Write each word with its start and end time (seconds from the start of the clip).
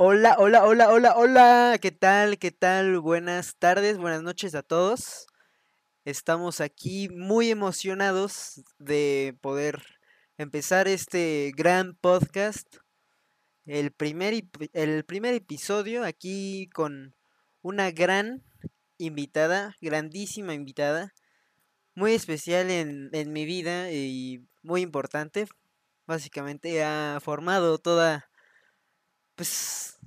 Hola, 0.00 0.36
hola, 0.38 0.64
hola, 0.64 0.90
hola, 0.92 1.16
hola. 1.16 1.78
¿Qué 1.82 1.90
tal? 1.90 2.38
¿Qué 2.38 2.52
tal? 2.52 3.00
Buenas 3.00 3.56
tardes, 3.56 3.98
buenas 3.98 4.22
noches 4.22 4.54
a 4.54 4.62
todos. 4.62 5.26
Estamos 6.04 6.60
aquí 6.60 7.08
muy 7.08 7.50
emocionados 7.50 8.62
de 8.78 9.36
poder 9.40 9.82
empezar 10.36 10.86
este 10.86 11.52
gran 11.56 11.96
podcast. 11.96 12.76
El 13.66 13.90
primer, 13.90 14.44
el 14.72 15.04
primer 15.04 15.34
episodio 15.34 16.04
aquí 16.04 16.70
con 16.72 17.16
una 17.60 17.90
gran 17.90 18.44
invitada, 18.98 19.74
grandísima 19.80 20.54
invitada, 20.54 21.12
muy 21.96 22.12
especial 22.12 22.70
en, 22.70 23.10
en 23.12 23.32
mi 23.32 23.46
vida 23.46 23.90
y 23.90 24.46
muy 24.62 24.82
importante. 24.82 25.48
Básicamente 26.06 26.84
ha 26.84 27.18
formado 27.20 27.78
toda, 27.78 28.27
pues 29.38 30.00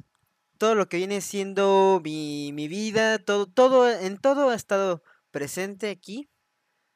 todo 0.57 0.75
lo 0.75 0.89
que 0.89 0.97
viene 0.97 1.21
siendo 1.21 2.01
mi, 2.03 2.51
mi 2.53 2.67
vida, 2.67 3.17
todo, 3.17 3.47
todo, 3.47 3.89
en 3.89 4.17
todo 4.17 4.49
ha 4.49 4.55
estado 4.55 5.01
presente 5.31 5.89
aquí. 5.89 6.29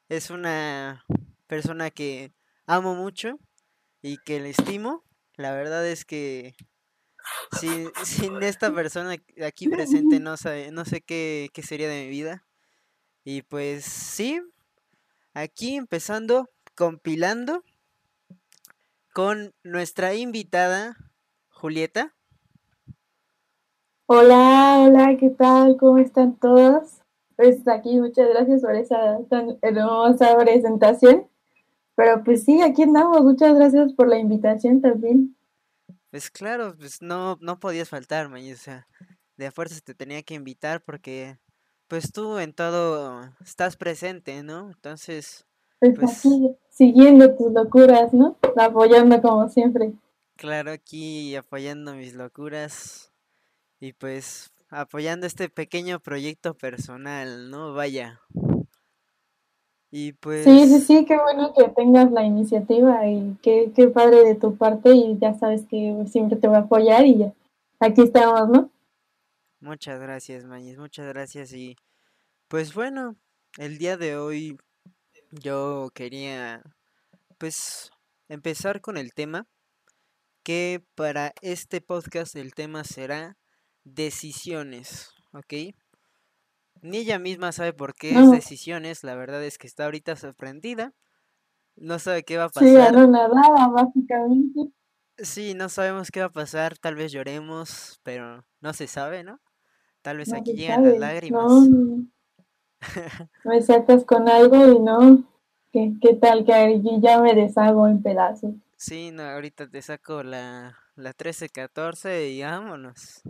Es 0.10 0.30
una 0.30 1.06
persona 1.48 1.92
que 1.92 2.34
amo 2.68 2.94
mucho 2.94 3.40
y 4.02 4.18
que 4.18 4.42
le 4.42 4.50
estimo. 4.50 5.06
La 5.36 5.54
verdad 5.54 5.88
es 5.88 6.04
que 6.04 6.56
sin, 7.58 7.90
sin 8.04 8.44
esta 8.44 8.74
persona 8.74 9.16
aquí 9.42 9.70
presente 9.70 10.20
no 10.20 10.36
sé, 10.36 10.72
no 10.72 10.84
sé 10.84 11.00
qué, 11.00 11.50
qué 11.54 11.64
sería 11.64 11.88
de 11.88 12.04
mi 12.04 12.10
vida. 12.10 12.46
Y 13.24 13.44
pues 13.44 13.86
sí, 13.86 14.42
aquí 15.34 15.78
empezando, 15.78 16.50
compilando 16.76 17.64
con 19.14 19.56
nuestra 19.64 20.16
invitada, 20.16 20.98
Julieta. 21.48 22.15
Hola, 24.08 24.80
hola, 24.84 25.16
¿qué 25.20 25.30
tal? 25.30 25.78
¿Cómo 25.78 25.98
están 26.00 26.36
todos? 26.38 27.02
Pues 27.36 27.68
aquí 27.68 28.00
muchas 28.00 28.30
gracias 28.30 28.62
por 28.62 28.76
esa 28.76 29.20
tan 29.30 29.58
hermosa 29.62 30.38
presentación. 30.38 31.28
Pero 31.96 32.24
pues 32.24 32.44
sí, 32.44 32.62
aquí 32.62 32.84
andamos. 32.84 33.22
Muchas 33.24 33.56
gracias 33.56 33.94
por 33.94 34.08
la 34.08 34.20
invitación 34.20 34.82
también. 34.82 35.36
Pues 36.10 36.32
claro, 36.32 36.76
pues 36.78 37.02
no, 37.02 37.38
no 37.42 37.60
podías 37.60 37.90
faltar, 37.90 38.30
May, 38.30 38.52
o 38.54 38.58
sea, 38.58 38.88
de 39.38 39.48
a 39.48 39.52
fuerzas 39.52 39.84
te 39.84 39.94
tenía 39.94 40.24
que 40.24 40.34
invitar 40.34 40.82
porque 40.84 41.38
pues 41.88 42.12
tú 42.12 42.40
en 42.40 42.54
todo 42.54 43.24
estás 43.42 43.76
presente, 43.78 44.44
¿no? 44.44 44.70
Entonces, 44.72 45.46
Pues 45.80 45.94
pues 45.96 46.12
aquí 46.18 46.58
siguiendo 46.70 47.34
tus 47.38 47.54
locuras, 47.54 48.14
¿no? 48.14 48.38
Apoyando 48.58 49.22
como 49.22 49.48
siempre. 49.48 49.94
claro, 50.38 50.72
aquí 50.72 51.36
apoyando 51.36 51.94
mis 51.96 52.14
locuras 52.16 53.12
y 53.86 53.94
pues 53.94 54.52
apoyando 54.70 55.28
este 55.28 55.48
pequeño 55.48 56.00
proyecto 56.00 56.56
personal, 56.56 57.52
¿no? 57.52 57.74
Vaya. 57.74 58.20
Y 59.92 60.12
Sí, 60.12 60.16
sí, 60.16 60.18
pues 60.24 60.88
sí, 60.88 61.06
qué 61.06 61.18
bueno 61.18 61.54
que 61.54 61.70
tengas 61.70 62.12
la 62.12 62.24
iniciativa 62.24 63.08
y 63.08 63.38
qué, 63.44 63.72
qué 63.76 63.88
padre 63.88 64.24
de 64.24 64.34
tu 64.34 64.58
parte 64.58 64.92
y 64.92 65.18
ya 65.20 65.36
sabes 65.36 65.66
que 65.70 66.04
siempre 66.12 66.36
te 66.36 66.48
voy 66.48 66.58
a 66.58 66.62
apoyar 66.62 67.06
y 67.06 67.20
ya. 67.20 67.34
Aquí 67.80 68.02
estamos, 68.02 68.50
¿no? 68.50 68.72
muchas 69.60 70.00
gracias, 70.00 70.46
Mañez, 70.46 70.78
muchas 70.78 71.08
gracias 71.08 71.54
y 71.54 71.76
pues 72.48 72.74
bueno, 72.74 73.16
el 73.58 73.78
día 73.78 73.98
de 73.98 74.18
hoy 74.18 74.58
yo 75.32 75.90
quería 75.94 76.64
pues 77.38 77.92
empezar 78.30 78.82
con 78.82 78.98
el 78.98 79.14
tema 79.14 79.46
que 80.44 80.84
para 80.96 81.34
este 81.42 81.82
podcast 81.82 82.36
el 82.36 82.54
tema 82.54 82.84
será 82.84 83.38
decisiones, 83.86 85.12
¿ok? 85.34 85.54
Ni 86.82 87.00
ella 87.00 87.20
misma 87.20 87.52
sabe 87.52 87.74
por 87.74 87.96
qué 87.96 88.20
es 88.22 88.30
decisiones, 88.30 89.04
la 89.04 89.16
verdad 89.16 89.44
es 89.44 89.58
que 89.58 89.68
está 89.68 89.86
ahorita 89.86 90.16
sorprendida, 90.16 90.94
no 91.76 92.00
sabe 92.00 92.24
qué 92.24 92.38
va 92.38 92.46
a 92.46 92.50
sí, 92.52 92.76
pasar, 92.76 92.96
anonadada, 92.96 93.68
básicamente. 93.70 94.72
sí, 95.18 95.54
no 95.56 95.70
sabemos 95.70 96.12
qué 96.12 96.22
va 96.22 96.28
a 96.28 96.32
pasar, 96.32 96.78
tal 96.78 96.96
vez 96.96 97.12
lloremos, 97.12 98.00
pero 98.04 98.46
no 98.62 98.74
se 98.74 98.88
sabe, 98.88 99.24
¿no? 99.24 99.40
Tal 100.02 100.18
vez 100.18 100.32
No 100.32 100.38
aquí 100.38 100.54
llegan 100.54 100.84
las 100.84 100.96
sabe. 100.96 101.00
Lágrimas. 101.00 101.72
no. 101.72 102.08
me 103.46 103.62
sacas 103.62 104.04
con 104.04 104.28
algo 104.28 104.58
y 104.74 104.80
no, 104.80 105.24
¿qué, 105.72 105.94
qué 106.02 106.16
tal 106.16 106.44
que 106.46 106.82
ya 107.02 107.22
me 107.22 107.34
deshago 107.34 107.88
en 107.88 108.02
pedazos? 108.04 108.56
Sí, 108.78 109.12
no, 109.12 109.24
ahorita 109.24 109.70
te 109.70 109.82
saco 109.82 110.24
la, 110.24 110.78
la 110.96 111.14
trece 111.14 111.50
catorce 111.50 112.30
y 112.30 112.42
vámonos. 112.42 113.22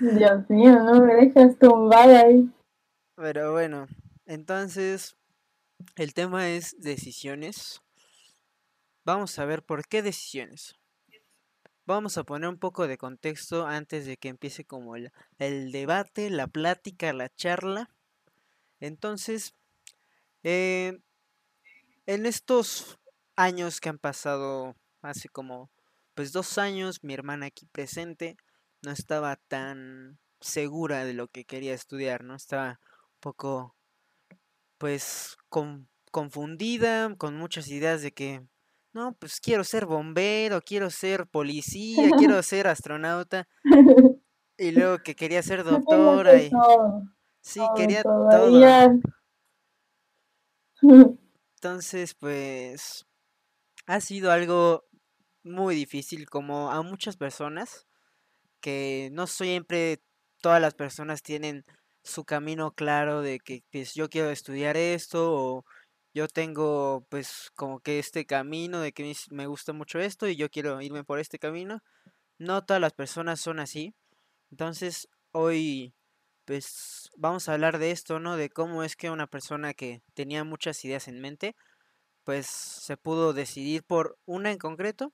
Dios 0.00 0.48
mío, 0.48 0.78
no 0.82 1.00
me 1.00 1.14
dejas 1.14 1.58
tumbada 1.58 2.20
ahí. 2.20 2.50
Pero 3.16 3.52
bueno, 3.52 3.86
entonces 4.26 5.16
el 5.96 6.14
tema 6.14 6.50
es 6.50 6.76
decisiones. 6.78 7.82
Vamos 9.04 9.38
a 9.38 9.44
ver 9.44 9.62
por 9.62 9.86
qué 9.86 10.02
decisiones. 10.02 10.74
Vamos 11.86 12.16
a 12.18 12.24
poner 12.24 12.48
un 12.48 12.58
poco 12.58 12.86
de 12.86 12.98
contexto 12.98 13.66
antes 13.66 14.06
de 14.06 14.16
que 14.16 14.28
empiece 14.28 14.64
como 14.64 14.94
el, 14.94 15.72
debate, 15.72 16.30
la 16.30 16.46
plática, 16.46 17.12
la 17.12 17.28
charla. 17.34 17.90
Entonces, 18.78 19.54
eh, 20.44 21.00
en 22.06 22.26
estos 22.26 22.98
años 23.34 23.80
que 23.80 23.88
han 23.88 23.98
pasado, 23.98 24.76
hace 25.02 25.28
como 25.28 25.70
pues 26.14 26.32
dos 26.32 26.58
años, 26.58 27.02
mi 27.02 27.14
hermana 27.14 27.46
aquí 27.46 27.66
presente 27.66 28.36
no 28.82 28.90
estaba 28.92 29.36
tan 29.36 30.20
segura 30.40 31.04
de 31.04 31.14
lo 31.14 31.28
que 31.28 31.44
quería 31.44 31.74
estudiar, 31.74 32.24
¿no? 32.24 32.34
Estaba 32.36 32.80
un 33.14 33.20
poco 33.20 33.76
pues 34.78 35.36
con- 35.48 35.88
confundida, 36.10 37.14
con 37.16 37.36
muchas 37.36 37.68
ideas 37.68 38.02
de 38.02 38.12
que, 38.12 38.46
no, 38.92 39.14
pues 39.18 39.40
quiero 39.40 39.64
ser 39.64 39.86
bombero, 39.86 40.60
quiero 40.62 40.90
ser 40.90 41.26
policía, 41.28 42.12
quiero 42.12 42.42
ser 42.42 42.66
astronauta, 42.66 43.48
y 44.58 44.70
luego 44.72 44.98
que 45.02 45.14
quería 45.16 45.42
ser 45.42 45.64
doctora, 45.64 46.42
y 46.42 46.62
sí, 47.42 47.70
quería 47.70 48.06
todo. 48.28 48.66
Entonces, 51.56 52.14
pues, 52.14 53.06
ha 53.86 54.00
sido 54.00 54.32
algo 54.32 54.84
muy 55.44 55.76
difícil, 55.76 56.28
como 56.30 56.70
a 56.72 56.82
muchas 56.82 57.16
personas, 57.18 57.86
que 58.60 59.10
no 59.12 59.26
siempre 59.26 60.00
todas 60.40 60.60
las 60.60 60.74
personas 60.74 61.22
tienen 61.22 61.64
su 62.02 62.24
camino 62.24 62.72
claro 62.72 63.22
de 63.22 63.40
que 63.40 63.62
pues 63.70 63.94
yo 63.94 64.08
quiero 64.08 64.30
estudiar 64.30 64.76
esto 64.76 65.32
o 65.34 65.64
yo 66.14 66.28
tengo 66.28 67.06
pues 67.10 67.50
como 67.54 67.80
que 67.80 67.98
este 67.98 68.26
camino 68.26 68.80
de 68.80 68.92
que 68.92 69.14
me 69.30 69.46
gusta 69.46 69.72
mucho 69.72 69.98
esto 70.00 70.28
y 70.28 70.36
yo 70.36 70.50
quiero 70.50 70.80
irme 70.82 71.04
por 71.04 71.18
este 71.20 71.38
camino. 71.38 71.82
No 72.38 72.64
todas 72.64 72.80
las 72.80 72.94
personas 72.94 73.40
son 73.40 73.60
así. 73.60 73.94
Entonces 74.50 75.08
hoy 75.32 75.94
pues 76.46 77.10
vamos 77.16 77.48
a 77.48 77.54
hablar 77.54 77.78
de 77.78 77.92
esto, 77.92 78.20
¿no? 78.20 78.36
De 78.36 78.50
cómo 78.50 78.84
es 78.84 78.96
que 78.96 79.10
una 79.10 79.26
persona 79.28 79.74
que 79.74 80.02
tenía 80.14 80.44
muchas 80.44 80.84
ideas 80.84 81.08
en 81.08 81.20
mente 81.20 81.56
pues 82.24 82.46
se 82.46 82.96
pudo 82.96 83.32
decidir 83.32 83.84
por 83.84 84.18
una 84.26 84.50
en 84.52 84.58
concreto. 84.58 85.12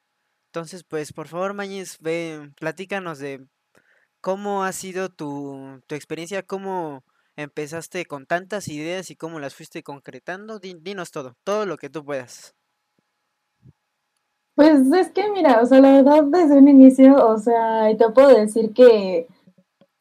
Entonces 0.57 0.85
pues 0.85 1.13
por 1.13 1.29
favor 1.29 1.53
Mañez, 1.53 1.99
ve, 2.01 2.51
platícanos 2.59 3.19
de 3.19 3.47
¿Cómo 4.23 4.65
ha 4.65 4.73
sido 4.73 5.11
tu, 5.11 5.81
tu 5.87 5.95
experiencia? 5.95 6.43
¿Cómo 6.45 7.05
empezaste 7.37 8.07
con 8.07 8.27
tantas 8.27 8.69
ideas 8.69 9.11
y 9.11 9.17
cómo 9.17 9.41
las 9.41 9.55
fuiste 9.55 9.83
concretando? 9.83 10.59
Di- 10.59 10.79
dinos 10.81 11.11
todo, 11.11 11.35
todo 11.45 11.67
lo 11.67 11.77
que 11.79 11.91
tú 11.91 12.05
puedas. 12.05 12.55
Pues 14.55 14.91
es 14.93 15.11
que 15.13 15.31
mira, 15.31 15.61
o 15.63 15.67
sea, 15.67 15.81
la 15.81 15.93
verdad 15.93 16.25
desde 16.25 16.59
un 16.59 16.69
inicio, 16.69 17.27
o 17.27 17.39
sea, 17.39 17.95
te 17.97 18.09
puedo 18.11 18.29
decir 18.29 18.73
que 18.73 19.29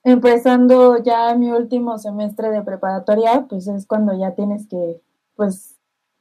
empezando 0.04 0.98
ya 1.04 1.36
mi 1.36 1.51
último 1.51 1.98
semestre 2.00 2.51
de 2.51 2.63
preparatoria, 2.63 3.48
pues 3.50 3.68
es 3.68 3.88
cuando 3.88 4.18
ya 4.18 4.36
tienes 4.36 4.68
que, 4.68 5.01
pues, 5.36 5.75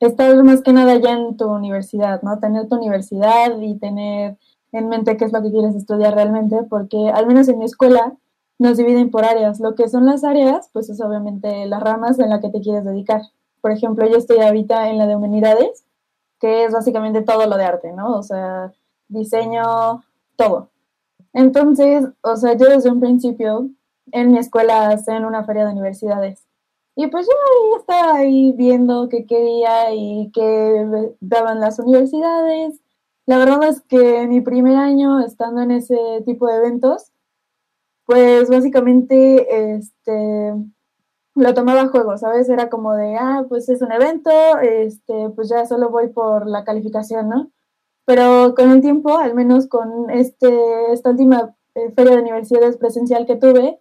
estar 0.06 0.42
más 0.44 0.62
que 0.62 0.72
nada 0.72 0.96
ya 0.96 1.12
en 1.12 1.36
tu 1.36 1.46
universidad, 1.46 2.22
¿no? 2.22 2.38
Tener 2.38 2.68
tu 2.68 2.76
universidad 2.76 3.58
y 3.60 3.78
tener 3.78 4.36
en 4.72 4.88
mente 4.88 5.16
qué 5.16 5.24
es 5.24 5.32
lo 5.32 5.42
que 5.42 5.50
quieres 5.50 5.74
estudiar 5.74 6.14
realmente, 6.14 6.62
porque 6.68 7.10
al 7.10 7.26
menos 7.26 7.48
en 7.48 7.58
mi 7.58 7.64
escuela 7.64 8.14
nos 8.58 8.76
dividen 8.76 9.10
por 9.10 9.24
áreas. 9.24 9.60
Lo 9.60 9.74
que 9.74 9.88
son 9.88 10.06
las 10.06 10.24
áreas, 10.24 10.70
pues 10.72 10.88
es 10.90 11.00
obviamente 11.00 11.66
las 11.66 11.82
ramas 11.82 12.18
en 12.18 12.30
las 12.30 12.40
que 12.40 12.50
te 12.50 12.60
quieres 12.60 12.84
dedicar. 12.84 13.22
Por 13.60 13.70
ejemplo, 13.72 14.06
yo 14.06 14.16
estoy 14.16 14.40
ahorita 14.40 14.90
en 14.90 14.98
la 14.98 15.06
de 15.06 15.16
humanidades, 15.16 15.84
que 16.40 16.64
es 16.64 16.72
básicamente 16.72 17.22
todo 17.22 17.46
lo 17.46 17.56
de 17.56 17.64
arte, 17.64 17.92
¿no? 17.92 18.16
O 18.18 18.22
sea, 18.22 18.72
diseño, 19.08 20.04
todo. 20.36 20.68
Entonces, 21.32 22.06
o 22.22 22.36
sea, 22.36 22.54
yo 22.54 22.66
desde 22.68 22.90
un 22.90 23.00
principio 23.00 23.70
en 24.12 24.32
mi 24.32 24.38
escuela 24.38 24.88
hacen 24.88 25.24
una 25.24 25.44
feria 25.44 25.64
de 25.64 25.72
universidades. 25.72 26.43
Y 26.96 27.08
pues 27.08 27.26
yo 27.26 27.76
estaba 27.78 28.16
ahí 28.18 28.52
viendo 28.56 29.08
qué 29.08 29.26
quería 29.26 29.92
y 29.94 30.30
qué 30.32 31.14
daban 31.20 31.60
las 31.60 31.78
universidades. 31.78 32.80
la 33.26 33.38
verdad 33.38 33.64
es 33.64 33.80
que 33.82 34.26
mi 34.28 34.40
primer 34.40 34.76
año 34.76 35.20
estando 35.20 35.62
en 35.62 35.72
ese 35.72 35.96
tipo 36.26 36.46
de 36.46 36.56
eventos, 36.58 37.12
pues 38.06 38.50
básicamente 38.50 39.74
este 39.76 40.54
lo 41.34 41.54
tomaba 41.54 41.82
a 41.82 41.88
juego, 41.88 42.16
¿sabes? 42.16 42.48
Era 42.48 42.70
como 42.70 42.94
de, 42.94 43.16
ah, 43.16 43.44
pues 43.48 43.68
es 43.68 43.82
un 43.82 43.92
evento, 43.92 44.30
este, 44.60 45.30
pues 45.30 45.48
ya 45.48 45.66
solo 45.66 45.90
voy 45.90 46.08
por 46.08 46.46
la 46.46 46.64
calificación, 46.64 47.28
¿no? 47.28 47.50
Pero 48.06 48.54
con 48.54 48.70
el 48.70 48.80
tiempo, 48.82 49.18
al 49.18 49.34
menos 49.34 49.66
con 49.68 50.10
este, 50.10 50.92
esta 50.92 51.10
última 51.10 51.56
eh, 51.74 51.90
feria 51.92 52.16
de 52.16 52.22
universidades 52.22 52.76
presencial 52.76 53.26
que 53.26 53.36
tuve, 53.36 53.80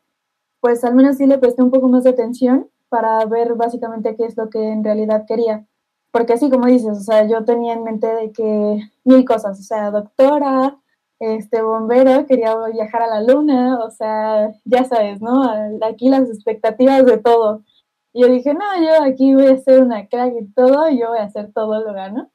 pues 0.62 0.83
al 0.83 0.95
menos 0.95 1.18
sí 1.18 1.27
le 1.27 1.38
presté 1.38 1.62
un 1.63 1.71
poco 1.71 1.89
más 1.89 2.04
de 2.06 2.12
atención 2.12 2.69
para 2.94 3.25
ver 3.25 3.56
básicamente 3.56 4.16
qué 4.16 4.25
es 4.25 4.38
lo 4.38 4.51
que 4.51 4.60
en 4.69 4.84
realidad 4.84 5.25
quería. 5.28 5.66
Porque 6.12 6.34
así 6.34 6.51
como 6.51 6.68
dices, 6.68 6.95
o 6.95 7.01
sea, 7.01 7.28
yo 7.28 7.44
tenía 7.44 7.74
en 7.74 7.84
mente 7.84 8.06
de 8.06 8.31
que 8.31 8.81
mil 9.04 9.25
cosas, 9.25 9.60
o 9.60 9.63
sea, 9.63 9.90
doctora, 9.90 10.78
este 11.19 11.63
bombero, 11.63 12.28
quería 12.28 12.56
viajar 12.68 13.01
a 13.01 13.07
la 13.07 13.22
luna, 13.24 13.80
o 13.84 13.90
sea, 13.90 14.51
ya 14.63 14.84
sabes, 14.86 15.22
¿no? 15.22 15.42
Aquí 15.81 16.07
las 16.10 16.30
expectativas 16.30 17.04
de 17.04 17.18
todo. 17.18 17.63
Y 18.13 18.22
yo 18.22 18.28
dije, 18.28 18.54
no, 18.54 18.62
yo 18.80 19.04
aquí 19.04 19.34
voy 19.34 19.48
a 19.48 19.57
ser 19.57 19.81
una 19.81 20.07
crack 20.07 20.36
y 20.39 20.46
todo, 20.54 20.88
yo 20.92 21.10
voy 21.10 21.18
a 21.18 21.24
hacer 21.24 21.51
todo 21.51 21.84
lo 21.84 21.94
gano. 21.94 22.30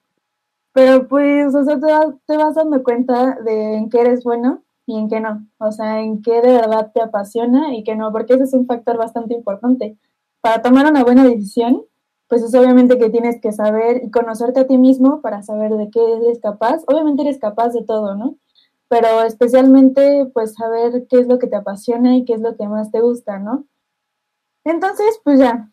Pero 0.73 1.07
pues, 1.07 1.55
o 1.55 1.65
sea, 1.65 1.79
te, 2.27 2.37
vas 2.37 2.55
dando 2.57 2.83
cuenta 2.83 3.37
de 3.45 3.77
en 3.77 3.91
qué 3.91 4.01
eres 4.01 4.25
bueno 4.25 4.65
y 4.87 4.99
en 4.99 5.09
qué 5.09 5.21
no. 5.21 5.47
O 5.59 5.71
sea, 5.71 6.01
en 6.01 6.21
qué 6.21 6.41
de 6.41 6.53
verdad 6.53 6.91
te 6.93 7.01
apasiona 7.01 7.77
y 7.77 7.85
qué 7.85 7.95
no, 7.95 8.11
porque 8.11 8.35
ese 8.35 8.45
es 8.45 8.55
un 8.55 8.67
factor 8.67 8.97
bastante 8.97 9.35
importante. 9.35 9.97
Para 10.49 10.63
tomar 10.63 10.87
una 10.87 11.05
buena 11.05 11.25
decisión, 11.25 11.85
pues 12.27 12.43
es 12.43 12.55
obviamente 12.55 12.97
que 12.97 13.11
tienes 13.11 13.39
que 13.39 13.53
saber 13.53 14.03
y 14.03 14.11
conocerte 14.11 14.61
a 14.61 14.67
ti 14.67 14.79
mismo 14.79 15.21
para 15.21 15.43
saber 15.43 15.73
de 15.73 15.91
qué 15.91 16.01
eres 16.01 16.41
capaz. 16.41 16.85
Obviamente 16.87 17.21
eres 17.21 17.39
capaz 17.39 17.75
de 17.75 17.85
todo, 17.85 18.15
¿no? 18.15 18.39
Pero 18.89 19.25
especialmente, 19.25 20.25
pues 20.33 20.55
saber 20.55 21.07
qué 21.07 21.21
es 21.21 21.29
lo 21.29 21.39
que 21.39 21.49
te 21.49 21.57
apasiona 21.57 22.17
y 22.17 22.25
qué 22.25 22.33
es 22.33 22.41
lo 22.41 22.57
que 22.57 22.67
más 22.67 22.91
te 22.91 23.03
gusta, 23.03 23.39
¿no? 23.39 23.67
Entonces, 24.65 25.21
pues 25.23 25.39
ya. 25.39 25.71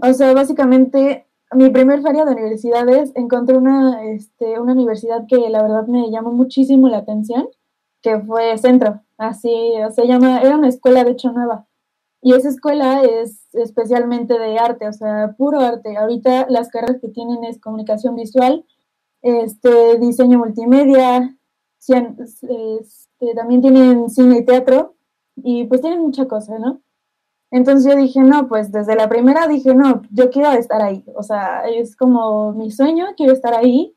O 0.00 0.10
sea, 0.14 0.32
básicamente 0.32 1.26
mi 1.52 1.68
primer 1.68 2.00
feria 2.00 2.24
de 2.24 2.32
universidades 2.32 3.12
encontré 3.14 3.58
una, 3.58 4.06
este, 4.06 4.58
una 4.58 4.72
universidad 4.72 5.26
que 5.28 5.50
la 5.50 5.60
verdad 5.60 5.86
me 5.86 6.10
llamó 6.10 6.32
muchísimo 6.32 6.88
la 6.88 6.96
atención, 6.96 7.46
que 8.00 8.18
fue 8.20 8.56
Centro, 8.56 9.02
así 9.18 9.74
se 9.94 10.06
llama, 10.06 10.40
era 10.40 10.56
una 10.56 10.68
escuela 10.68 11.04
de 11.04 11.10
hecho 11.10 11.30
nueva. 11.30 11.66
Y 12.20 12.34
esa 12.34 12.48
escuela 12.48 13.02
es 13.04 13.47
especialmente 13.62 14.38
de 14.38 14.58
arte, 14.58 14.88
o 14.88 14.92
sea, 14.92 15.34
puro 15.36 15.60
arte. 15.60 15.96
Ahorita 15.96 16.46
las 16.48 16.68
carreras 16.68 17.00
que 17.00 17.08
tienen 17.08 17.44
es 17.44 17.60
comunicación 17.60 18.14
visual, 18.14 18.64
este, 19.22 19.98
diseño 19.98 20.38
multimedia, 20.38 21.36
este, 21.78 23.34
también 23.34 23.62
tienen 23.62 24.10
cine 24.10 24.38
y 24.38 24.44
teatro, 24.44 24.96
y 25.36 25.64
pues 25.64 25.80
tienen 25.80 26.00
mucha 26.00 26.26
cosa, 26.26 26.58
¿no? 26.58 26.80
Entonces 27.50 27.90
yo 27.90 27.98
dije, 27.98 28.20
no, 28.20 28.48
pues 28.48 28.70
desde 28.72 28.94
la 28.94 29.08
primera 29.08 29.46
dije, 29.46 29.74
no, 29.74 30.02
yo 30.10 30.30
quiero 30.30 30.52
estar 30.52 30.82
ahí, 30.82 31.04
o 31.14 31.22
sea, 31.22 31.62
es 31.68 31.96
como 31.96 32.52
mi 32.52 32.70
sueño, 32.70 33.06
quiero 33.16 33.32
estar 33.32 33.54
ahí. 33.54 33.94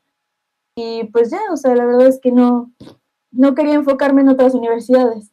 Y 0.75 1.06
pues 1.06 1.31
ya, 1.31 1.40
o 1.52 1.58
sea, 1.58 1.75
la 1.75 1.86
verdad 1.86 2.08
es 2.08 2.19
que 2.22 2.31
no, 2.31 2.72
no 3.31 3.56
quería 3.56 3.74
enfocarme 3.74 4.22
en 4.22 4.30
otras 4.30 4.54
universidades. 4.54 5.31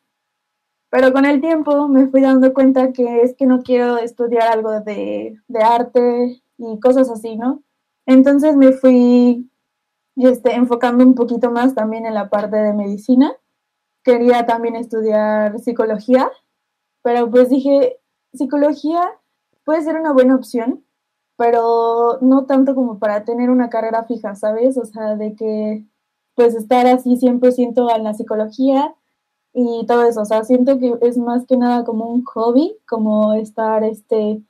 Pero 0.90 1.12
con 1.12 1.24
el 1.26 1.40
tiempo 1.40 1.88
me 1.88 2.06
fui 2.06 2.22
dando 2.22 2.54
cuenta 2.54 2.92
que 2.92 3.22
es 3.22 3.34
que 3.34 3.46
no 3.46 3.62
quiero 3.62 3.98
estudiar 3.98 4.48
algo 4.48 4.80
de, 4.80 5.38
de 5.46 5.62
arte 5.62 6.42
y 6.56 6.80
cosas 6.80 7.10
así, 7.10 7.36
¿no? 7.36 7.62
Entonces 8.06 8.56
me 8.56 8.72
fui 8.72 9.50
este, 10.16 10.54
enfocando 10.54 11.04
un 11.04 11.14
poquito 11.14 11.50
más 11.50 11.74
también 11.74 12.06
en 12.06 12.14
la 12.14 12.28
parte 12.28 12.56
de 12.56 12.72
medicina. 12.72 13.36
Quería 14.02 14.46
también 14.46 14.76
estudiar 14.76 15.58
psicología, 15.60 16.30
pero 17.02 17.30
pues 17.30 17.50
dije, 17.50 18.00
psicología 18.32 19.10
puede 19.64 19.82
ser 19.82 19.96
una 19.96 20.12
buena 20.12 20.34
opción, 20.34 20.84
pero 21.36 22.18
no 22.20 22.46
tanto 22.46 22.74
como 22.74 22.98
para 22.98 23.24
tener 23.24 23.50
una 23.50 23.70
carrera 23.70 24.04
fija, 24.04 24.34
¿sabes? 24.34 24.76
O 24.78 24.84
sea, 24.84 25.14
de 25.14 25.34
que 25.34 25.84
pues 26.34 26.54
estar 26.54 26.86
así 26.86 27.16
100% 27.16 27.94
en 27.94 28.04
la 28.04 28.14
psicología 28.14 28.94
y 29.60 29.84
todo 29.86 30.04
eso, 30.04 30.20
o 30.22 30.24
sea, 30.24 30.44
siento 30.44 30.78
que 30.78 30.96
es 31.00 31.18
más 31.18 31.44
que 31.44 31.56
nada 31.56 31.84
como 31.84 32.06
un 32.06 32.24
hobby, 32.24 32.76
como 32.86 33.34
estar, 33.34 33.82
este, 33.82 34.40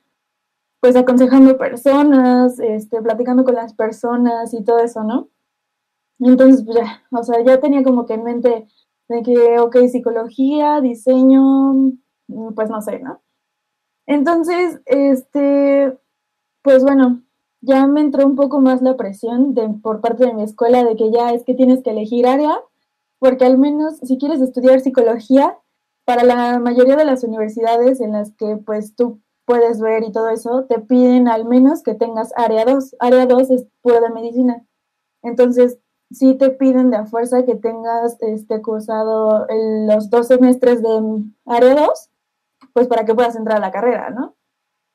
pues 0.81 0.95
aconsejando 0.95 1.57
personas, 1.57 2.59
este, 2.59 3.01
platicando 3.01 3.43
con 3.43 3.55
las 3.55 3.73
personas 3.73 4.53
y 4.53 4.63
todo 4.63 4.79
eso, 4.79 5.03
¿no? 5.03 5.29
Entonces, 6.19 6.63
pues 6.63 6.77
ya, 6.77 7.03
o 7.11 7.23
sea, 7.23 7.43
ya 7.43 7.59
tenía 7.59 7.83
como 7.83 8.05
que 8.05 8.13
en 8.13 8.23
mente 8.23 8.67
de 9.07 9.23
que, 9.23 9.59
ok, 9.59 9.77
psicología, 9.87 10.79
diseño, 10.79 11.93
pues 12.55 12.69
no 12.69 12.79
sé, 12.81 12.99
¿no? 12.99 13.21
Entonces, 14.05 14.79
este, 14.85 15.97
pues 16.61 16.83
bueno, 16.83 17.23
ya 17.61 17.87
me 17.87 18.01
entró 18.01 18.27
un 18.27 18.35
poco 18.35 18.61
más 18.61 18.83
la 18.83 18.95
presión 18.95 19.55
de, 19.55 19.69
por 19.81 20.01
parte 20.01 20.27
de 20.27 20.33
mi 20.35 20.43
escuela 20.43 20.83
de 20.83 20.95
que 20.95 21.11
ya 21.11 21.33
es 21.33 21.43
que 21.43 21.55
tienes 21.55 21.81
que 21.81 21.91
elegir 21.91 22.27
área, 22.27 22.61
porque 23.19 23.45
al 23.45 23.57
menos 23.57 23.97
si 23.99 24.17
quieres 24.17 24.41
estudiar 24.41 24.81
psicología, 24.81 25.57
para 26.05 26.23
la 26.23 26.59
mayoría 26.59 26.95
de 26.95 27.05
las 27.05 27.23
universidades 27.23 28.01
en 28.01 28.13
las 28.13 28.31
que 28.33 28.57
pues 28.57 28.95
tú 28.95 29.21
puedes 29.45 29.79
ver 29.79 30.03
y 30.03 30.11
todo 30.11 30.29
eso, 30.29 30.65
te 30.65 30.79
piden 30.79 31.27
al 31.27 31.45
menos 31.45 31.83
que 31.83 31.93
tengas 31.93 32.33
área 32.35 32.65
2. 32.65 32.95
Área 32.99 33.25
2 33.25 33.49
es 33.51 33.67
pura 33.81 33.99
de 33.99 34.09
medicina. 34.09 34.65
Entonces, 35.21 35.77
sí 36.11 36.35
te 36.35 36.49
piden 36.49 36.89
de 36.89 36.97
a 36.97 37.05
fuerza 37.05 37.45
que 37.45 37.55
tengas 37.55 38.17
este 38.21 38.61
cursado 38.61 39.45
los 39.87 40.09
dos 40.09 40.27
semestres 40.27 40.81
de 40.81 41.23
área 41.45 41.75
2 41.75 42.09
pues 42.73 42.87
para 42.87 43.05
que 43.05 43.15
puedas 43.15 43.35
entrar 43.35 43.57
a 43.57 43.61
la 43.61 43.71
carrera, 43.71 44.09
¿no? 44.09 44.35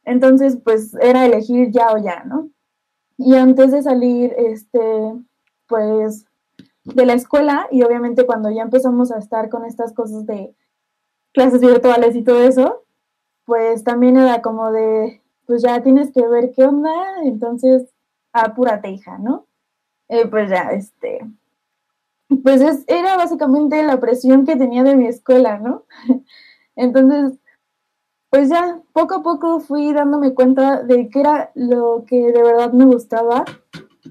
Entonces, 0.05 0.59
pues 0.63 0.95
era 0.95 1.25
elegir 1.27 1.71
ya 1.71 1.93
o 1.93 1.99
ya, 1.99 2.25
¿no? 2.25 2.51
Y 3.17 3.35
antes 3.35 3.73
de 3.73 3.83
salir, 3.83 4.35
este, 4.37 4.81
pues, 5.67 6.27
de 6.85 7.07
la 7.07 7.15
escuela, 7.15 7.67
y 7.71 7.83
obviamente 7.83 8.27
cuando 8.27 8.51
ya 8.51 8.63
empezamos 8.63 9.11
a 9.11 9.19
estar 9.19 9.49
con 9.49 9.65
estas 9.65 9.93
cosas 9.93 10.27
de 10.27 10.55
clases 11.33 11.61
virtuales 11.61 12.15
y 12.15 12.23
todo 12.23 12.43
eso, 12.43 12.85
pues 13.45 13.85
también 13.85 14.17
era 14.17 14.43
como 14.43 14.71
de, 14.73 15.23
pues 15.47 15.63
ya 15.63 15.83
tienes 15.83 16.13
que 16.13 16.27
ver 16.27 16.53
qué 16.53 16.65
onda, 16.65 16.93
entonces 17.25 17.93
apúrate, 18.33 18.91
hija, 18.91 19.19
¿no? 19.19 19.47
Eh, 20.09 20.27
pues 20.27 20.51
ya, 20.51 20.73
este, 20.73 21.21
pues 22.43 22.61
es, 22.61 22.85
era 22.87 23.17
básicamente 23.17 23.83
la 23.83 24.01
presión 24.01 24.45
que 24.45 24.57
tenía 24.57 24.83
de 24.83 24.97
mi 24.97 25.07
escuela, 25.07 25.59
¿no? 25.59 25.85
Entonces, 26.77 27.39
pues 28.31 28.49
ya 28.49 28.81
poco 28.93 29.17
a 29.17 29.23
poco 29.23 29.61
fui 29.61 29.93
dándome 29.93 30.35
cuenta 30.35 30.83
de 30.83 31.09
qué 31.09 31.21
era 31.21 31.53
lo 31.55 32.05
que 32.07 32.33
de 32.33 32.43
verdad 32.43 32.73
me 32.73 32.85
gustaba. 32.85 33.45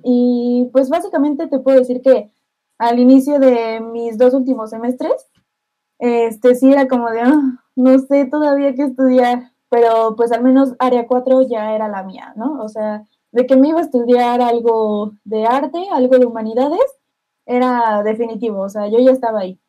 Y 0.03 0.69
pues 0.71 0.89
básicamente 0.89 1.47
te 1.47 1.59
puedo 1.59 1.77
decir 1.77 2.01
que 2.01 2.31
al 2.77 2.99
inicio 2.99 3.39
de 3.39 3.79
mis 3.79 4.17
dos 4.17 4.33
últimos 4.33 4.69
semestres, 4.69 5.29
este 5.99 6.55
sí 6.55 6.71
era 6.71 6.87
como 6.87 7.09
de, 7.09 7.21
ah, 7.21 7.63
no 7.75 7.99
sé 7.99 8.25
todavía 8.25 8.75
qué 8.75 8.83
estudiar, 8.83 9.51
pero 9.69 10.15
pues 10.15 10.31
al 10.31 10.43
menos 10.43 10.75
área 10.79 11.07
4 11.07 11.43
ya 11.43 11.73
era 11.75 11.87
la 11.87 12.03
mía, 12.03 12.33
¿no? 12.35 12.61
O 12.63 12.69
sea, 12.69 13.05
de 13.31 13.45
que 13.47 13.55
me 13.55 13.69
iba 13.69 13.79
a 13.79 13.83
estudiar 13.83 14.41
algo 14.41 15.13
de 15.23 15.45
arte, 15.45 15.79
algo 15.91 16.17
de 16.19 16.25
humanidades, 16.25 16.85
era 17.45 18.03
definitivo, 18.03 18.61
o 18.61 18.69
sea, 18.69 18.87
yo 18.87 18.99
ya 18.99 19.11
estaba 19.11 19.39
ahí. 19.41 19.59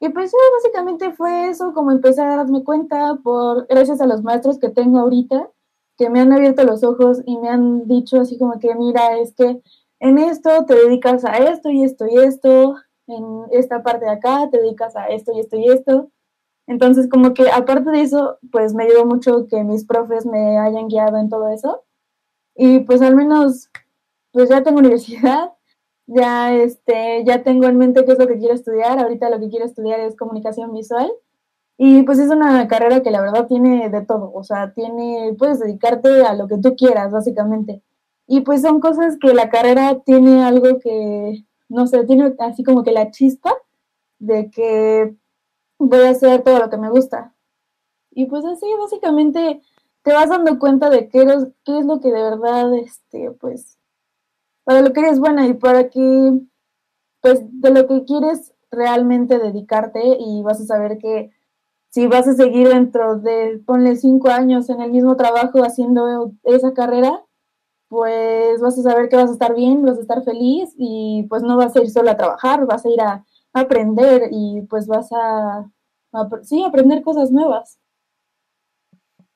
Y 0.00 0.08
pues 0.08 0.32
básicamente 0.56 1.12
fue 1.12 1.48
eso, 1.48 1.72
como 1.74 1.92
empecé 1.92 2.22
a 2.22 2.36
darme 2.36 2.64
cuenta 2.64 3.16
por, 3.22 3.66
gracias 3.68 4.00
a 4.00 4.06
los 4.06 4.22
maestros 4.22 4.58
que 4.58 4.68
tengo 4.68 4.98
ahorita, 4.98 5.48
que 5.96 6.10
me 6.10 6.20
han 6.20 6.32
abierto 6.32 6.64
los 6.64 6.82
ojos 6.82 7.22
y 7.24 7.38
me 7.38 7.48
han 7.48 7.86
dicho 7.86 8.20
así 8.20 8.38
como 8.38 8.58
que, 8.58 8.74
mira, 8.74 9.18
es 9.18 9.34
que 9.34 9.62
en 10.02 10.18
esto 10.18 10.64
te 10.66 10.74
dedicas 10.74 11.24
a 11.24 11.36
esto 11.38 11.70
y 11.70 11.84
esto 11.84 12.06
y 12.08 12.18
esto, 12.18 12.74
en 13.06 13.44
esta 13.52 13.84
parte 13.84 14.04
de 14.04 14.10
acá 14.10 14.48
te 14.50 14.58
dedicas 14.58 14.96
a 14.96 15.06
esto 15.06 15.32
y 15.32 15.38
esto 15.38 15.56
y 15.56 15.68
esto. 15.68 16.10
Entonces, 16.66 17.08
como 17.08 17.34
que 17.34 17.48
aparte 17.48 17.90
de 17.90 18.02
eso, 18.02 18.38
pues 18.50 18.74
me 18.74 18.82
ayudó 18.84 19.06
mucho 19.06 19.46
que 19.48 19.62
mis 19.62 19.84
profes 19.84 20.26
me 20.26 20.58
hayan 20.58 20.88
guiado 20.88 21.18
en 21.18 21.28
todo 21.28 21.48
eso. 21.50 21.84
Y 22.56 22.80
pues 22.80 23.00
al 23.00 23.14
menos, 23.14 23.70
pues 24.32 24.48
ya 24.48 24.64
tengo 24.64 24.78
universidad, 24.80 25.52
ya, 26.06 26.52
este, 26.52 27.24
ya 27.24 27.44
tengo 27.44 27.68
en 27.68 27.78
mente 27.78 28.04
qué 28.04 28.12
es 28.12 28.18
lo 28.18 28.26
que 28.26 28.38
quiero 28.38 28.54
estudiar. 28.54 28.98
Ahorita 28.98 29.30
lo 29.30 29.38
que 29.38 29.50
quiero 29.50 29.66
estudiar 29.66 30.00
es 30.00 30.16
comunicación 30.16 30.72
visual. 30.72 31.12
Y 31.78 32.02
pues 32.02 32.18
es 32.18 32.28
una 32.28 32.66
carrera 32.66 33.02
que 33.02 33.12
la 33.12 33.20
verdad 33.20 33.46
tiene 33.46 33.88
de 33.88 34.02
todo, 34.02 34.32
o 34.34 34.44
sea, 34.44 34.72
tiene, 34.74 35.34
puedes 35.38 35.58
dedicarte 35.60 36.24
a 36.24 36.34
lo 36.34 36.46
que 36.48 36.58
tú 36.58 36.76
quieras, 36.76 37.12
básicamente. 37.12 37.82
Y 38.32 38.40
pues 38.40 38.62
son 38.62 38.80
cosas 38.80 39.18
que 39.20 39.34
la 39.34 39.50
carrera 39.50 40.00
tiene 40.06 40.42
algo 40.42 40.78
que, 40.78 41.44
no 41.68 41.86
sé, 41.86 42.02
tiene 42.04 42.34
así 42.38 42.64
como 42.64 42.82
que 42.82 42.90
la 42.90 43.10
chispa 43.10 43.54
de 44.18 44.50
que 44.50 45.14
voy 45.78 46.00
a 46.00 46.10
hacer 46.12 46.42
todo 46.42 46.58
lo 46.58 46.70
que 46.70 46.78
me 46.78 46.88
gusta. 46.88 47.34
Y 48.10 48.24
pues 48.24 48.42
así, 48.46 48.64
básicamente, 48.80 49.60
te 50.00 50.14
vas 50.14 50.30
dando 50.30 50.58
cuenta 50.58 50.88
de 50.88 51.10
qué, 51.10 51.26
qué 51.62 51.78
es 51.78 51.84
lo 51.84 52.00
que 52.00 52.08
de 52.10 52.22
verdad, 52.22 52.74
este, 52.76 53.32
pues, 53.32 53.76
para 54.64 54.80
lo 54.80 54.94
que 54.94 55.00
eres 55.00 55.18
buena 55.18 55.46
y 55.46 55.52
para 55.52 55.90
que 55.90 56.40
pues 57.20 57.40
de 57.60 57.70
lo 57.70 57.86
que 57.86 58.04
quieres 58.04 58.54
realmente 58.70 59.38
dedicarte 59.38 60.00
y 60.18 60.42
vas 60.42 60.58
a 60.58 60.64
saber 60.64 60.96
que 60.96 61.32
si 61.90 62.06
vas 62.06 62.26
a 62.26 62.32
seguir 62.32 62.70
dentro 62.70 63.18
de, 63.18 63.62
ponle 63.66 63.94
cinco 63.96 64.30
años 64.30 64.70
en 64.70 64.80
el 64.80 64.90
mismo 64.90 65.16
trabajo 65.16 65.62
haciendo 65.62 66.32
esa 66.44 66.72
carrera, 66.72 67.22
pues 67.92 68.58
vas 68.62 68.78
a 68.78 68.82
saber 68.82 69.10
que 69.10 69.16
vas 69.16 69.28
a 69.28 69.34
estar 69.34 69.54
bien, 69.54 69.82
vas 69.82 69.98
a 69.98 70.00
estar 70.00 70.24
feliz 70.24 70.74
y 70.78 71.26
pues 71.28 71.42
no 71.42 71.58
vas 71.58 71.76
a 71.76 71.82
ir 71.82 71.90
solo 71.90 72.10
a 72.10 72.16
trabajar, 72.16 72.64
vas 72.64 72.86
a 72.86 72.88
ir 72.88 72.98
a, 73.02 73.22
aprender 73.52 74.30
y 74.30 74.62
pues 74.62 74.86
vas 74.86 75.10
a, 75.12 75.70
sí, 76.42 76.64
aprender 76.64 77.02
cosas 77.02 77.30
nuevas. 77.30 77.78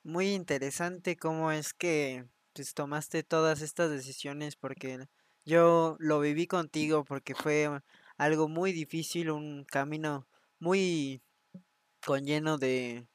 Muy 0.01 0.33
interesante 0.33 1.17
cómo 1.17 1.51
es 1.51 1.71
que 1.71 2.25
pues, 2.53 2.73
tomaste 2.73 3.21
todas 3.21 3.61
estas 3.61 3.91
decisiones 3.91 4.55
porque 4.55 5.05
yo 5.45 5.95
lo 5.99 6.19
viví 6.19 6.47
contigo 6.47 7.03
porque 7.03 7.35
fue 7.35 7.69
algo 8.17 8.47
muy 8.47 8.71
difícil, 8.71 9.29
un 9.29 9.65
camino 9.65 10.25
muy 10.57 11.21
con 12.03 12.25
lleno 12.25 12.57
de, 12.57 13.07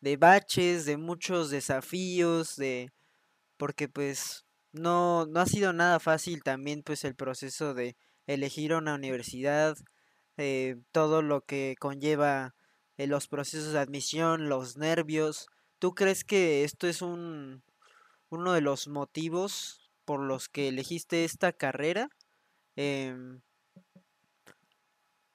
de 0.00 0.16
baches, 0.16 0.86
de 0.86 0.96
muchos 0.96 1.50
desafíos, 1.50 2.56
de 2.56 2.90
porque 3.58 3.86
pues 3.86 4.46
no, 4.72 5.26
no 5.26 5.40
ha 5.40 5.46
sido 5.46 5.72
nada 5.72 6.00
fácil 6.00 6.42
también 6.42 6.82
pues 6.82 7.04
el 7.04 7.14
proceso 7.14 7.74
de 7.74 7.96
elegir 8.26 8.74
una 8.74 8.94
universidad, 8.94 9.76
eh, 10.36 10.76
todo 10.92 11.22
lo 11.22 11.42
que 11.42 11.76
conlleva 11.78 12.54
eh, 12.96 13.06
los 13.06 13.28
procesos 13.28 13.72
de 13.72 13.80
admisión, 13.80 14.48
los 14.48 14.76
nervios. 14.76 15.48
¿Tú 15.78 15.94
crees 15.94 16.24
que 16.24 16.64
esto 16.64 16.86
es 16.86 17.02
un 17.02 17.62
uno 18.30 18.52
de 18.52 18.60
los 18.60 18.88
motivos 18.88 19.90
por 20.04 20.20
los 20.20 20.48
que 20.48 20.68
elegiste 20.68 21.24
esta 21.24 21.52
carrera? 21.52 22.08
Em, 22.76 23.40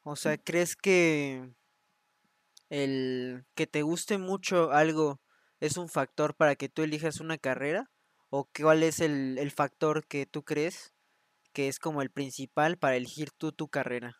o 0.04 0.16
sea, 0.16 0.38
¿crees 0.38 0.76
que 0.76 1.50
el 2.70 3.46
que 3.56 3.68
te 3.68 3.82
guste 3.82 4.18
mucho 4.18 4.72
algo 4.72 5.20
es 5.60 5.78
un 5.78 5.90
factor 5.90 6.36
para 6.36 6.56
que 6.56 6.70
tú 6.70 6.84
elijas 6.84 7.20
una 7.20 7.38
carrera? 7.38 7.90
¿O 8.30 8.48
cuál 8.58 8.84
es 8.84 9.00
el, 9.00 9.38
el 9.38 9.52
factor 9.52 10.06
que 10.06 10.26
tú 10.26 10.44
crees 10.44 10.94
que 11.54 11.70
es 11.70 11.80
como 11.80 12.02
el 12.02 12.12
principal 12.12 12.78
para 12.78 12.98
elegir 12.98 13.32
tú 13.32 13.52
tu 13.52 13.70
carrera? 13.70 14.18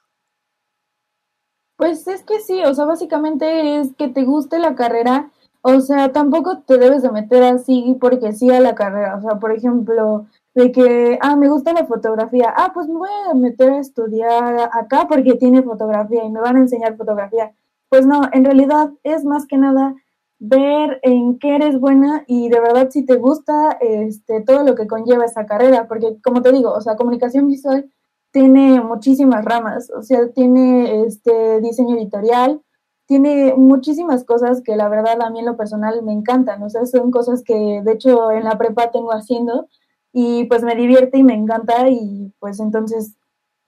Pues 1.76 2.08
es 2.08 2.24
que 2.24 2.40
sí, 2.40 2.64
o 2.64 2.74
sea, 2.74 2.86
básicamente 2.86 3.80
es 3.80 3.94
que 3.96 4.08
te 4.08 4.24
guste 4.24 4.60
la 4.60 4.76
carrera, 4.76 5.32
o 5.62 5.82
sea, 5.82 6.14
tampoco 6.14 6.60
te 6.60 6.78
debes 6.78 7.02
de 7.02 7.12
meter 7.12 7.44
así 7.44 7.98
porque 8.00 8.32
sí 8.32 8.50
a 8.50 8.62
la 8.62 8.76
carrera, 8.76 9.18
o 9.18 9.22
sea, 9.22 9.40
por 9.40 9.52
ejemplo, 9.52 10.26
de 10.54 10.72
que, 10.72 11.20
ah, 11.22 11.36
me 11.36 11.50
gusta 11.50 11.74
la 11.74 11.86
fotografía, 11.86 12.54
ah, 12.56 12.72
pues 12.74 12.88
me 12.88 12.96
voy 12.96 13.10
a 13.30 13.34
meter 13.34 13.72
a 13.72 13.80
estudiar 13.80 14.70
acá 14.72 15.06
porque 15.10 15.34
tiene 15.36 15.64
fotografía 15.64 16.24
y 16.24 16.30
me 16.30 16.40
van 16.40 16.56
a 16.56 16.60
enseñar 16.60 16.96
fotografía. 16.96 17.54
Pues 17.90 18.06
no, 18.06 18.22
en 18.32 18.46
realidad 18.46 18.92
es 19.04 19.26
más 19.26 19.46
que 19.46 19.58
nada 19.58 19.96
ver 20.40 21.00
en 21.04 21.40
qué 21.40 21.56
eres 21.56 21.80
buena 21.80 22.24
y 22.28 22.50
de 22.50 22.60
verdad 22.60 22.90
si 22.90 23.06
te 23.06 23.16
gusta 23.16 23.78
este, 23.80 24.42
todo 24.42 24.64
lo 24.64 24.76
que 24.76 24.88
conlleva 24.88 25.26
esa 25.26 25.46
carrera, 25.46 25.88
porque 25.88 26.18
como 26.24 26.42
te 26.42 26.52
digo, 26.52 26.72
o 26.74 26.82
sea, 26.82 26.96
comunicación 26.96 27.48
visual 27.48 27.90
tiene 28.32 28.82
muchísimas 28.82 29.46
ramas, 29.46 29.90
o 29.92 30.04
sea, 30.04 30.30
tiene 30.34 31.04
este 31.04 31.62
diseño 31.62 31.96
editorial, 31.96 32.62
tiene 33.06 33.54
muchísimas 33.56 34.26
cosas 34.26 34.62
que 34.62 34.76
la 34.76 34.90
verdad 34.90 35.22
a 35.22 35.30
mí 35.30 35.40
en 35.40 35.46
lo 35.46 35.58
personal 35.58 36.04
me 36.04 36.12
encantan, 36.12 36.62
o 36.64 36.70
sea, 36.70 36.86
son 36.86 37.12
cosas 37.12 37.44
que 37.44 37.82
de 37.84 37.92
hecho 37.94 38.32
en 38.32 38.44
la 38.44 38.58
prepa 38.58 38.92
tengo 38.92 39.12
haciendo 39.12 39.68
y 40.12 40.46
pues 40.46 40.64
me 40.64 40.76
divierte 40.76 41.18
y 41.18 41.24
me 41.24 41.34
encanta 41.34 41.90
y 41.90 42.34
pues 42.40 42.60
entonces 42.60 43.16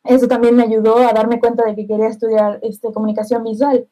eso 0.08 0.28
también 0.28 0.56
me 0.56 0.64
ayudó 0.64 0.98
a 0.98 1.14
darme 1.14 1.40
cuenta 1.40 1.66
de 1.66 1.76
que 1.76 1.86
quería 1.86 2.08
estudiar 2.08 2.60
este, 2.64 2.92
comunicación 2.94 3.44
visual. 3.44 3.88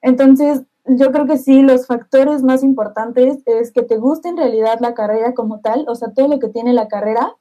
Entonces, 0.00 0.62
yo 0.96 1.12
creo 1.12 1.26
que 1.26 1.38
sí, 1.38 1.62
los 1.62 1.86
factores 1.86 2.42
más 2.42 2.62
importantes 2.62 3.42
es 3.46 3.72
que 3.72 3.82
te 3.82 3.96
guste 3.96 4.28
en 4.28 4.36
realidad 4.36 4.78
la 4.80 4.94
carrera 4.94 5.34
como 5.34 5.60
tal, 5.60 5.86
o 5.88 5.94
sea, 5.94 6.12
todo 6.12 6.28
lo 6.28 6.38
que 6.38 6.48
tiene 6.48 6.72
la 6.72 6.88
carrera, 6.88 7.36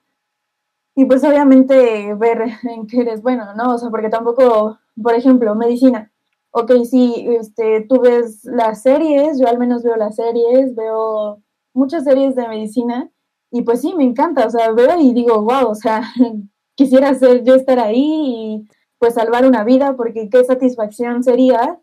y 0.95 1.05
pues 1.05 1.23
obviamente 1.23 2.13
ver 2.15 2.43
en 2.63 2.87
qué 2.87 3.01
eres 3.01 3.21
bueno, 3.21 3.53
¿no? 3.55 3.75
O 3.75 3.77
sea, 3.77 3.89
porque 3.89 4.09
tampoco, 4.09 4.77
por 5.01 5.13
ejemplo, 5.13 5.55
medicina. 5.55 6.11
Ok, 6.51 6.71
sí, 6.83 7.25
este, 7.39 7.81
tú 7.87 8.01
ves 8.01 8.43
las 8.43 8.81
series, 8.81 9.39
yo 9.39 9.47
al 9.47 9.59
menos 9.59 9.83
veo 9.83 9.95
las 9.95 10.15
series, 10.15 10.75
veo 10.75 11.41
muchas 11.73 12.03
series 12.03 12.35
de 12.35 12.47
medicina 12.47 13.09
y 13.51 13.61
pues 13.61 13.81
sí, 13.81 13.93
me 13.95 14.03
encanta, 14.03 14.45
o 14.45 14.49
sea, 14.49 14.71
veo 14.71 14.99
y 14.99 15.13
digo, 15.13 15.41
wow, 15.41 15.69
o 15.69 15.75
sea, 15.75 16.03
quisiera 16.75 17.13
ser 17.13 17.43
yo 17.43 17.55
estar 17.55 17.79
ahí 17.79 18.65
y 18.65 18.67
pues 18.97 19.13
salvar 19.13 19.45
una 19.45 19.63
vida, 19.63 19.95
porque 19.95 20.29
qué 20.29 20.43
satisfacción 20.43 21.23
sería 21.23 21.79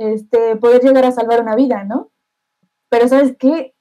este, 0.00 0.56
poder 0.56 0.82
llegar 0.82 1.04
a 1.04 1.12
salvar 1.12 1.42
una 1.42 1.54
vida, 1.54 1.84
¿no? 1.84 2.10
Pero 2.88 3.06
sabes 3.06 3.36
qué, 3.38 3.74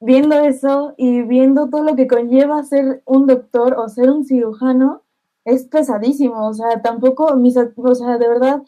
viendo 0.00 0.34
eso 0.40 0.94
y 0.96 1.22
viendo 1.22 1.68
todo 1.68 1.84
lo 1.84 1.96
que 1.96 2.06
conlleva 2.06 2.64
ser 2.64 3.02
un 3.04 3.26
doctor 3.26 3.74
o 3.78 3.86
ser 3.90 4.10
un 4.10 4.24
cirujano, 4.24 5.02
es 5.44 5.64
pesadísimo, 5.64 6.48
o 6.48 6.54
sea, 6.54 6.80
tampoco, 6.80 7.36
mis, 7.36 7.56
o 7.58 7.94
sea, 7.94 8.16
de 8.16 8.28
verdad, 8.28 8.62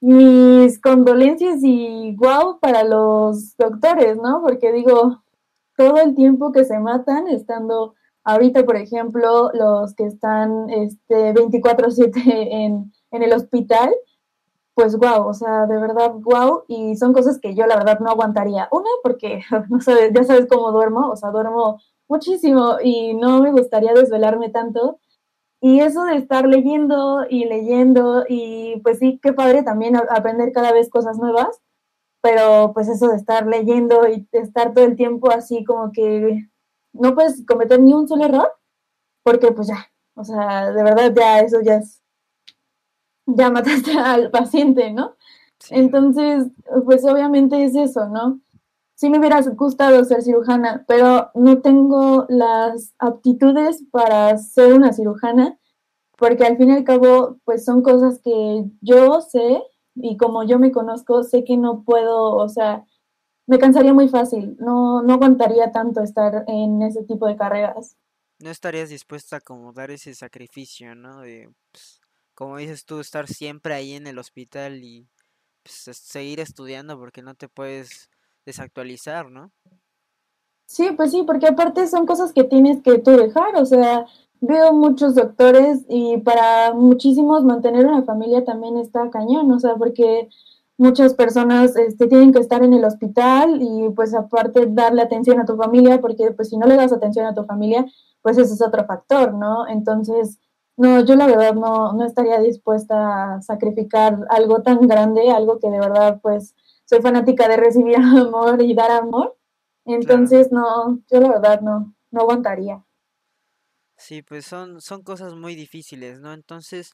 mis 0.00 0.80
condolencias 0.80 1.60
y 1.62 2.16
guau 2.16 2.58
para 2.60 2.82
los 2.82 3.54
doctores, 3.58 4.16
¿no? 4.16 4.40
Porque 4.40 4.72
digo, 4.72 5.22
todo 5.76 5.98
el 5.98 6.14
tiempo 6.14 6.50
que 6.50 6.64
se 6.64 6.78
matan 6.78 7.28
estando 7.28 7.94
ahorita, 8.24 8.64
por 8.64 8.76
ejemplo, 8.76 9.50
los 9.52 9.94
que 9.94 10.06
están 10.06 10.70
este, 10.70 11.34
24/7 11.34 12.12
en, 12.24 12.90
en 13.10 13.22
el 13.22 13.32
hospital, 13.34 13.90
pues 14.74 14.96
wow, 14.96 15.26
o 15.26 15.34
sea, 15.34 15.66
de 15.66 15.78
verdad 15.78 16.12
wow, 16.14 16.64
y 16.68 16.96
son 16.96 17.12
cosas 17.12 17.38
que 17.38 17.54
yo 17.54 17.66
la 17.66 17.76
verdad 17.76 18.00
no 18.00 18.10
aguantaría. 18.10 18.68
Una, 18.72 18.88
porque 19.02 19.42
no 19.70 19.80
sabes, 19.80 20.12
ya 20.14 20.24
sabes 20.24 20.46
cómo 20.48 20.72
duermo, 20.72 21.10
o 21.10 21.16
sea, 21.16 21.30
duermo 21.30 21.80
muchísimo 22.08 22.76
y 22.82 23.14
no 23.14 23.40
me 23.42 23.52
gustaría 23.52 23.92
desvelarme 23.94 24.50
tanto. 24.50 24.98
Y 25.60 25.80
eso 25.80 26.04
de 26.04 26.16
estar 26.16 26.46
leyendo 26.46 27.24
y 27.28 27.44
leyendo, 27.44 28.24
y 28.28 28.80
pues 28.82 28.98
sí, 28.98 29.20
qué 29.22 29.32
padre 29.32 29.62
también 29.62 29.96
aprender 29.96 30.52
cada 30.52 30.72
vez 30.72 30.90
cosas 30.90 31.18
nuevas, 31.18 31.60
pero 32.22 32.72
pues 32.74 32.88
eso 32.88 33.08
de 33.08 33.16
estar 33.16 33.46
leyendo 33.46 34.08
y 34.08 34.28
estar 34.32 34.74
todo 34.74 34.84
el 34.84 34.96
tiempo 34.96 35.30
así 35.30 35.64
como 35.64 35.92
que 35.92 36.48
no 36.92 37.14
puedes 37.14 37.44
cometer 37.46 37.80
ni 37.80 37.94
un 37.94 38.08
solo 38.08 38.24
error, 38.24 38.52
porque 39.24 39.52
pues 39.52 39.68
ya, 39.68 39.86
o 40.16 40.24
sea, 40.24 40.72
de 40.72 40.82
verdad 40.82 41.12
ya 41.14 41.40
eso 41.40 41.60
ya 41.62 41.76
es 41.76 42.01
ya 43.26 43.50
mataste 43.50 43.92
al 43.98 44.30
paciente, 44.30 44.92
¿no? 44.92 45.16
Entonces, 45.70 46.48
pues 46.84 47.04
obviamente 47.04 47.64
es 47.64 47.74
eso, 47.76 48.08
¿no? 48.08 48.40
Sí 48.94 49.10
me 49.10 49.18
hubiera 49.18 49.40
gustado 49.40 50.04
ser 50.04 50.22
cirujana, 50.22 50.84
pero 50.86 51.30
no 51.34 51.60
tengo 51.60 52.26
las 52.28 52.94
aptitudes 52.98 53.84
para 53.90 54.36
ser 54.38 54.74
una 54.74 54.92
cirujana, 54.92 55.58
porque 56.16 56.44
al 56.44 56.56
fin 56.56 56.70
y 56.70 56.72
al 56.72 56.84
cabo, 56.84 57.38
pues 57.44 57.64
son 57.64 57.82
cosas 57.82 58.20
que 58.22 58.64
yo 58.80 59.20
sé 59.20 59.62
y 59.94 60.16
como 60.16 60.44
yo 60.44 60.58
me 60.58 60.72
conozco, 60.72 61.22
sé 61.24 61.44
que 61.44 61.56
no 61.56 61.82
puedo, 61.84 62.34
o 62.34 62.48
sea, 62.48 62.84
me 63.46 63.58
cansaría 63.58 63.92
muy 63.92 64.08
fácil, 64.08 64.56
no, 64.58 65.02
no 65.02 65.14
aguantaría 65.14 65.72
tanto 65.72 66.02
estar 66.02 66.44
en 66.46 66.82
ese 66.82 67.02
tipo 67.04 67.26
de 67.26 67.36
carreras. 67.36 67.96
No 68.38 68.50
estarías 68.50 68.88
dispuesta 68.88 69.36
a 69.36 69.40
como 69.40 69.72
dar 69.72 69.90
ese 69.90 70.14
sacrificio, 70.14 70.94
¿no? 70.94 71.20
De, 71.20 71.48
como 72.42 72.56
dices 72.56 72.84
tú, 72.84 72.98
estar 72.98 73.28
siempre 73.28 73.72
ahí 73.72 73.92
en 73.92 74.08
el 74.08 74.18
hospital 74.18 74.82
y 74.82 75.06
pues, 75.62 75.96
seguir 75.96 76.40
estudiando 76.40 76.98
porque 76.98 77.22
no 77.22 77.36
te 77.36 77.48
puedes 77.48 78.10
desactualizar, 78.44 79.30
¿no? 79.30 79.52
Sí, 80.66 80.90
pues 80.96 81.12
sí, 81.12 81.22
porque 81.24 81.46
aparte 81.46 81.86
son 81.86 82.04
cosas 82.04 82.32
que 82.32 82.42
tienes 82.42 82.82
que 82.82 82.98
tú 82.98 83.12
dejar, 83.12 83.54
o 83.54 83.64
sea, 83.64 84.06
veo 84.40 84.72
muchos 84.72 85.14
doctores 85.14 85.84
y 85.88 86.16
para 86.16 86.74
muchísimos 86.74 87.44
mantener 87.44 87.86
una 87.86 88.02
familia 88.02 88.44
también 88.44 88.76
está 88.76 89.08
cañón, 89.10 89.52
o 89.52 89.60
sea, 89.60 89.76
porque 89.76 90.28
muchas 90.76 91.14
personas 91.14 91.76
este, 91.76 92.08
tienen 92.08 92.32
que 92.32 92.40
estar 92.40 92.64
en 92.64 92.72
el 92.72 92.84
hospital 92.84 93.62
y 93.62 93.88
pues 93.90 94.14
aparte 94.14 94.66
darle 94.66 95.02
atención 95.02 95.38
a 95.38 95.46
tu 95.46 95.56
familia, 95.56 96.00
porque 96.00 96.32
pues 96.32 96.48
si 96.48 96.56
no 96.56 96.66
le 96.66 96.74
das 96.74 96.92
atención 96.92 97.24
a 97.24 97.34
tu 97.34 97.44
familia, 97.44 97.86
pues 98.20 98.36
ese 98.36 98.54
es 98.54 98.62
otro 98.62 98.84
factor, 98.84 99.32
¿no? 99.32 99.68
Entonces, 99.68 100.40
no, 100.76 101.04
yo 101.04 101.16
la 101.16 101.26
verdad 101.26 101.54
no, 101.54 101.92
no 101.92 102.04
estaría 102.04 102.40
dispuesta 102.40 103.34
a 103.34 103.42
sacrificar 103.42 104.18
algo 104.30 104.62
tan 104.62 104.86
grande, 104.88 105.30
algo 105.30 105.58
que 105.60 105.70
de 105.70 105.78
verdad 105.78 106.20
pues 106.22 106.54
soy 106.84 107.00
fanática 107.00 107.48
de 107.48 107.56
recibir 107.56 107.96
amor 107.96 108.62
y 108.62 108.74
dar 108.74 108.90
amor. 108.90 109.36
Entonces 109.84 110.52
no, 110.52 111.00
yo 111.10 111.20
la 111.20 111.28
verdad 111.28 111.60
no, 111.60 111.94
no 112.10 112.20
aguantaría. 112.20 112.84
Sí, 113.96 114.22
pues 114.22 114.44
son, 114.46 114.80
son 114.80 115.02
cosas 115.02 115.34
muy 115.34 115.54
difíciles, 115.54 116.20
¿no? 116.20 116.32
Entonces, 116.34 116.92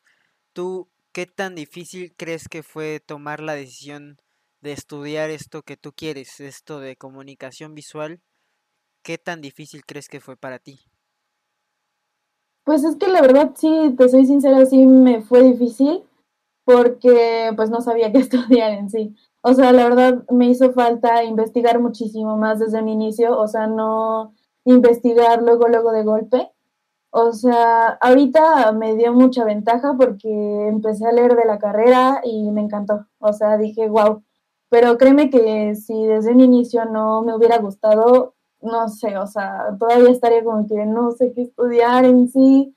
¿tú 0.52 0.88
qué 1.12 1.26
tan 1.26 1.54
difícil 1.54 2.14
crees 2.16 2.48
que 2.48 2.62
fue 2.62 3.00
tomar 3.00 3.40
la 3.40 3.54
decisión 3.54 4.18
de 4.60 4.72
estudiar 4.72 5.30
esto 5.30 5.62
que 5.62 5.76
tú 5.76 5.92
quieres, 5.92 6.40
esto 6.40 6.80
de 6.80 6.96
comunicación 6.96 7.74
visual? 7.74 8.20
¿Qué 9.02 9.18
tan 9.18 9.40
difícil 9.40 9.84
crees 9.86 10.08
que 10.08 10.20
fue 10.20 10.36
para 10.36 10.58
ti? 10.60 10.87
Pues 12.68 12.84
es 12.84 12.96
que 12.96 13.08
la 13.08 13.22
verdad, 13.22 13.52
sí, 13.54 13.94
te 13.96 14.10
soy 14.10 14.26
sincera, 14.26 14.66
sí 14.66 14.84
me 14.84 15.22
fue 15.22 15.42
difícil 15.42 16.02
porque 16.66 17.50
pues 17.56 17.70
no 17.70 17.80
sabía 17.80 18.12
qué 18.12 18.18
estudiar 18.18 18.72
en 18.72 18.90
sí. 18.90 19.16
O 19.40 19.54
sea, 19.54 19.72
la 19.72 19.84
verdad 19.84 20.22
me 20.30 20.48
hizo 20.48 20.74
falta 20.74 21.24
investigar 21.24 21.80
muchísimo 21.80 22.36
más 22.36 22.58
desde 22.58 22.82
mi 22.82 22.92
inicio, 22.92 23.38
o 23.38 23.48
sea, 23.48 23.68
no 23.68 24.34
investigar 24.66 25.42
luego, 25.42 25.66
luego 25.66 25.92
de 25.92 26.04
golpe. 26.04 26.52
O 27.08 27.32
sea, 27.32 27.88
ahorita 28.02 28.70
me 28.72 28.96
dio 28.96 29.14
mucha 29.14 29.44
ventaja 29.44 29.94
porque 29.98 30.28
empecé 30.68 31.06
a 31.06 31.12
leer 31.12 31.36
de 31.36 31.46
la 31.46 31.58
carrera 31.58 32.20
y 32.22 32.50
me 32.50 32.60
encantó. 32.60 33.06
O 33.18 33.32
sea, 33.32 33.56
dije, 33.56 33.88
wow. 33.88 34.22
Pero 34.68 34.98
créeme 34.98 35.30
que 35.30 35.74
si 35.74 36.04
desde 36.04 36.32
el 36.32 36.42
inicio 36.42 36.84
no 36.84 37.22
me 37.22 37.34
hubiera 37.34 37.56
gustado, 37.56 38.34
no 38.60 38.88
sé, 38.88 39.16
o 39.18 39.26
sea, 39.26 39.76
todavía 39.78 40.10
estaría 40.10 40.42
como 40.42 40.66
que 40.66 40.86
no 40.86 41.12
sé 41.12 41.32
qué 41.32 41.42
estudiar 41.42 42.04
en 42.04 42.28
sí, 42.28 42.74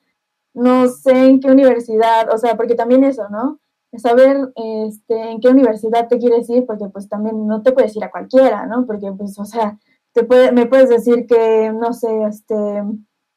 no 0.54 0.88
sé 0.88 1.28
en 1.28 1.40
qué 1.40 1.50
universidad, 1.50 2.32
o 2.32 2.38
sea, 2.38 2.56
porque 2.56 2.74
también 2.74 3.04
eso, 3.04 3.28
¿no? 3.28 3.58
Saber 3.96 4.52
este, 4.54 5.32
en 5.32 5.40
qué 5.40 5.48
universidad 5.48 6.08
te 6.08 6.18
quieres 6.18 6.48
ir, 6.48 6.64
porque 6.66 6.88
pues 6.88 7.08
también 7.08 7.46
no 7.46 7.62
te 7.62 7.72
puedes 7.72 7.94
ir 7.96 8.04
a 8.04 8.10
cualquiera, 8.10 8.66
¿no? 8.66 8.86
Porque 8.86 9.12
pues, 9.12 9.38
o 9.38 9.44
sea, 9.44 9.78
te 10.12 10.24
puede, 10.24 10.52
me 10.52 10.66
puedes 10.66 10.88
decir 10.88 11.26
que, 11.26 11.72
no 11.72 11.92
sé, 11.92 12.24
este, 12.24 12.82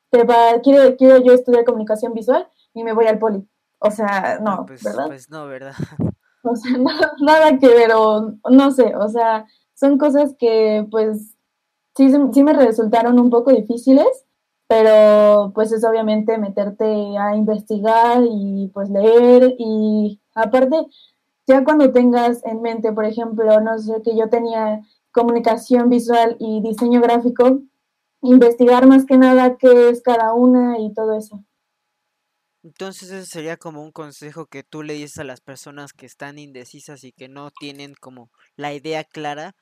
te 0.10 0.24
va, 0.24 0.62
quiero, 0.64 0.96
quiero 0.96 1.18
yo 1.18 1.34
estudiar 1.34 1.66
comunicación 1.66 2.14
visual 2.14 2.48
y 2.74 2.84
me 2.84 2.94
voy 2.94 3.08
al 3.08 3.20
poli. 3.20 3.46
O 3.80 3.92
sea, 3.92 4.40
no, 4.42 4.66
pues, 4.66 4.84
¿verdad? 4.84 5.08
Pues 5.08 5.30
no, 5.30 5.46
¿verdad? 5.48 5.74
O 6.44 6.56
sea, 6.56 6.72
nada 7.20 7.58
que 7.58 7.68
ver, 7.68 7.92
o 7.94 8.36
no 8.50 8.72
sé, 8.72 8.96
o 8.96 9.10
sea, 9.10 9.46
son 9.74 9.98
cosas 9.98 10.36
que 10.38 10.88
pues 10.90 11.35
sí, 11.96 12.12
sí 12.34 12.44
me 12.44 12.54
resultaron 12.54 13.20
un 13.20 13.30
poco 13.30 13.52
difíciles, 13.52 14.26
pero 14.68 15.52
pues 15.54 15.72
es 15.72 15.84
obviamente 15.84 16.38
meterte 16.38 16.86
a 17.18 17.36
investigar 17.36 18.22
y 18.30 18.70
pues 18.74 18.90
leer 18.90 19.56
y 19.58 20.20
aparte, 20.34 20.76
ya 21.48 21.64
cuando 21.64 21.92
tengas 21.92 22.44
en 22.46 22.62
mente, 22.62 22.92
por 22.92 23.06
ejemplo, 23.06 23.60
no 23.62 23.78
sé, 23.78 24.02
que 24.04 24.18
yo 24.18 24.30
tenía 24.30 24.82
comunicación 25.12 25.90
visual 25.90 26.36
y 26.40 26.62
diseño 26.62 27.02
gráfico, 27.02 27.62
investigar 28.22 28.88
más 28.88 29.06
que 29.06 29.18
nada 29.18 29.58
qué 29.58 29.90
es 29.90 30.02
cada 30.02 30.34
una 30.34 30.80
y 30.80 30.94
todo 30.94 31.16
eso. 31.18 31.44
Entonces 32.64 33.12
ese 33.12 33.28
sería 33.28 33.58
como 33.58 33.84
un 33.84 33.92
consejo 33.92 34.48
que 34.48 34.64
tú 34.64 34.82
le 34.82 34.96
dices 34.96 35.20
a 35.20 35.24
las 35.24 35.40
personas 35.40 35.94
que 35.94 36.08
están 36.08 36.40
indecisas 36.40 37.04
y 37.04 37.12
que 37.12 37.30
no 37.30 37.52
tienen 37.52 37.94
como 38.02 38.32
la 38.56 38.74
idea 38.74 39.04
clara, 39.04 39.54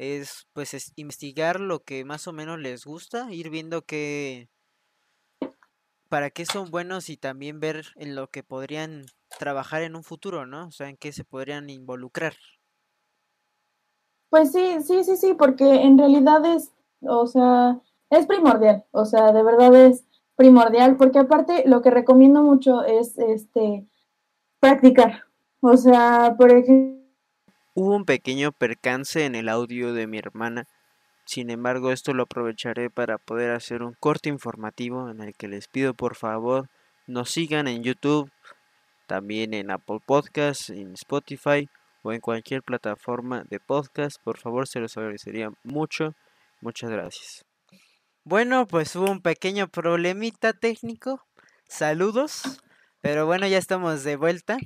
es 0.00 0.46
pues 0.54 0.72
es 0.72 0.92
investigar 0.96 1.60
lo 1.60 1.84
que 1.84 2.06
más 2.06 2.26
o 2.26 2.32
menos 2.32 2.58
les 2.58 2.86
gusta, 2.86 3.30
ir 3.30 3.50
viendo 3.50 3.82
que 3.82 4.48
para 6.08 6.30
qué 6.30 6.46
son 6.46 6.70
buenos 6.70 7.10
y 7.10 7.18
también 7.18 7.60
ver 7.60 7.84
en 7.96 8.14
lo 8.14 8.30
que 8.30 8.42
podrían 8.42 9.04
trabajar 9.38 9.82
en 9.82 9.94
un 9.94 10.02
futuro, 10.02 10.46
¿no? 10.46 10.68
O 10.68 10.70
sea, 10.70 10.88
en 10.88 10.96
qué 10.96 11.12
se 11.12 11.24
podrían 11.24 11.68
involucrar. 11.68 12.34
Pues 14.30 14.52
sí, 14.52 14.78
sí, 14.82 15.04
sí, 15.04 15.16
sí, 15.16 15.34
porque 15.34 15.82
en 15.82 15.98
realidad 15.98 16.44
es, 16.46 16.72
o 17.02 17.26
sea, 17.26 17.80
es 18.08 18.26
primordial, 18.26 18.84
o 18.92 19.04
sea, 19.04 19.32
de 19.32 19.42
verdad 19.42 19.74
es 19.74 20.04
primordial, 20.34 20.96
porque 20.96 21.18
aparte 21.18 21.64
lo 21.66 21.82
que 21.82 21.90
recomiendo 21.90 22.42
mucho 22.42 22.84
es 22.84 23.18
este 23.18 23.86
practicar. 24.60 25.24
O 25.60 25.76
sea, 25.76 26.36
por 26.38 26.50
ejemplo, 26.50 26.99
Hubo 27.74 27.94
un 27.94 28.04
pequeño 28.04 28.52
percance 28.52 29.24
en 29.24 29.34
el 29.34 29.48
audio 29.48 29.92
de 29.92 30.06
mi 30.06 30.18
hermana. 30.18 30.66
Sin 31.24 31.50
embargo, 31.50 31.92
esto 31.92 32.14
lo 32.14 32.24
aprovecharé 32.24 32.90
para 32.90 33.18
poder 33.18 33.52
hacer 33.52 33.82
un 33.82 33.94
corte 33.94 34.28
informativo 34.28 35.10
en 35.10 35.20
el 35.20 35.34
que 35.34 35.48
les 35.48 35.68
pido 35.68 35.94
por 35.94 36.16
favor 36.16 36.68
nos 37.10 37.30
sigan 37.30 37.66
en 37.66 37.82
YouTube, 37.82 38.30
también 39.08 39.52
en 39.52 39.70
Apple 39.70 39.98
Podcasts, 40.06 40.70
en 40.70 40.94
Spotify 40.94 41.68
o 42.02 42.12
en 42.12 42.20
cualquier 42.20 42.62
plataforma 42.62 43.42
de 43.50 43.58
podcast. 43.58 44.22
Por 44.22 44.38
favor, 44.38 44.68
se 44.68 44.78
los 44.78 44.96
agradecería 44.96 45.50
mucho. 45.64 46.14
Muchas 46.60 46.88
gracias. 46.88 47.44
Bueno, 48.22 48.66
pues 48.66 48.94
hubo 48.94 49.10
un 49.10 49.22
pequeño 49.22 49.66
problemita 49.66 50.52
técnico. 50.52 51.26
Saludos. 51.68 52.62
Pero 53.00 53.26
bueno, 53.26 53.46
ya 53.48 53.58
estamos 53.58 54.04
de 54.04 54.16
vuelta. 54.16 54.58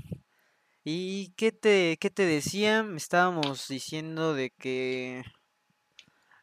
¿Y 0.84 1.32
qué 1.36 1.50
te, 1.50 1.96
qué 1.98 2.10
te 2.10 2.26
decía? 2.26 2.86
Estábamos 2.96 3.68
diciendo 3.68 4.34
de 4.34 4.50
que... 4.50 5.24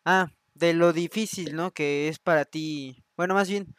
Ah, 0.05 0.27
de 0.55 0.73
lo 0.73 0.93
difícil, 0.93 1.55
¿no? 1.55 1.71
Que 1.71 2.07
es 2.07 2.19
para 2.19 2.45
ti. 2.45 3.03
Bueno, 3.15 3.35
más 3.35 3.49
bien, 3.49 3.75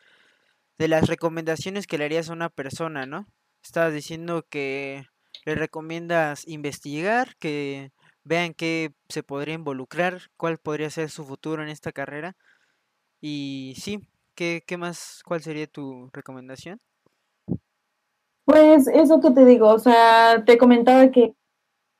de 0.79 0.88
las 0.88 1.09
recomendaciones 1.09 1.87
que 1.87 1.98
le 1.98 2.05
harías 2.07 2.31
a 2.31 2.35
una 2.35 2.51
persona, 2.51 3.07
¿no? 3.07 3.27
Estabas 3.64 3.94
diciendo 3.94 4.46
que 4.48 5.07
le 5.46 5.55
recomiendas 5.57 6.46
investigar, 6.48 7.37
que 7.38 7.92
vean 8.25 8.55
qué 8.55 8.92
se 9.09 9.22
podría 9.25 9.55
involucrar, 9.55 10.31
cuál 10.37 10.59
podría 10.59 10.90
ser 10.90 11.11
su 11.11 11.25
futuro 11.25 11.62
en 11.62 11.70
esta 11.70 11.92
carrera. 11.92 12.37
Y 13.20 13.75
sí, 13.81 14.01
¿qué, 14.35 14.62
qué 14.66 14.77
más? 14.79 15.22
¿Cuál 15.25 15.42
sería 15.42 15.66
tu 15.66 16.11
recomendación? 16.12 16.81
Pues 18.44 18.88
eso 18.88 19.20
que 19.20 19.31
te 19.31 19.44
digo, 19.44 19.68
o 19.68 19.78
sea, 19.78 20.42
te 20.44 20.59
comentaba 20.59 21.11
que 21.11 21.35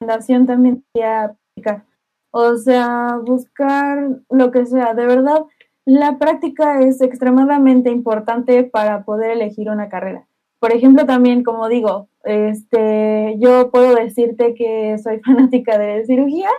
la 0.00 0.16
recomendación 0.16 0.46
también 0.46 0.85
sería 0.92 1.24
aplicar. 1.24 1.85
O 2.33 2.57
sea, 2.57 3.18
buscar 3.24 4.20
lo 4.31 4.50
que 4.50 4.66
sea. 4.66 4.94
De 4.94 5.07
verdad, 5.07 5.42
la 5.85 6.18
práctica 6.18 6.81
es 6.81 7.00
extremadamente 7.00 7.90
importante 7.90 8.64
para 8.64 9.05
poder 9.05 9.33
elegir 9.33 9.68
una 9.68 9.88
carrera. 9.88 10.26
Por 10.59 10.72
ejemplo, 10.72 11.07
también, 11.07 11.42
como 11.42 11.68
digo, 11.68 12.09
este, 12.24 13.37
yo 13.38 13.70
puedo 13.70 13.94
decirte 13.94 14.55
que 14.55 14.96
soy 14.98 15.20
fanática 15.24 15.78
de 15.78 16.07
cirugía, 16.07 16.50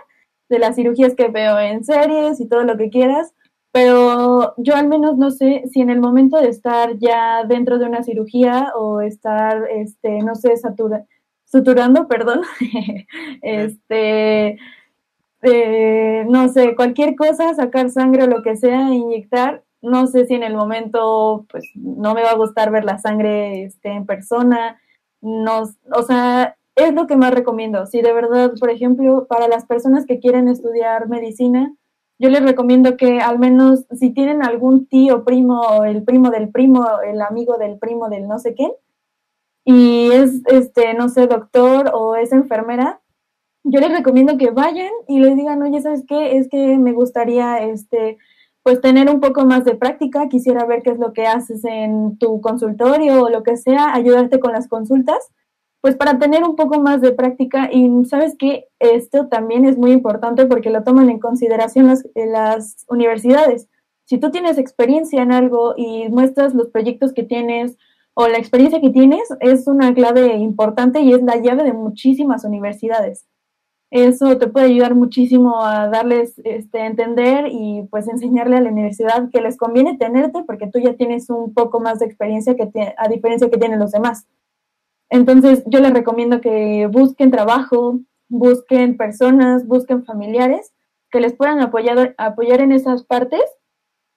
de 0.48 0.58
las 0.58 0.76
cirugías 0.76 1.14
que 1.14 1.28
veo 1.28 1.58
en 1.58 1.84
series 1.84 2.40
y 2.40 2.48
todo 2.48 2.64
lo 2.64 2.76
que 2.76 2.90
quieras, 2.90 3.34
pero 3.74 4.54
yo 4.56 4.76
al 4.76 4.86
menos 4.86 5.18
no 5.18 5.32
sé 5.32 5.64
si 5.72 5.80
en 5.80 5.90
el 5.90 5.98
momento 5.98 6.40
de 6.40 6.48
estar 6.48 6.96
ya 7.00 7.42
dentro 7.42 7.76
de 7.76 7.86
una 7.86 8.04
cirugía 8.04 8.70
o 8.76 9.00
estar, 9.00 9.66
este, 9.68 10.20
no 10.20 10.36
sé, 10.36 10.56
satura, 10.56 11.06
suturando, 11.44 12.06
perdón, 12.08 12.42
este, 13.42 14.58
eh, 15.42 16.24
no 16.28 16.48
sé, 16.50 16.76
cualquier 16.76 17.16
cosa, 17.16 17.52
sacar 17.54 17.90
sangre 17.90 18.22
o 18.22 18.26
lo 18.28 18.42
que 18.44 18.54
sea, 18.54 18.94
inyectar, 18.94 19.64
no 19.82 20.06
sé 20.06 20.26
si 20.26 20.34
en 20.34 20.44
el 20.44 20.54
momento, 20.54 21.44
pues, 21.50 21.64
no 21.74 22.14
me 22.14 22.22
va 22.22 22.30
a 22.30 22.36
gustar 22.36 22.70
ver 22.70 22.84
la 22.84 22.98
sangre 22.98 23.64
este, 23.64 23.88
en 23.88 24.06
persona, 24.06 24.80
no, 25.20 25.64
o 25.92 26.02
sea, 26.04 26.56
es 26.76 26.94
lo 26.94 27.08
que 27.08 27.16
más 27.16 27.34
recomiendo. 27.34 27.86
Si 27.86 28.02
de 28.02 28.12
verdad, 28.12 28.52
por 28.60 28.70
ejemplo, 28.70 29.26
para 29.28 29.48
las 29.48 29.66
personas 29.66 30.06
que 30.06 30.20
quieren 30.20 30.46
estudiar 30.46 31.08
medicina, 31.08 31.74
yo 32.18 32.28
les 32.30 32.42
recomiendo 32.42 32.96
que 32.96 33.20
al 33.20 33.38
menos 33.38 33.86
si 33.92 34.10
tienen 34.10 34.42
algún 34.42 34.86
tío, 34.86 35.24
primo, 35.24 35.84
el 35.84 36.04
primo 36.04 36.30
del 36.30 36.50
primo, 36.50 36.86
el 37.04 37.20
amigo 37.22 37.58
del 37.58 37.78
primo 37.78 38.08
del 38.08 38.28
no 38.28 38.38
sé 38.38 38.54
qué, 38.54 38.70
y 39.64 40.10
es, 40.12 40.42
este, 40.46 40.94
no 40.94 41.08
sé, 41.08 41.26
doctor 41.26 41.90
o 41.94 42.16
es 42.16 42.32
enfermera, 42.32 43.00
yo 43.64 43.80
les 43.80 43.90
recomiendo 43.90 44.36
que 44.36 44.50
vayan 44.50 44.90
y 45.08 45.20
les 45.20 45.36
digan, 45.36 45.62
oye, 45.62 45.80
¿sabes 45.80 46.04
qué? 46.06 46.36
Es 46.36 46.48
que 46.48 46.76
me 46.78 46.92
gustaría, 46.92 47.64
este, 47.64 48.18
pues 48.62 48.80
tener 48.80 49.10
un 49.10 49.20
poco 49.20 49.44
más 49.46 49.64
de 49.64 49.74
práctica, 49.74 50.28
quisiera 50.28 50.66
ver 50.66 50.82
qué 50.82 50.90
es 50.90 50.98
lo 50.98 51.12
que 51.12 51.26
haces 51.26 51.64
en 51.64 52.18
tu 52.18 52.40
consultorio 52.40 53.24
o 53.24 53.30
lo 53.30 53.42
que 53.42 53.56
sea, 53.56 53.94
ayudarte 53.94 54.38
con 54.38 54.52
las 54.52 54.68
consultas 54.68 55.30
pues 55.84 55.96
para 55.96 56.18
tener 56.18 56.44
un 56.44 56.56
poco 56.56 56.80
más 56.80 57.02
de 57.02 57.12
práctica 57.12 57.68
y 57.70 58.06
sabes 58.06 58.36
que 58.38 58.68
esto 58.78 59.28
también 59.28 59.66
es 59.66 59.76
muy 59.76 59.92
importante 59.92 60.46
porque 60.46 60.70
lo 60.70 60.82
toman 60.82 61.10
en 61.10 61.18
consideración 61.18 61.88
las, 61.88 62.06
las 62.14 62.86
universidades. 62.88 63.68
Si 64.06 64.16
tú 64.16 64.30
tienes 64.30 64.56
experiencia 64.56 65.20
en 65.20 65.30
algo 65.30 65.74
y 65.76 66.08
muestras 66.08 66.54
los 66.54 66.68
proyectos 66.68 67.12
que 67.12 67.22
tienes 67.22 67.76
o 68.14 68.28
la 68.28 68.38
experiencia 68.38 68.80
que 68.80 68.88
tienes, 68.88 69.28
es 69.40 69.66
una 69.66 69.92
clave 69.92 70.36
importante 70.36 71.02
y 71.02 71.12
es 71.12 71.22
la 71.22 71.36
llave 71.36 71.64
de 71.64 71.74
muchísimas 71.74 72.44
universidades. 72.44 73.26
Eso 73.90 74.38
te 74.38 74.46
puede 74.46 74.68
ayudar 74.68 74.94
muchísimo 74.94 75.66
a 75.66 75.88
darles 75.88 76.40
este, 76.44 76.86
entender 76.86 77.48
y 77.50 77.82
pues 77.90 78.08
enseñarle 78.08 78.56
a 78.56 78.62
la 78.62 78.70
universidad 78.70 79.28
que 79.30 79.42
les 79.42 79.58
conviene 79.58 79.98
tenerte 79.98 80.44
porque 80.44 80.66
tú 80.66 80.78
ya 80.78 80.94
tienes 80.94 81.28
un 81.28 81.52
poco 81.52 81.78
más 81.78 81.98
de 81.98 82.06
experiencia 82.06 82.56
que 82.56 82.70
a 82.96 83.08
diferencia 83.08 83.50
que 83.50 83.58
tienen 83.58 83.80
los 83.80 83.92
demás. 83.92 84.26
Entonces 85.10 85.62
yo 85.66 85.80
les 85.80 85.92
recomiendo 85.92 86.40
que 86.40 86.88
busquen 86.90 87.30
trabajo, 87.30 88.00
busquen 88.28 88.96
personas, 88.96 89.66
busquen 89.66 90.04
familiares 90.04 90.72
que 91.10 91.20
les 91.20 91.34
puedan 91.34 91.60
apoyar, 91.60 92.14
apoyar 92.18 92.60
en 92.60 92.72
esas 92.72 93.04
partes 93.04 93.42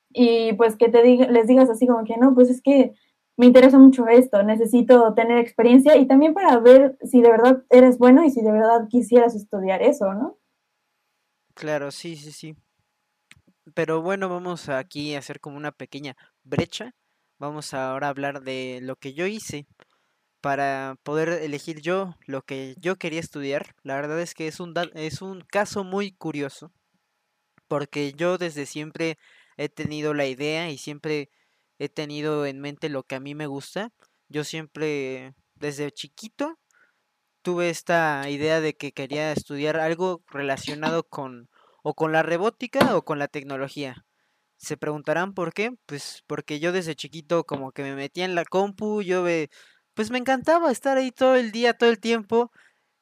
y 0.10 0.54
pues 0.54 0.76
que 0.76 0.89
te 0.89 1.04
les 1.04 1.47
digas 1.47 1.69
así 1.69 1.86
como 1.86 2.04
que 2.04 2.17
no, 2.17 2.34
pues 2.34 2.50
es 2.50 2.62
que 2.62 2.93
me 3.36 3.45
interesa 3.45 3.78
mucho 3.78 4.08
esto, 4.08 4.41
necesito 4.41 5.13
tener 5.13 5.38
experiencia 5.38 5.95
y 5.95 6.08
también 6.08 6.34
para 6.34 6.58
ver 6.60 6.97
si 7.04 7.21
de 7.21 7.30
verdad 7.30 7.63
eres 7.69 8.00
bueno 8.00 8.23
y 8.23 8.32
si 8.32 8.41
de 8.41 8.52
verdad 8.52 8.88
quisieras 8.89 9.36
estudiar 9.36 9.84
eso, 9.84 10.12
¿no? 10.13 10.39
Claro, 11.54 11.91
sí, 11.91 12.15
sí, 12.15 12.32
sí. 12.32 12.56
Pero 13.76 14.02
bueno, 14.02 14.28
vamos 14.28 14.69
aquí 14.69 15.13
a 15.13 15.19
hacer 15.19 15.39
como 15.39 15.58
una 15.58 15.71
pequeña 15.71 16.15
brecha 16.43 16.95
vamos 17.39 17.73
ahora 17.73 18.08
a 18.08 18.10
hablar 18.10 18.41
de 18.41 18.80
lo 18.82 18.95
que 18.95 19.13
yo 19.13 19.26
hice 19.28 19.67
para 20.41 20.97
poder 21.04 21.30
elegir 21.30 21.82
yo 21.82 22.15
lo 22.26 22.41
que 22.43 22.76
yo 22.80 22.97
quería 22.97 23.19
estudiar. 23.19 23.76
La 23.84 23.95
verdad 23.95 24.19
es 24.21 24.34
que 24.34 24.47
es 24.47 24.60
un, 24.60 24.73
es 24.95 25.21
un 25.21 25.41
caso 25.41 25.84
muy 25.84 26.12
curioso, 26.12 26.71
porque 27.67 28.13
yo 28.13 28.38
desde 28.38 28.65
siempre 28.65 29.17
he 29.58 29.69
tenido 29.69 30.13
la 30.13 30.26
idea 30.26 30.69
y 30.69 30.78
siempre 30.78 31.30
he 31.80 31.89
tenido 31.89 32.45
en 32.45 32.60
mente 32.60 32.89
lo 32.89 33.04
que 33.04 33.15
a 33.15 33.19
mí 33.19 33.36
me 33.36 33.47
gusta. 33.47 33.91
Yo 34.30 34.43
siempre, 34.43 35.34
desde 35.56 35.91
chiquito, 35.91 36.60
tuve 37.41 37.69
esta 37.69 38.30
idea 38.30 38.62
de 38.62 38.76
que 38.76 38.91
quería 38.91 39.32
estudiar 39.32 39.78
algo 39.78 40.23
relacionado 40.28 41.04
con 41.04 41.50
o 41.84 41.93
con 41.93 42.12
la 42.12 42.23
robótica 42.23 42.97
o 42.97 43.04
con 43.04 43.19
la 43.19 43.30
tecnología. 43.30 44.06
Se 44.58 44.76
preguntarán 44.78 45.34
por 45.34 45.54
qué, 45.54 45.71
pues 45.86 46.23
porque 46.28 46.60
yo 46.60 46.71
desde 46.71 46.95
chiquito 46.95 47.45
como 47.45 47.71
que 47.71 47.84
me 47.84 47.95
metía 47.95 48.26
en 48.26 48.36
la 48.36 48.43
compu, 48.43 49.02
yo 49.02 49.23
ve, 49.23 49.50
pues 49.97 50.12
me 50.12 50.19
encantaba 50.19 50.71
estar 50.71 50.95
ahí 50.95 51.12
todo 51.12 51.36
el 51.36 51.51
día, 51.51 51.73
todo 51.73 51.89
el 51.89 51.99
tiempo 51.99 52.51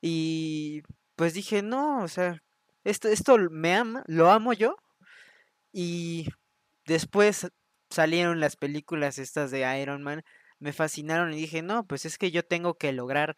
y 0.01 0.81
pues 1.17 1.34
dije, 1.34 1.62
no, 1.62 2.01
o 2.01 2.08
sea, 2.08 2.41
esto, 2.86 3.10
esto 3.10 3.38
me 3.51 3.75
ama, 3.75 4.03
lo 4.08 4.31
amo 4.31 4.53
yo 4.53 4.77
y 5.73 6.29
después 6.86 7.49
salieron 7.89 8.39
las 8.39 8.55
películas 8.55 9.19
estas 9.19 9.51
de 9.51 9.81
Iron 9.81 10.03
Man, 10.03 10.23
me 10.60 10.71
fascinaron 10.71 11.34
y 11.34 11.36
dije, 11.36 11.62
no, 11.62 11.86
pues 11.86 12.05
es 12.05 12.17
que 12.17 12.31
yo 12.31 12.43
tengo 12.43 12.75
que 12.75 12.93
lograr 12.93 13.36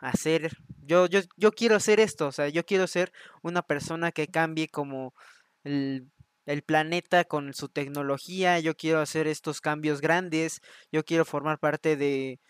hacer, 0.00 0.50
yo, 0.80 1.06
yo, 1.06 1.20
yo 1.36 1.52
quiero 1.52 1.76
hacer 1.76 2.00
esto, 2.00 2.26
o 2.26 2.32
sea, 2.32 2.48
yo 2.48 2.66
quiero 2.66 2.88
ser 2.88 3.12
una 3.42 3.62
persona 3.62 4.10
que 4.10 4.26
cambie 4.26 4.66
como 4.66 5.14
el, 5.62 6.10
el 6.46 6.62
planeta 6.62 7.22
con 7.26 7.54
su 7.54 7.68
tecnología, 7.68 8.58
yo 8.58 8.74
quiero 8.74 8.98
hacer 8.98 9.28
estos 9.28 9.60
cambios 9.60 10.00
grandes, 10.00 10.60
yo 10.90 11.04
quiero 11.04 11.24
formar 11.24 11.60
parte 11.60 11.96
de, 11.96 12.40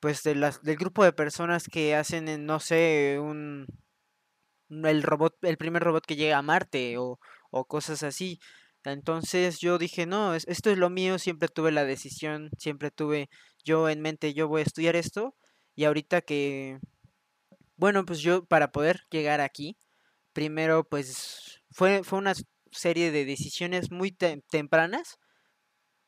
pues, 0.00 0.22
de 0.22 0.34
las, 0.34 0.62
del 0.62 0.76
grupo 0.76 1.04
de 1.04 1.12
personas 1.12 1.68
que 1.68 1.94
hacen, 1.96 2.46
no 2.46 2.60
sé, 2.60 3.18
un, 3.20 3.66
un- 4.68 4.86
el 4.86 5.02
robot, 5.02 5.36
el 5.42 5.56
primer 5.58 5.82
robot 5.82 6.04
que 6.06 6.16
llega 6.16 6.38
a 6.38 6.42
Marte 6.42 6.98
o, 6.98 7.18
o 7.50 7.64
cosas 7.66 8.02
así. 8.02 8.40
Entonces 8.84 9.58
yo 9.60 9.78
dije, 9.78 10.06
no, 10.06 10.34
es- 10.34 10.46
esto 10.48 10.70
es 10.70 10.78
lo 10.78 10.90
mío, 10.90 11.18
siempre 11.18 11.48
tuve 11.48 11.72
la 11.72 11.84
decisión, 11.84 12.50
siempre 12.58 12.90
tuve 12.90 13.28
yo 13.64 13.88
en 13.88 14.00
mente, 14.00 14.34
yo 14.34 14.48
voy 14.48 14.60
a 14.62 14.64
estudiar 14.64 14.96
esto 14.96 15.34
y 15.74 15.84
ahorita 15.84 16.22
que, 16.22 16.78
bueno, 17.76 18.04
pues 18.04 18.20
yo 18.20 18.44
para 18.44 18.72
poder 18.72 19.02
llegar 19.10 19.40
aquí, 19.40 19.76
primero 20.34 20.84
pues 20.84 21.62
fue, 21.72 22.04
fue 22.04 22.20
una 22.20 22.34
serie 22.72 23.12
de 23.12 23.26
decisiones 23.26 23.92
muy 23.92 24.12
tem- 24.12 24.44
tempranas, 24.50 25.18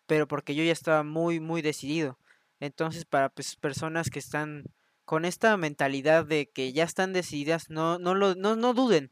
pero 0.09 0.29
porque 0.29 0.57
yo 0.57 0.65
ya 0.65 0.73
estaba 0.73 1.05
muy, 1.05 1.41
muy 1.41 1.63
decidido. 1.63 2.20
Entonces 2.61 3.05
para 3.05 3.31
pues 3.31 3.57
personas 3.57 4.11
que 4.11 4.19
están 4.19 4.65
con 5.05 5.25
esta 5.25 5.57
mentalidad 5.57 6.25
de 6.25 6.51
que 6.51 6.73
ya 6.73 6.85
están 6.85 7.13
decididas, 7.13 7.71
no, 7.71 7.99
no 7.99 8.15
lo, 8.15 8.35
no, 8.37 8.55
no 8.57 8.75
duden. 8.75 9.11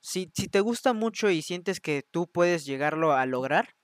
Si, 0.00 0.30
si 0.34 0.48
te 0.48 0.60
gusta 0.60 0.92
mucho 0.92 1.30
y 1.30 1.42
sientes 1.42 1.80
que 1.80 2.02
tú 2.10 2.28
puedes 2.28 2.64
llegarlo 2.64 3.12
a 3.12 3.26
lograr, 3.26 3.74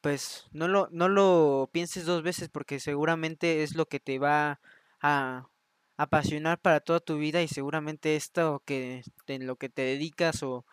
pues 0.00 0.46
no 0.52 0.68
lo, 0.68 0.88
no 0.92 1.08
lo 1.08 1.70
pienses 1.72 2.06
dos 2.06 2.22
veces 2.22 2.48
porque 2.48 2.80
seguramente 2.80 3.62
es 3.62 3.74
lo 3.74 3.86
que 3.86 4.00
te 4.00 4.18
va 4.18 4.60
a 5.00 5.48
apasionar 5.96 6.58
para 6.60 6.80
toda 6.80 7.00
tu 7.00 7.18
vida 7.18 7.42
y 7.42 7.48
seguramente 7.48 8.16
esto 8.16 8.62
que 8.66 9.02
en 9.26 9.46
lo 9.46 9.56
que 9.56 9.68
te 9.68 9.82
dedicas 9.82 10.42
o, 10.42 10.64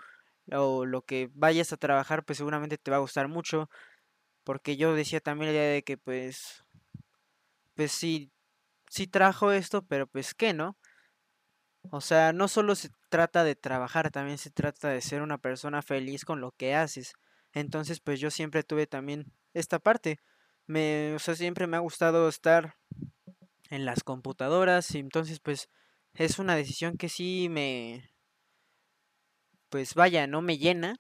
o 0.52 0.86
lo 0.86 1.04
que 1.04 1.30
vayas 1.34 1.74
a 1.74 1.78
trabajar 1.78 2.26
pues 2.26 2.38
seguramente 2.38 2.78
te 2.78 2.92
va 2.92 2.98
a 2.98 3.02
gustar 3.02 3.28
mucho 3.28 3.70
porque 4.46 4.78
yo 4.78 4.96
decía 4.96 5.20
también 5.20 5.52
la 5.52 5.58
idea 5.60 5.72
de 5.74 5.84
que 5.84 5.98
pues 5.98 6.64
pues 7.78 7.94
sí 7.94 8.32
sí 8.90 9.08
trajo 9.08 9.54
esto 9.54 9.84
pero 9.84 10.08
pues 10.08 10.36
qué 10.36 10.54
no 10.54 10.78
o 11.92 12.02
sea 12.02 12.34
no 12.34 12.48
solo 12.48 12.76
se 12.76 12.90
trata 13.10 13.44
de 13.44 13.56
trabajar 13.56 14.12
también 14.12 14.38
se 14.38 14.50
trata 14.52 14.90
de 14.90 15.02
ser 15.02 15.22
una 15.22 15.38
persona 15.38 15.82
feliz 15.82 16.26
con 16.26 16.42
lo 16.42 16.52
que 16.52 16.76
haces. 16.76 17.14
Entonces 17.54 18.00
pues 18.02 18.20
yo 18.20 18.30
siempre 18.32 18.64
tuve 18.64 18.88
también 18.88 19.32
esta 19.54 19.80
parte. 19.80 20.20
Me 20.68 21.14
o 21.16 21.20
sea 21.20 21.36
siempre 21.36 21.68
me 21.68 21.78
ha 21.78 21.82
gustado 21.82 22.28
estar 22.30 22.76
en 23.70 23.86
las 23.86 24.04
computadoras 24.04 24.94
y 24.96 25.00
entonces 25.00 25.40
pues 25.40 25.70
es 26.14 26.40
una 26.40 26.56
decisión 26.56 26.98
que 26.98 27.10
sí 27.10 27.48
me 27.50 28.12
pues 29.70 29.94
vaya 29.96 30.28
no 30.28 30.42
me 30.42 30.58
llena. 30.58 30.96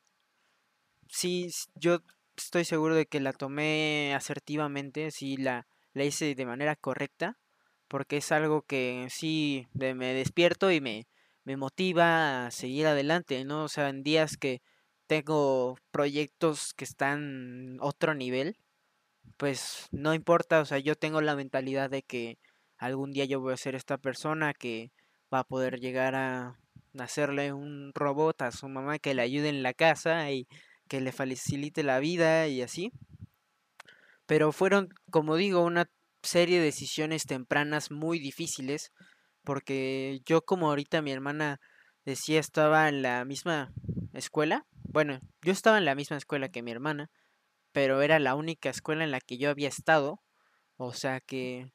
Sí, 1.09 1.49
yo 1.75 1.99
estoy 2.37 2.65
seguro 2.65 2.95
de 2.95 3.05
que 3.07 3.19
la 3.19 3.33
tomé 3.33 4.13
asertivamente, 4.15 5.11
sí 5.11 5.37
la, 5.37 5.67
la 5.97 6.05
hice 6.05 6.35
de 6.35 6.45
manera 6.45 6.75
correcta, 6.75 7.37
porque 7.87 8.17
es 8.17 8.31
algo 8.31 8.63
que 8.63 9.07
sí 9.09 9.67
me 9.73 10.13
despierto 10.13 10.71
y 10.71 10.81
me, 10.81 11.07
me 11.43 11.57
motiva 11.57 12.47
a 12.47 12.51
seguir 12.51 12.87
adelante, 12.87 13.45
¿no? 13.45 13.63
O 13.63 13.69
sea, 13.69 13.89
en 13.89 14.03
días 14.03 14.37
que 14.37 14.61
tengo 15.07 15.77
proyectos 15.91 16.73
que 16.73 16.83
están 16.83 17.77
otro 17.81 18.13
nivel, 18.13 18.57
pues 19.37 19.87
no 19.91 20.13
importa, 20.13 20.61
o 20.61 20.65
sea, 20.65 20.79
yo 20.79 20.95
tengo 20.95 21.21
la 21.21 21.35
mentalidad 21.35 21.89
de 21.89 22.03
que 22.03 22.37
algún 22.77 23.11
día 23.11 23.25
yo 23.25 23.39
voy 23.39 23.53
a 23.53 23.57
ser 23.57 23.75
esta 23.75 23.97
persona 23.97 24.53
que 24.53 24.91
va 25.33 25.39
a 25.39 25.43
poder 25.43 25.79
llegar 25.79 26.15
a 26.15 26.59
hacerle 26.99 27.53
un 27.53 27.91
robot 27.93 28.41
a 28.41 28.51
su 28.51 28.67
mamá 28.69 28.99
que 28.99 29.13
le 29.13 29.21
ayude 29.21 29.49
en 29.49 29.63
la 29.63 29.73
casa 29.73 30.31
y 30.31 30.47
que 30.87 31.01
le 31.01 31.11
facilite 31.11 31.83
la 31.83 31.99
vida 31.99 32.47
y 32.47 32.61
así. 32.61 32.91
Pero 34.27 34.51
fueron, 34.51 34.89
como 35.09 35.35
digo, 35.35 35.61
una 35.61 35.89
serie 36.21 36.59
de 36.59 36.65
decisiones 36.65 37.25
tempranas 37.25 37.89
muy 37.89 38.19
difíciles, 38.19 38.91
porque 39.43 40.21
yo 40.25 40.43
como 40.43 40.67
ahorita 40.67 41.01
mi 41.01 41.11
hermana 41.11 41.59
decía 42.05 42.39
estaba 42.39 42.89
en 42.89 43.01
la 43.01 43.25
misma 43.25 43.73
escuela, 44.13 44.67
bueno, 44.83 45.19
yo 45.41 45.51
estaba 45.53 45.77
en 45.77 45.85
la 45.85 45.95
misma 45.95 46.17
escuela 46.17 46.49
que 46.49 46.61
mi 46.61 46.71
hermana, 46.71 47.09
pero 47.71 48.01
era 48.01 48.19
la 48.19 48.35
única 48.35 48.69
escuela 48.69 49.03
en 49.03 49.11
la 49.11 49.21
que 49.21 49.37
yo 49.37 49.49
había 49.49 49.69
estado, 49.69 50.21
o 50.75 50.93
sea 50.93 51.21
que 51.21 51.71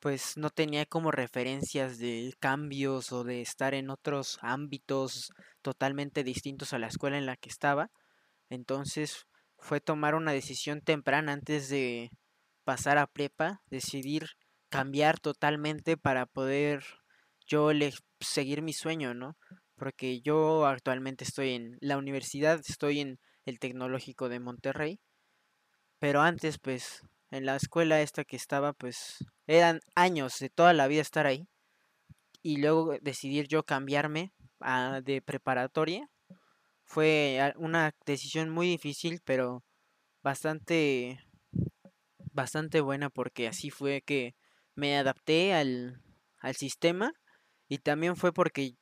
pues 0.00 0.36
no 0.36 0.50
tenía 0.50 0.84
como 0.84 1.12
referencias 1.12 1.98
de 1.98 2.34
cambios 2.40 3.12
o 3.12 3.22
de 3.22 3.40
estar 3.40 3.72
en 3.72 3.88
otros 3.88 4.38
ámbitos 4.42 5.32
totalmente 5.62 6.24
distintos 6.24 6.72
a 6.72 6.78
la 6.80 6.88
escuela 6.88 7.18
en 7.18 7.26
la 7.26 7.36
que 7.36 7.48
estaba. 7.48 7.92
Entonces 8.50 9.26
fue 9.62 9.80
tomar 9.80 10.14
una 10.14 10.32
decisión 10.32 10.82
temprana 10.82 11.32
antes 11.32 11.68
de 11.70 12.10
pasar 12.64 12.98
a 12.98 13.06
prepa, 13.06 13.62
decidir 13.70 14.26
cambiar 14.68 15.18
totalmente 15.18 15.96
para 15.96 16.26
poder 16.26 16.84
yo 17.46 17.70
seguir 18.20 18.62
mi 18.62 18.74
sueño, 18.74 19.14
¿no? 19.14 19.36
Porque 19.76 20.20
yo 20.20 20.66
actualmente 20.66 21.24
estoy 21.24 21.54
en 21.54 21.78
la 21.80 21.96
universidad, 21.96 22.60
estoy 22.60 23.00
en 23.00 23.18
el 23.46 23.58
Tecnológico 23.58 24.28
de 24.28 24.40
Monterrey 24.40 25.00
pero 26.02 26.20
antes, 26.20 26.58
pues, 26.58 27.02
en 27.30 27.46
la 27.46 27.54
escuela 27.54 28.00
esta 28.00 28.24
que 28.24 28.34
estaba, 28.34 28.72
pues, 28.72 29.24
eran 29.46 29.78
años 29.94 30.36
de 30.40 30.50
toda 30.50 30.72
la 30.72 30.88
vida 30.88 31.00
estar 31.00 31.28
ahí. 31.28 31.46
Y 32.42 32.56
luego 32.56 32.96
decidir 33.00 33.46
yo 33.46 33.62
cambiarme 33.62 34.32
a, 34.58 35.00
de 35.00 35.22
preparatoria. 35.22 36.10
Fue 36.92 37.54
una 37.56 37.94
decisión 38.04 38.50
muy 38.50 38.68
difícil, 38.68 39.22
pero 39.24 39.64
bastante, 40.22 41.24
bastante 42.34 42.82
buena 42.82 43.08
porque 43.08 43.48
así 43.48 43.70
fue 43.70 44.02
que 44.02 44.34
me 44.74 44.98
adapté 44.98 45.54
al, 45.54 46.02
al 46.38 46.54
sistema. 46.54 47.14
Y 47.66 47.78
también 47.78 48.14
fue 48.14 48.34
porque 48.34 48.74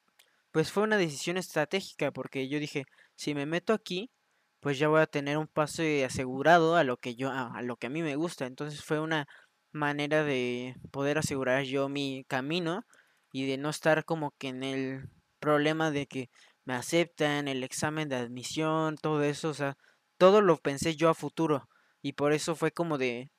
pues 0.50 0.72
fue 0.72 0.82
una 0.82 0.96
decisión 0.96 1.36
estratégica 1.36 2.10
porque 2.10 2.48
yo 2.48 2.58
dije, 2.58 2.84
si 3.14 3.32
me 3.32 3.46
meto 3.46 3.72
aquí, 3.72 4.10
pues 4.58 4.80
ya 4.80 4.88
voy 4.88 5.02
a 5.02 5.06
tener 5.06 5.38
un 5.38 5.46
pase 5.46 6.04
asegurado 6.04 6.74
a 6.74 6.82
lo 6.82 6.96
que 6.96 7.14
yo 7.14 7.30
a, 7.30 7.56
a 7.56 7.62
lo 7.62 7.76
que 7.76 7.86
a 7.86 7.90
mí 7.90 8.02
me 8.02 8.16
gusta. 8.16 8.46
Entonces 8.46 8.82
fue 8.82 8.98
una 8.98 9.28
manera 9.70 10.24
de 10.24 10.74
poder 10.90 11.18
asegurar 11.18 11.62
yo 11.62 11.88
mi 11.88 12.24
camino 12.26 12.84
y 13.32 13.46
de 13.46 13.56
no 13.56 13.70
estar 13.70 14.04
como 14.04 14.32
que 14.32 14.48
en 14.48 14.64
el 14.64 15.08
problema 15.38 15.92
de 15.92 16.08
que 16.08 16.28
me 16.64 16.74
aceptan, 16.74 17.48
el 17.48 17.64
examen 17.64 18.08
de 18.08 18.16
admisión, 18.16 18.96
todo 18.96 19.22
eso, 19.22 19.50
o 19.50 19.54
sea, 19.54 19.76
todo 20.18 20.40
lo 20.42 20.56
pensé 20.58 20.96
yo 20.96 21.08
a 21.10 21.14
futuro 21.14 21.68
y 22.02 22.12
por 22.14 22.32
eso 22.32 22.56
fue 22.56 22.72
como 22.72 22.98
de 22.98 23.30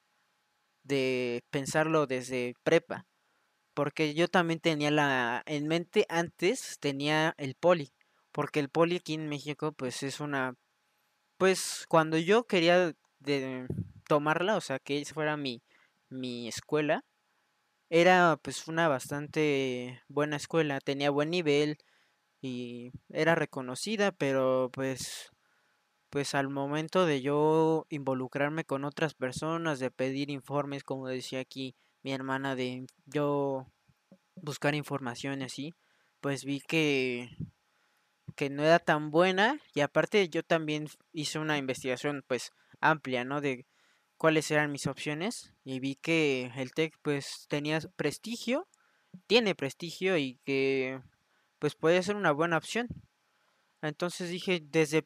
de 0.83 1.43
pensarlo 1.51 2.07
desde 2.07 2.55
prepa. 2.63 3.05
Porque 3.73 4.13
yo 4.15 4.27
también 4.29 4.59
tenía 4.59 4.91
la 4.91 5.43
en 5.45 5.67
mente 5.67 6.05
antes 6.09 6.77
tenía 6.79 7.35
el 7.37 7.55
poli, 7.55 7.93
porque 8.31 8.59
el 8.59 8.69
poli 8.69 8.97
aquí 8.97 9.15
en 9.15 9.29
México 9.29 9.73
pues 9.73 10.03
es 10.03 10.19
una 10.21 10.55
pues 11.37 11.85
cuando 11.89 12.17
yo 12.17 12.45
quería 12.45 12.93
de 13.19 13.67
tomarla, 14.07 14.57
o 14.57 14.61
sea, 14.61 14.79
que 14.79 15.03
fuera 15.05 15.37
mi 15.37 15.63
mi 16.09 16.47
escuela, 16.49 17.05
era 17.89 18.37
pues 18.43 18.67
una 18.67 18.87
bastante 18.87 20.01
buena 20.09 20.37
escuela, 20.37 20.79
tenía 20.81 21.11
buen 21.11 21.29
nivel 21.31 21.77
y 22.41 22.91
era 23.09 23.35
reconocida, 23.35 24.11
pero 24.11 24.69
pues 24.73 25.31
pues 26.09 26.35
al 26.35 26.49
momento 26.49 27.05
de 27.05 27.21
yo 27.21 27.85
involucrarme 27.89 28.65
con 28.65 28.83
otras 28.83 29.13
personas, 29.13 29.79
de 29.79 29.91
pedir 29.91 30.29
informes, 30.29 30.83
como 30.83 31.07
decía 31.07 31.39
aquí 31.39 31.73
mi 32.03 32.11
hermana, 32.11 32.55
de 32.55 32.85
yo 33.05 33.67
buscar 34.35 34.75
información 34.75 35.41
y 35.41 35.45
así, 35.45 35.73
pues 36.19 36.43
vi 36.43 36.59
que 36.59 37.29
que 38.35 38.49
no 38.49 38.63
era 38.63 38.79
tan 38.79 39.11
buena 39.11 39.59
y 39.73 39.81
aparte 39.81 40.29
yo 40.29 40.43
también 40.43 40.87
hice 41.13 41.39
una 41.39 41.57
investigación 41.57 42.23
pues 42.27 42.51
amplia, 42.79 43.23
¿no? 43.23 43.41
De 43.41 43.65
cuáles 44.17 44.51
eran 44.51 44.71
mis 44.71 44.87
opciones 44.87 45.53
y 45.63 45.79
vi 45.79 45.95
que 45.95 46.51
el 46.55 46.71
TEC 46.71 46.95
pues 47.01 47.45
tenía 47.49 47.79
prestigio, 47.95 48.67
tiene 49.27 49.55
prestigio 49.55 50.17
y 50.17 50.39
que 50.45 51.01
pues 51.61 51.75
puede 51.75 52.01
ser 52.01 52.15
una 52.15 52.31
buena 52.31 52.57
opción. 52.57 52.87
Entonces 53.83 54.31
dije 54.31 54.61
desde 54.63 55.05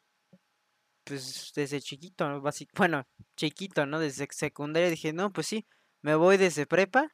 pues 1.04 1.52
desde 1.54 1.80
chiquito, 1.82 2.42
bueno, 2.74 3.06
chiquito, 3.36 3.86
¿no? 3.86 4.00
Desde 4.00 4.26
secundaria 4.32 4.88
dije, 4.90 5.12
no, 5.12 5.32
pues 5.32 5.46
sí, 5.46 5.66
me 6.00 6.14
voy 6.16 6.38
desde 6.38 6.66
prepa 6.66 7.12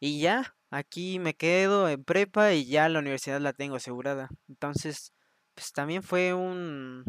y 0.00 0.20
ya, 0.20 0.56
aquí 0.70 1.18
me 1.18 1.34
quedo 1.34 1.88
en 1.88 2.04
prepa 2.04 2.54
y 2.54 2.66
ya 2.66 2.88
la 2.88 3.00
universidad 3.00 3.40
la 3.40 3.52
tengo 3.52 3.76
asegurada. 3.76 4.28
Entonces, 4.48 5.12
pues 5.54 5.72
también 5.72 6.02
fue 6.04 6.34
un, 6.34 7.04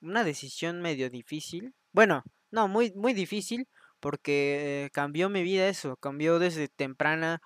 una 0.00 0.24
decisión 0.24 0.82
medio 0.82 1.08
difícil. 1.08 1.72
Bueno, 1.92 2.24
no, 2.50 2.68
muy, 2.68 2.92
muy 2.96 3.14
difícil 3.14 3.68
porque 4.00 4.90
cambió 4.92 5.30
mi 5.30 5.42
vida 5.44 5.68
eso, 5.68 5.96
cambió 5.98 6.40
desde 6.40 6.68
temprana, 6.68 7.40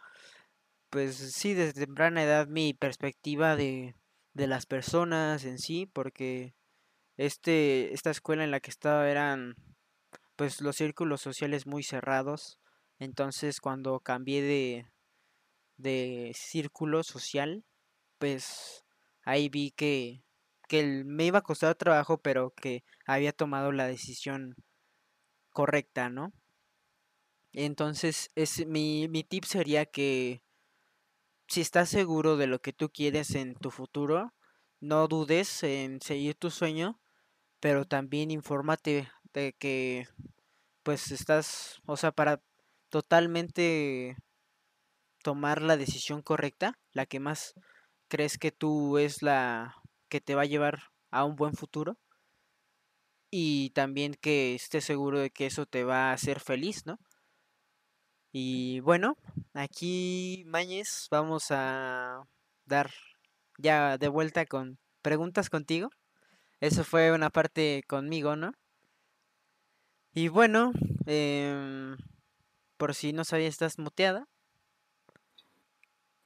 pues 0.90 1.16
sí, 1.16 1.54
desde 1.54 1.86
temprana 1.86 2.22
edad 2.22 2.48
mi 2.48 2.74
perspectiva 2.74 3.56
de, 3.56 3.94
de 4.34 4.46
las 4.46 4.66
personas 4.66 5.44
en 5.44 5.58
sí, 5.58 5.86
porque 5.86 6.54
este, 7.16 7.94
esta 7.94 8.10
escuela 8.10 8.44
en 8.44 8.50
la 8.50 8.60
que 8.60 8.70
estaba 8.70 9.10
eran 9.10 9.56
pues 10.36 10.60
los 10.60 10.76
círculos 10.76 11.20
sociales 11.22 11.66
muy 11.66 11.82
cerrados, 11.82 12.58
entonces 12.98 13.60
cuando 13.60 14.00
cambié 14.00 14.42
de, 14.42 14.86
de 15.76 16.32
círculo 16.34 17.02
social, 17.02 17.64
pues 18.18 18.84
ahí 19.24 19.48
vi 19.48 19.72
que 19.72 20.22
que 20.68 21.04
me 21.04 21.26
iba 21.26 21.38
a 21.40 21.42
costar 21.42 21.76
trabajo, 21.76 22.18
pero 22.18 22.52
que 22.52 22.84
había 23.06 23.32
tomado 23.32 23.72
la 23.72 23.86
decisión 23.86 24.56
correcta, 25.50 26.08
¿no? 26.10 26.32
Entonces, 27.52 28.30
es, 28.34 28.66
mi, 28.66 29.08
mi 29.08 29.24
tip 29.24 29.44
sería 29.44 29.86
que 29.86 30.42
si 31.48 31.60
estás 31.60 31.88
seguro 31.88 32.36
de 32.36 32.46
lo 32.46 32.60
que 32.60 32.72
tú 32.72 32.90
quieres 32.90 33.34
en 33.34 33.54
tu 33.54 33.70
futuro, 33.70 34.34
no 34.80 35.08
dudes 35.08 35.62
en 35.62 36.00
seguir 36.00 36.34
tu 36.36 36.50
sueño, 36.50 37.00
pero 37.60 37.84
también 37.86 38.30
infórmate 38.30 39.10
de 39.34 39.54
que 39.54 40.08
pues 40.82 41.12
estás, 41.12 41.80
o 41.86 41.96
sea, 41.96 42.12
para 42.12 42.42
totalmente 42.90 44.16
tomar 45.22 45.60
la 45.60 45.76
decisión 45.76 46.22
correcta, 46.22 46.78
la 46.92 47.04
que 47.06 47.20
más 47.20 47.54
crees 48.08 48.38
que 48.38 48.52
tú 48.52 48.98
es 48.98 49.22
la 49.22 49.74
que 50.08 50.20
te 50.20 50.34
va 50.34 50.42
a 50.42 50.46
llevar 50.46 50.84
a 51.10 51.24
un 51.24 51.36
buen 51.36 51.54
futuro 51.54 51.98
y 53.30 53.70
también 53.70 54.14
que 54.14 54.54
estés 54.54 54.84
seguro 54.84 55.18
de 55.20 55.30
que 55.30 55.46
eso 55.46 55.66
te 55.66 55.84
va 55.84 56.10
a 56.10 56.12
hacer 56.12 56.40
feliz, 56.40 56.86
¿no? 56.86 56.98
Y 58.38 58.80
bueno, 58.80 59.16
aquí 59.54 60.44
Mañez 60.46 61.08
vamos 61.10 61.46
a 61.48 62.20
dar 62.66 62.90
ya 63.56 63.96
de 63.96 64.08
vuelta 64.08 64.44
con 64.44 64.76
preguntas 65.00 65.48
contigo. 65.48 65.88
Eso 66.60 66.84
fue 66.84 67.12
una 67.12 67.30
parte 67.30 67.82
conmigo, 67.88 68.36
¿no? 68.36 68.52
Y 70.12 70.28
bueno, 70.28 70.72
eh, 71.06 71.96
por 72.76 72.94
si 72.94 73.14
no 73.14 73.24
sabías, 73.24 73.54
estás 73.54 73.78
muteada. 73.78 74.26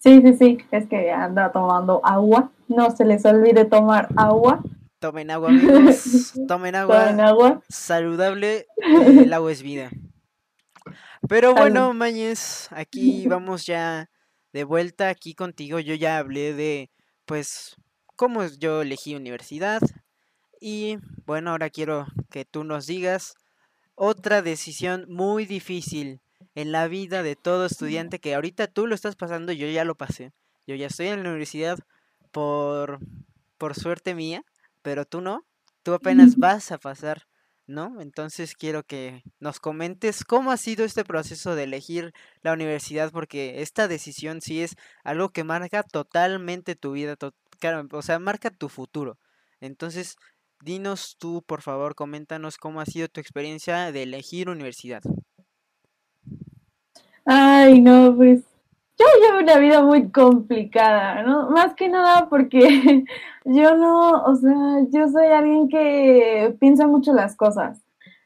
Sí, 0.01 0.21
sí, 0.21 0.35
sí, 0.35 0.59
es 0.73 0.89
que 0.89 1.13
anda 1.13 1.53
tomando 1.53 2.05
agua. 2.05 2.51
No 2.67 2.91
se 2.91 3.05
les 3.05 3.25
olvide 3.25 3.67
tomar 3.67 4.09
agua. 4.17 4.65
Tomen 4.99 5.31
agua, 5.31 5.51
amigos. 5.51 6.33
Tomen 6.49 6.75
agua. 6.75 7.05
Tomen 7.05 7.21
agua. 7.21 7.63
Saludable. 7.69 8.67
El 8.79 9.33
agua 9.33 9.53
es 9.53 9.63
vida. 9.63 9.93
Pero 11.31 11.55
bueno, 11.55 11.95
Mañez, 11.95 12.67
aquí 12.73 13.25
vamos 13.29 13.65
ya 13.65 14.11
de 14.53 14.65
vuelta 14.65 15.11
aquí 15.11 15.35
contigo. 15.35 15.79
Yo 15.79 15.95
ya 15.95 16.19
hablé 16.19 16.55
de, 16.55 16.91
pues, 17.25 17.77
cómo 18.17 18.45
yo 18.45 18.83
elegí 18.83 19.15
universidad. 19.15 19.81
Y 20.61 20.99
bueno, 21.27 21.53
ahora 21.53 21.71
quiero 21.71 22.09
que 22.33 22.45
tú 22.45 22.65
nos 22.65 22.89
digas 22.89 23.35
otra 23.95 24.43
decisión 24.43 25.07
muy 25.09 25.47
difícil 25.47 26.21
en 26.57 26.73
la 26.73 26.89
vida 26.89 27.23
de 27.23 27.37
todo 27.37 27.65
estudiante 27.67 28.19
que 28.19 28.35
ahorita 28.35 28.67
tú 28.67 28.89
lo 28.89 28.97
estás 28.97 29.15
pasando, 29.15 29.53
yo 29.53 29.69
ya 29.69 29.85
lo 29.85 29.95
pasé. 29.95 30.33
Yo 30.67 30.75
ya 30.75 30.89
estoy 30.89 31.07
en 31.07 31.23
la 31.23 31.29
universidad 31.29 31.79
por, 32.33 32.99
por 33.57 33.77
suerte 33.77 34.17
mía, 34.17 34.43
pero 34.83 35.05
tú 35.05 35.21
no. 35.21 35.47
Tú 35.85 35.95
apenas 35.95 36.35
vas 36.39 36.73
a 36.73 36.79
pasar, 36.79 37.29
¿no? 37.71 38.01
Entonces 38.01 38.55
quiero 38.55 38.83
que 38.83 39.23
nos 39.39 39.61
comentes 39.61 40.25
cómo 40.25 40.51
ha 40.51 40.57
sido 40.57 40.85
este 40.85 41.05
proceso 41.05 41.55
de 41.55 41.65
elegir 41.65 42.13
la 42.43 42.53
universidad, 42.53 43.11
porque 43.13 43.63
esta 43.63 43.89
decisión 43.89 44.41
sí 44.41 44.63
es 44.63 44.77
algo 45.05 45.31
que 45.31 45.45
marca 45.45 45.83
totalmente 45.83 46.75
tu 46.77 46.93
vida, 46.93 47.17
o 47.93 48.03
sea, 48.03 48.19
marca 48.19 48.51
tu 48.51 48.69
futuro. 48.69 49.19
Entonces, 49.61 50.17
dinos 50.63 51.17
tú, 51.19 51.43
por 51.47 51.63
favor, 51.63 51.95
coméntanos 51.95 52.59
cómo 52.59 52.81
ha 52.81 52.87
sido 52.87 53.09
tu 53.09 53.21
experiencia 53.21 53.93
de 53.93 54.03
elegir 54.03 54.49
universidad. 54.49 55.03
Ay, 57.25 57.81
no, 57.81 58.15
pues 58.17 58.50
yo 59.01 59.07
llevo 59.21 59.39
una 59.39 59.57
vida 59.59 59.83
muy 59.83 60.11
complicada, 60.11 61.23
¿no? 61.23 61.51
Más 61.51 61.75
que 61.75 61.89
nada 61.89 62.29
porque 62.29 63.05
yo 63.45 63.75
no, 63.77 64.23
o 64.25 64.37
sea, 64.37 64.81
yo 64.91 65.09
soy 65.09 65.27
alguien 65.27 65.69
que 65.69 66.55
piensa 66.61 66.87
mucho 66.87 67.13
las 67.13 67.35
cosas. 67.37 67.81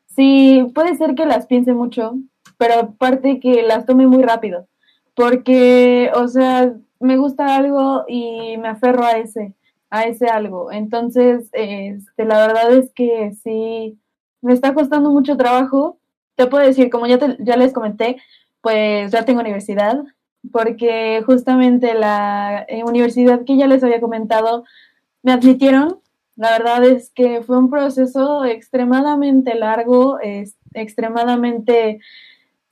Sí, 0.07 0.67
puede 0.75 0.97
ser 0.97 1.15
que 1.15 1.27
las 1.27 1.47
piense 1.47 1.75
mucho, 1.75 2.15
pero 2.59 2.75
aparte 2.75 3.41
que 3.41 3.63
las 3.63 3.87
tome 3.87 4.07
muy 4.07 4.23
rápido. 4.23 4.67
Porque, 5.15 6.11
o 6.15 6.27
sea, 6.29 6.75
me 7.01 7.17
gusta 7.19 7.57
algo 7.57 8.05
y 8.09 8.57
me 8.59 8.69
aferro 8.69 9.05
a 9.05 9.13
ese, 9.19 9.55
a 9.91 10.05
ese 10.05 10.27
algo. 10.27 10.73
Entonces, 10.73 11.49
este, 11.53 12.25
la 12.25 12.47
verdad 12.47 12.73
es 12.73 12.93
que 12.95 13.33
sí, 13.43 13.99
me 14.43 14.53
está 14.53 14.75
costando 14.75 15.11
mucho 15.11 15.37
trabajo. 15.37 15.99
Te 16.37 16.47
puedo 16.47 16.67
decir, 16.67 16.91
como 16.91 17.07
ya, 17.07 17.19
te, 17.19 17.37
ya 17.41 17.57
les 17.57 17.73
comenté, 17.73 18.17
pues 18.61 19.13
ya 19.13 19.25
tengo 19.25 19.41
universidad, 19.41 20.03
porque 20.52 21.22
justamente 21.26 21.94
la 21.94 22.64
eh, 22.68 22.85
universidad 22.85 23.44
que 23.44 23.57
ya 23.57 23.66
les 23.66 23.83
había 23.83 24.00
comentado 24.00 24.64
me 25.22 25.33
admitieron. 25.33 26.00
La 26.37 26.50
verdad 26.50 26.85
es 26.85 27.11
que 27.11 27.42
fue 27.42 27.59
un 27.59 27.70
proceso 27.70 28.44
extremadamente 28.44 29.54
largo, 29.54 30.18
es, 30.20 30.57
extremadamente 30.74 32.00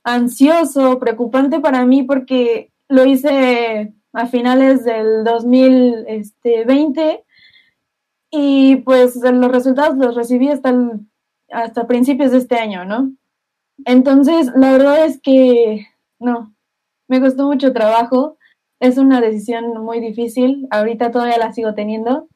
ansioso, 0.05 0.99
preocupante 0.99 1.61
para 1.61 1.87
mí 1.87 2.03
porque 2.03 2.71
lo 2.89 3.07
hice 3.07 3.95
a 4.13 4.27
finales 4.27 4.85
del 4.85 5.25
2020 5.25 7.25
y 8.31 8.77
pues 8.77 9.17
los 9.17 9.53
resultados 9.53 9.97
los 9.97 10.15
recibí 10.15 10.49
hasta, 10.49 10.75
hasta 11.51 11.87
principios 11.87 12.33
de 12.33 12.39
este 12.39 12.57
año, 12.57 12.85
¿no? 12.85 13.13
Entonces, 13.85 14.51
la 14.57 14.73
verdad 14.73 15.05
es 15.05 15.21
que 15.21 15.87
no, 16.19 16.52
me 17.13 17.21
costó 17.21 17.47
mucho 17.47 17.75
trabajo. 17.75 18.39
Es 18.81 18.97
una 18.97 19.21
decisión 19.21 19.85
muy 19.85 20.01
difícil. 20.01 20.67
Ahorita 20.71 21.11
todavía 21.11 21.37
la 21.37 21.53
sigo 21.53 21.75
teniendo 21.75 22.27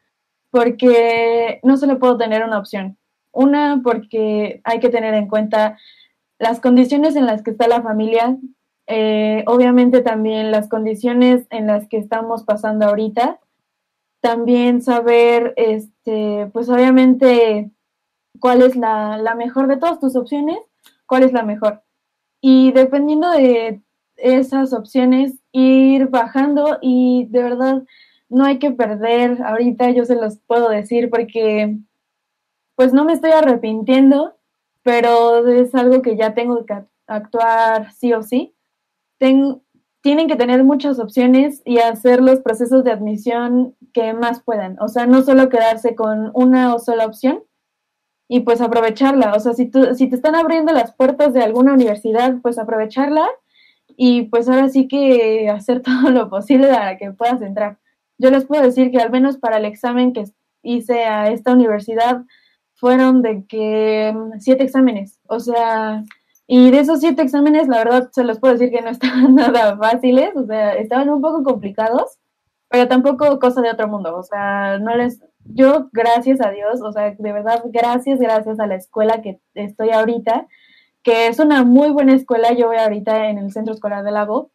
porque 0.51 1.59
no 1.63 1.79
solo 1.79 1.99
puedo 1.99 2.19
tener 2.19 2.45
una 2.45 2.59
opción. 2.59 2.99
Una, 3.33 3.81
porque 3.83 4.61
hay 4.65 4.79
que 4.79 4.91
tener 4.91 5.15
en 5.15 5.29
cuenta 5.29 5.79
las 6.39 6.61
condiciones 6.61 7.17
en 7.17 7.25
las 7.25 7.43
que 7.43 7.53
está 7.53 7.69
la 7.69 7.81
familia, 7.81 8.37
eh, 8.87 9.45
obviamente 9.47 10.03
también 10.03 10.51
las 10.51 10.69
condiciones 10.69 11.47
en 11.49 11.67
las 11.67 11.89
que 11.89 11.97
estamos 11.97 12.45
pasando 12.45 12.85
ahorita, 12.85 13.41
también 14.21 14.83
saber, 14.83 15.55
este, 15.57 16.51
pues 16.53 16.69
obviamente, 16.69 17.71
cuál 18.41 18.61
es 18.61 18.77
la, 18.77 19.17
la 19.17 19.35
mejor 19.35 19.69
de 19.69 19.79
todas 19.79 20.01
tus 20.01 20.17
opciones 20.17 20.59
cuál 21.07 21.23
es 21.23 21.33
la 21.33 21.43
mejor. 21.43 21.83
Y 22.41 22.73
dependiendo 22.73 23.31
de 23.31 23.81
esas 24.17 24.73
opciones, 24.73 25.35
ir 25.53 26.09
bajando 26.09 26.79
y 26.81 27.27
de 27.31 27.43
verdad 27.43 27.83
no 28.29 28.45
hay 28.45 28.59
que 28.59 28.71
perder, 28.71 29.43
ahorita 29.43 29.91
yo 29.91 30.05
se 30.05 30.17
los 30.17 30.39
puedo 30.39 30.69
decir 30.69 31.11
porque 31.11 31.79
pues 32.75 32.93
no 32.93 33.05
me 33.05 33.13
estoy 33.13 33.31
arrepintiendo, 33.31 34.37
pero 34.83 35.47
es 35.49 35.75
algo 35.75 36.03
que 36.03 36.17
ya 36.17 36.35
tengo 36.35 36.65
que 36.67 36.85
actuar 37.07 37.93
sí 37.93 38.13
o 38.13 38.23
sí. 38.23 38.55
tienen 39.19 40.29
que 40.29 40.37
tener 40.37 40.63
muchas 40.65 40.99
opciones 40.99 41.63
y 41.65 41.79
hacer 41.79 42.21
los 42.23 42.41
procesos 42.41 42.85
de 42.85 42.93
admisión 42.93 43.75
que 43.93 44.13
más 44.13 44.43
puedan. 44.43 44.77
O 44.81 44.89
sea, 44.89 45.07
no 45.07 45.23
solo 45.23 45.49
quedarse 45.49 45.95
con 45.95 46.31
una 46.35 46.75
o 46.75 46.79
sola 46.79 47.07
opción, 47.07 47.43
y 48.29 48.41
pues 48.41 48.61
aprovecharla. 48.61 49.35
O 49.35 49.41
sea, 49.41 49.55
si, 49.55 49.67
tú, 49.67 49.95
si 49.95 50.09
te 50.09 50.17
están 50.17 50.35
abriendo 50.35 50.73
las 50.73 50.93
puertas 50.95 51.33
de 51.33 51.43
alguna 51.43 51.73
universidad, 51.73 52.37
pues 52.43 52.59
aprovecharla 52.59 53.29
y 53.97 54.25
pues 54.25 54.49
ahora 54.49 54.69
sí 54.69 54.89
que 54.89 55.49
hacer 55.49 55.83
todo 55.83 56.11
lo 56.11 56.29
posible 56.29 56.69
para 56.69 56.97
que 56.99 57.13
puedas 57.13 57.43
entrar. 57.43 57.79
Yo 58.19 58.31
les 58.31 58.45
puedo 58.45 58.63
decir 58.63 58.91
que 58.91 58.99
al 58.99 59.11
menos 59.11 59.37
para 59.39 59.59
el 59.59 59.65
examen 59.65 60.13
que 60.13 60.25
hice 60.63 61.05
a 61.05 61.31
esta 61.31 61.53
universidad 61.53 62.23
fueron 62.75 63.23
de 63.23 63.45
que 63.47 64.13
mm, 64.15 64.39
siete 64.39 64.65
exámenes, 64.65 65.21
o 65.29 65.41
sea, 65.41 66.05
y 66.47 66.71
de 66.71 66.81
esos 66.81 67.01
siete 67.01 67.23
exámenes, 67.23 67.69
la 67.69 67.79
verdad, 67.79 68.11
se 68.13 68.23
los 68.25 68.39
puedo 68.39 68.55
decir 68.55 68.71
que 68.71 68.83
no 68.83 68.91
estaban 68.91 69.35
nada 69.35 69.77
fáciles, 69.77 70.37
o 70.37 70.47
sea, 70.47 70.75
estaban 70.75 71.09
un 71.09 71.21
poco 71.21 71.43
complicados, 71.43 72.19
pero 72.69 72.89
tampoco 72.89 73.39
cosa 73.39 73.63
de 73.63 73.71
otro 73.71 73.89
mundo, 73.89 74.17
o 74.17 74.23
sea, 74.23 74.79
no 74.79 74.95
les, 74.97 75.23
yo 75.45 75.89
gracias 75.93 76.41
a 76.41 76.51
Dios, 76.51 76.81
o 76.83 76.93
sea, 76.93 77.15
de 77.19 77.33
verdad, 77.33 77.63
gracias, 77.67 78.19
gracias 78.19 78.61
a 78.61 78.67
la 78.67 78.75
escuela 78.77 79.23
que 79.23 79.41
estoy 79.55 79.91
ahorita, 79.91 80.47
que 81.07 81.29
es 81.29 81.39
una 81.39 81.63
muy 81.63 81.91
buena 81.91 82.15
escuela, 82.15 82.53
yo 82.53 82.67
voy 82.67 82.79
ahorita 82.79 83.31
en 83.31 83.39
el 83.39 83.53
Centro 83.53 83.73
Escolar 83.73 84.03
del 84.03 84.15
Lago, 84.15 84.51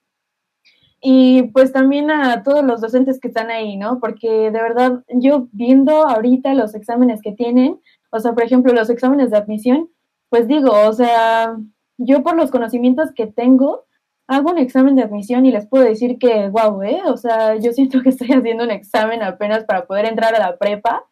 y 0.99 1.43
pues 1.53 1.71
también 1.71 2.11
a 2.11 2.43
todos 2.43 2.61
los 2.61 2.81
docentes 2.81 3.21
que 3.21 3.29
están 3.29 3.49
ahí, 3.49 3.77
¿no? 3.77 4.01
Porque 4.01 4.51
de 4.51 4.61
verdad, 4.61 5.01
yo 5.07 5.47
viendo 5.53 6.05
ahorita 6.05 6.53
los 6.53 6.75
exámenes 6.75 7.21
que 7.21 7.31
tienen, 7.31 7.79
o 8.11 8.19
sea, 8.19 8.33
por 8.33 8.43
ejemplo, 8.43 8.73
los 8.73 8.89
exámenes 8.89 9.31
de 9.31 9.37
admisión, 9.37 9.91
pues 10.27 10.49
digo, 10.49 10.73
o 10.73 10.91
sea, 10.91 11.55
yo 11.97 12.21
por 12.21 12.35
los 12.35 12.51
conocimientos 12.51 13.13
que 13.13 13.27
tengo, 13.27 13.85
hago 14.27 14.51
un 14.51 14.57
examen 14.57 14.97
de 14.97 15.03
admisión 15.03 15.45
y 15.45 15.53
les 15.53 15.67
puedo 15.67 15.85
decir 15.85 16.19
que, 16.19 16.49
wow, 16.49 16.83
¿eh? 16.83 17.01
O 17.05 17.15
sea, 17.15 17.55
yo 17.55 17.71
siento 17.71 18.01
que 18.01 18.09
estoy 18.09 18.27
haciendo 18.33 18.65
un 18.65 18.71
examen 18.71 19.23
apenas 19.23 19.63
para 19.63 19.85
poder 19.85 20.03
entrar 20.03 20.35
a 20.35 20.39
la 20.39 20.57
prepa. 20.57 21.05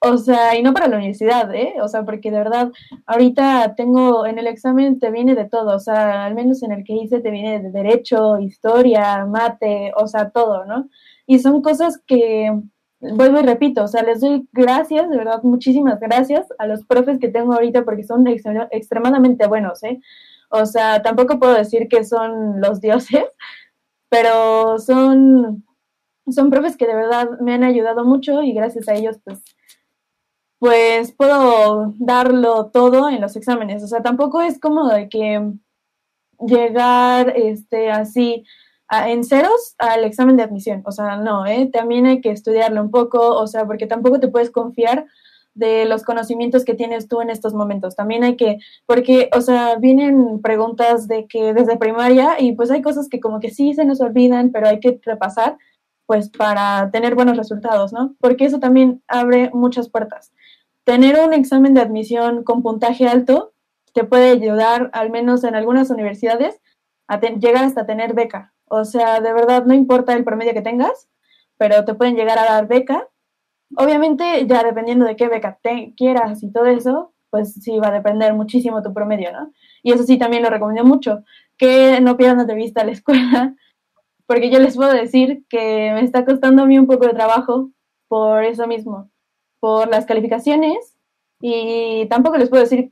O 0.00 0.16
sea, 0.16 0.56
y 0.56 0.62
no 0.62 0.72
para 0.72 0.86
la 0.86 0.96
universidad, 0.96 1.52
¿eh? 1.54 1.74
O 1.82 1.88
sea, 1.88 2.04
porque 2.04 2.30
de 2.30 2.38
verdad, 2.38 2.70
ahorita 3.06 3.74
tengo, 3.76 4.26
en 4.26 4.38
el 4.38 4.46
examen 4.46 5.00
te 5.00 5.10
viene 5.10 5.34
de 5.34 5.48
todo, 5.48 5.74
o 5.74 5.80
sea, 5.80 6.24
al 6.24 6.34
menos 6.36 6.62
en 6.62 6.70
el 6.72 6.84
que 6.84 6.94
hice 6.94 7.20
te 7.20 7.30
viene 7.32 7.60
de 7.60 7.72
derecho, 7.72 8.38
historia, 8.38 9.26
mate, 9.26 9.92
o 9.96 10.06
sea, 10.06 10.30
todo, 10.30 10.64
¿no? 10.66 10.88
Y 11.26 11.40
son 11.40 11.62
cosas 11.62 12.00
que, 12.06 12.52
vuelvo 13.00 13.40
y 13.40 13.42
repito, 13.42 13.84
o 13.84 13.88
sea, 13.88 14.02
les 14.04 14.20
doy 14.20 14.48
gracias, 14.52 15.10
de 15.10 15.16
verdad, 15.16 15.42
muchísimas 15.42 15.98
gracias 16.00 16.46
a 16.58 16.66
los 16.66 16.84
profes 16.84 17.18
que 17.18 17.28
tengo 17.28 17.52
ahorita 17.54 17.84
porque 17.84 18.04
son 18.04 18.26
extremadamente 18.70 19.48
buenos, 19.48 19.82
¿eh? 19.82 20.00
O 20.50 20.64
sea, 20.66 21.02
tampoco 21.02 21.38
puedo 21.40 21.54
decir 21.54 21.88
que 21.88 22.04
son 22.04 22.60
los 22.60 22.80
dioses, 22.80 23.24
pero 24.08 24.78
son, 24.78 25.64
son 26.30 26.50
profes 26.50 26.76
que 26.76 26.86
de 26.86 26.94
verdad 26.94 27.30
me 27.40 27.54
han 27.54 27.64
ayudado 27.64 28.04
mucho 28.04 28.42
y 28.42 28.52
gracias 28.52 28.88
a 28.88 28.94
ellos, 28.94 29.18
pues, 29.24 29.42
pues 30.58 31.12
puedo 31.12 31.94
darlo 31.98 32.66
todo 32.66 33.08
en 33.08 33.20
los 33.20 33.36
exámenes. 33.36 33.82
O 33.82 33.86
sea, 33.86 34.02
tampoco 34.02 34.42
es 34.42 34.58
como 34.58 34.88
de 34.88 35.08
que 35.08 35.52
llegar 36.40 37.32
este, 37.36 37.90
así 37.90 38.44
en 38.90 39.24
ceros 39.24 39.74
al 39.78 40.04
examen 40.04 40.36
de 40.36 40.42
admisión. 40.44 40.82
O 40.86 40.92
sea, 40.92 41.16
no, 41.16 41.46
¿eh? 41.46 41.68
también 41.72 42.06
hay 42.06 42.20
que 42.20 42.30
estudiarlo 42.30 42.80
un 42.80 42.90
poco, 42.90 43.36
o 43.36 43.46
sea, 43.46 43.66
porque 43.66 43.86
tampoco 43.86 44.18
te 44.20 44.28
puedes 44.28 44.50
confiar 44.50 45.06
de 45.54 45.86
los 45.86 46.04
conocimientos 46.04 46.64
que 46.64 46.74
tienes 46.74 47.08
tú 47.08 47.20
en 47.20 47.30
estos 47.30 47.52
momentos. 47.52 47.96
También 47.96 48.22
hay 48.24 48.36
que, 48.36 48.58
porque, 48.86 49.28
o 49.34 49.40
sea, 49.40 49.76
vienen 49.76 50.40
preguntas 50.40 51.08
de 51.08 51.26
que 51.26 51.52
desde 51.52 51.76
primaria 51.76 52.36
y 52.40 52.52
pues 52.52 52.70
hay 52.70 52.80
cosas 52.80 53.08
que 53.08 53.20
como 53.20 53.40
que 53.40 53.50
sí 53.50 53.74
se 53.74 53.84
nos 53.84 54.00
olvidan, 54.00 54.52
pero 54.52 54.68
hay 54.68 54.80
que 54.80 55.00
repasar 55.02 55.58
pues 56.06 56.30
para 56.30 56.90
tener 56.90 57.14
buenos 57.14 57.36
resultados, 57.36 57.92
¿no? 57.92 58.14
Porque 58.20 58.46
eso 58.46 58.60
también 58.60 59.02
abre 59.08 59.50
muchas 59.52 59.90
puertas. 59.90 60.32
Tener 60.88 61.20
un 61.20 61.34
examen 61.34 61.74
de 61.74 61.82
admisión 61.82 62.44
con 62.44 62.62
puntaje 62.62 63.06
alto 63.06 63.52
te 63.92 64.04
puede 64.04 64.30
ayudar, 64.30 64.88
al 64.94 65.10
menos 65.10 65.44
en 65.44 65.54
algunas 65.54 65.90
universidades, 65.90 66.62
a 67.08 67.20
llegar 67.20 67.62
hasta 67.64 67.84
tener 67.84 68.14
beca. 68.14 68.54
O 68.64 68.86
sea, 68.86 69.20
de 69.20 69.34
verdad, 69.34 69.66
no 69.66 69.74
importa 69.74 70.14
el 70.14 70.24
promedio 70.24 70.54
que 70.54 70.62
tengas, 70.62 71.10
pero 71.58 71.84
te 71.84 71.92
pueden 71.92 72.16
llegar 72.16 72.38
a 72.38 72.46
dar 72.46 72.68
beca. 72.68 73.06
Obviamente, 73.76 74.46
ya 74.46 74.62
dependiendo 74.62 75.04
de 75.04 75.14
qué 75.14 75.28
beca 75.28 75.58
te 75.62 75.92
quieras 75.94 76.42
y 76.42 76.50
todo 76.50 76.64
eso, 76.64 77.12
pues 77.28 77.52
sí 77.52 77.78
va 77.78 77.88
a 77.88 77.92
depender 77.92 78.32
muchísimo 78.32 78.82
tu 78.82 78.94
promedio, 78.94 79.30
¿no? 79.30 79.52
Y 79.82 79.92
eso 79.92 80.04
sí 80.04 80.16
también 80.16 80.42
lo 80.42 80.48
recomiendo 80.48 80.88
mucho, 80.88 81.22
que 81.58 82.00
no 82.00 82.16
pierdan 82.16 82.46
de 82.46 82.54
vista 82.54 82.82
la 82.82 82.92
escuela, 82.92 83.54
porque 84.24 84.48
yo 84.48 84.58
les 84.58 84.74
puedo 84.74 84.94
decir 84.94 85.44
que 85.50 85.92
me 85.92 86.00
está 86.00 86.24
costando 86.24 86.62
a 86.62 86.66
mí 86.66 86.78
un 86.78 86.86
poco 86.86 87.06
de 87.06 87.12
trabajo 87.12 87.72
por 88.08 88.42
eso 88.44 88.66
mismo, 88.66 89.10
por 89.60 89.88
las 89.88 90.06
calificaciones 90.06 90.98
y 91.40 92.06
tampoco 92.06 92.36
les 92.36 92.48
puedo 92.48 92.62
decir 92.62 92.88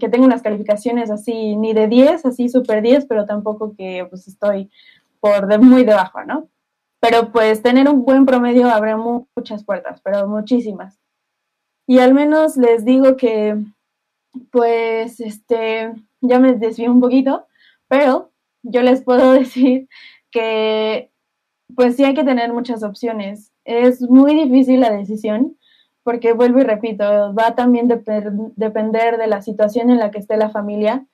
que 0.00 0.08
tengo 0.08 0.24
unas 0.24 0.42
calificaciones 0.42 1.10
así, 1.10 1.56
ni 1.56 1.72
de 1.72 1.86
10, 1.86 2.26
así 2.26 2.48
súper 2.48 2.82
10, 2.82 3.06
pero 3.06 3.24
tampoco 3.24 3.74
que 3.76 4.06
pues 4.10 4.26
estoy 4.26 4.70
por 5.20 5.46
de 5.46 5.58
muy 5.58 5.84
debajo, 5.84 6.24
¿no? 6.24 6.48
Pero 7.00 7.30
pues 7.30 7.62
tener 7.62 7.88
un 7.88 8.04
buen 8.04 8.26
promedio 8.26 8.68
abre 8.68 8.96
muchas 8.96 9.64
puertas, 9.64 10.00
pero 10.02 10.26
muchísimas. 10.26 10.98
Y 11.86 11.98
al 11.98 12.14
menos 12.14 12.56
les 12.56 12.84
digo 12.84 13.16
que, 13.16 13.56
pues, 14.50 15.20
este, 15.20 15.92
ya 16.20 16.38
me 16.38 16.54
desvío 16.54 16.90
un 16.90 17.00
poquito, 17.00 17.46
pero 17.88 18.32
yo 18.62 18.82
les 18.82 19.02
puedo 19.02 19.32
decir 19.34 19.88
que, 20.30 21.10
pues 21.76 21.96
sí 21.96 22.04
hay 22.04 22.14
que 22.14 22.24
tener 22.24 22.52
muchas 22.52 22.82
opciones. 22.82 23.52
Es 23.64 24.00
muy 24.02 24.34
difícil 24.34 24.80
la 24.80 24.90
decisión, 24.90 25.56
porque 26.04 26.32
vuelvo 26.32 26.60
y 26.60 26.64
repito, 26.64 27.34
va 27.34 27.56
también 27.56 27.90
a 27.90 28.00
depender 28.56 29.18
de 29.18 29.26
la 29.26 29.42
situación 29.42 29.90
en 29.90 29.98
la 29.98 30.12
que 30.12 30.18
esté 30.18 30.36
la 30.36 30.50
familia 30.50 31.06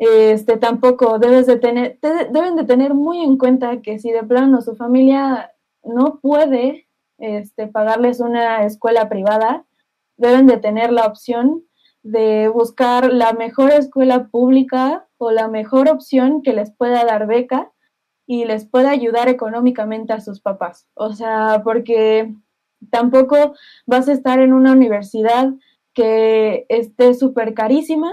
este, 0.00 0.56
tampoco 0.56 1.18
debes 1.18 1.46
de 1.46 1.58
tener, 1.58 1.98
deben 2.00 2.56
de 2.56 2.64
tener 2.64 2.94
muy 2.94 3.22
en 3.22 3.36
cuenta 3.36 3.82
que 3.82 3.98
si 3.98 4.10
de 4.10 4.22
plano 4.22 4.62
su 4.62 4.74
familia 4.74 5.52
no 5.84 6.20
puede 6.22 6.88
este, 7.18 7.66
pagarles 7.66 8.20
una 8.20 8.64
escuela 8.64 9.10
privada, 9.10 9.66
deben 10.16 10.46
de 10.46 10.56
tener 10.56 10.90
la 10.90 11.04
opción 11.04 11.64
de 12.02 12.48
buscar 12.48 13.12
la 13.12 13.34
mejor 13.34 13.72
escuela 13.72 14.28
pública 14.28 15.06
o 15.18 15.32
la 15.32 15.48
mejor 15.48 15.90
opción 15.90 16.40
que 16.40 16.54
les 16.54 16.70
pueda 16.70 17.04
dar 17.04 17.26
beca 17.26 17.70
y 18.26 18.46
les 18.46 18.64
pueda 18.64 18.92
ayudar 18.92 19.28
económicamente 19.28 20.14
a 20.14 20.22
sus 20.22 20.40
papás. 20.40 20.88
O 20.94 21.12
sea, 21.12 21.60
porque 21.62 22.34
tampoco 22.90 23.54
vas 23.86 24.08
a 24.08 24.12
estar 24.12 24.40
en 24.40 24.52
una 24.52 24.72
universidad 24.72 25.50
que 25.94 26.66
esté 26.68 27.14
súper 27.14 27.54
carísima 27.54 28.10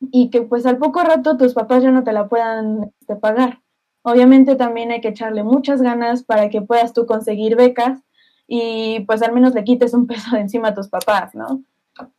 y 0.00 0.30
que 0.30 0.42
pues 0.42 0.66
al 0.66 0.78
poco 0.78 1.02
rato 1.02 1.36
tus 1.36 1.54
papás 1.54 1.82
ya 1.82 1.90
no 1.90 2.04
te 2.04 2.12
la 2.12 2.28
puedan 2.28 2.92
este, 3.00 3.16
pagar. 3.16 3.60
Obviamente 4.02 4.56
también 4.56 4.90
hay 4.90 5.00
que 5.00 5.08
echarle 5.08 5.42
muchas 5.42 5.82
ganas 5.82 6.22
para 6.22 6.48
que 6.50 6.62
puedas 6.62 6.92
tú 6.92 7.06
conseguir 7.06 7.56
becas 7.56 8.00
y 8.46 9.00
pues 9.00 9.22
al 9.22 9.32
menos 9.32 9.54
le 9.54 9.64
quites 9.64 9.94
un 9.94 10.06
peso 10.08 10.34
de 10.34 10.42
encima 10.42 10.68
a 10.68 10.74
tus 10.74 10.88
papás, 10.88 11.34
¿no? 11.34 11.62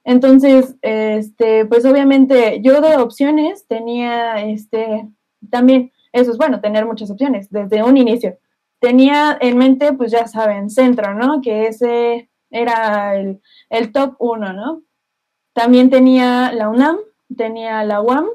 Entonces, 0.04 0.76
este, 0.82 1.66
pues 1.66 1.86
obviamente 1.86 2.60
yo 2.62 2.82
de 2.82 2.98
opciones 2.98 3.66
tenía, 3.66 4.42
este, 4.46 5.08
también, 5.50 5.94
eso 6.12 6.32
es 6.32 6.38
bueno, 6.38 6.60
tener 6.60 6.86
muchas 6.86 7.10
opciones 7.10 7.50
desde 7.50 7.82
un 7.84 7.96
inicio. 7.96 8.38
Tenía 8.80 9.38
en 9.39 9.58
mente, 9.58 9.94
pues 9.94 10.12
ya 10.12 10.28
saben, 10.28 10.70
centro, 10.70 11.13
¿no? 11.13 11.42
Que 11.42 11.68
ese 11.68 12.30
era 12.50 13.15
el, 13.15 13.42
el 13.70 13.92
top 13.92 14.15
uno, 14.20 14.54
¿no? 14.54 14.84
También 15.54 15.89
tenía 15.89 16.52
la 16.54 16.70
UNAM, 16.70 16.98
tenía 17.36 17.84
la 17.84 18.02
UAM, 18.02 18.28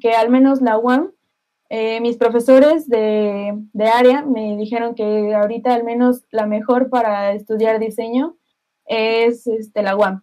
que 0.00 0.12
al 0.12 0.30
menos 0.30 0.60
la 0.60 0.78
UAM, 0.78 1.12
eh, 1.68 2.00
mis 2.00 2.16
profesores 2.16 2.88
de, 2.88 3.66
área 3.92 4.22
me 4.22 4.56
dijeron 4.56 4.94
que 4.94 5.34
ahorita 5.34 5.74
al 5.74 5.84
menos 5.84 6.24
la 6.30 6.46
mejor 6.46 6.90
para 6.90 7.32
estudiar 7.32 7.80
diseño 7.80 8.36
es 8.84 9.46
este, 9.46 9.82
la 9.82 9.96
UAM. 9.96 10.22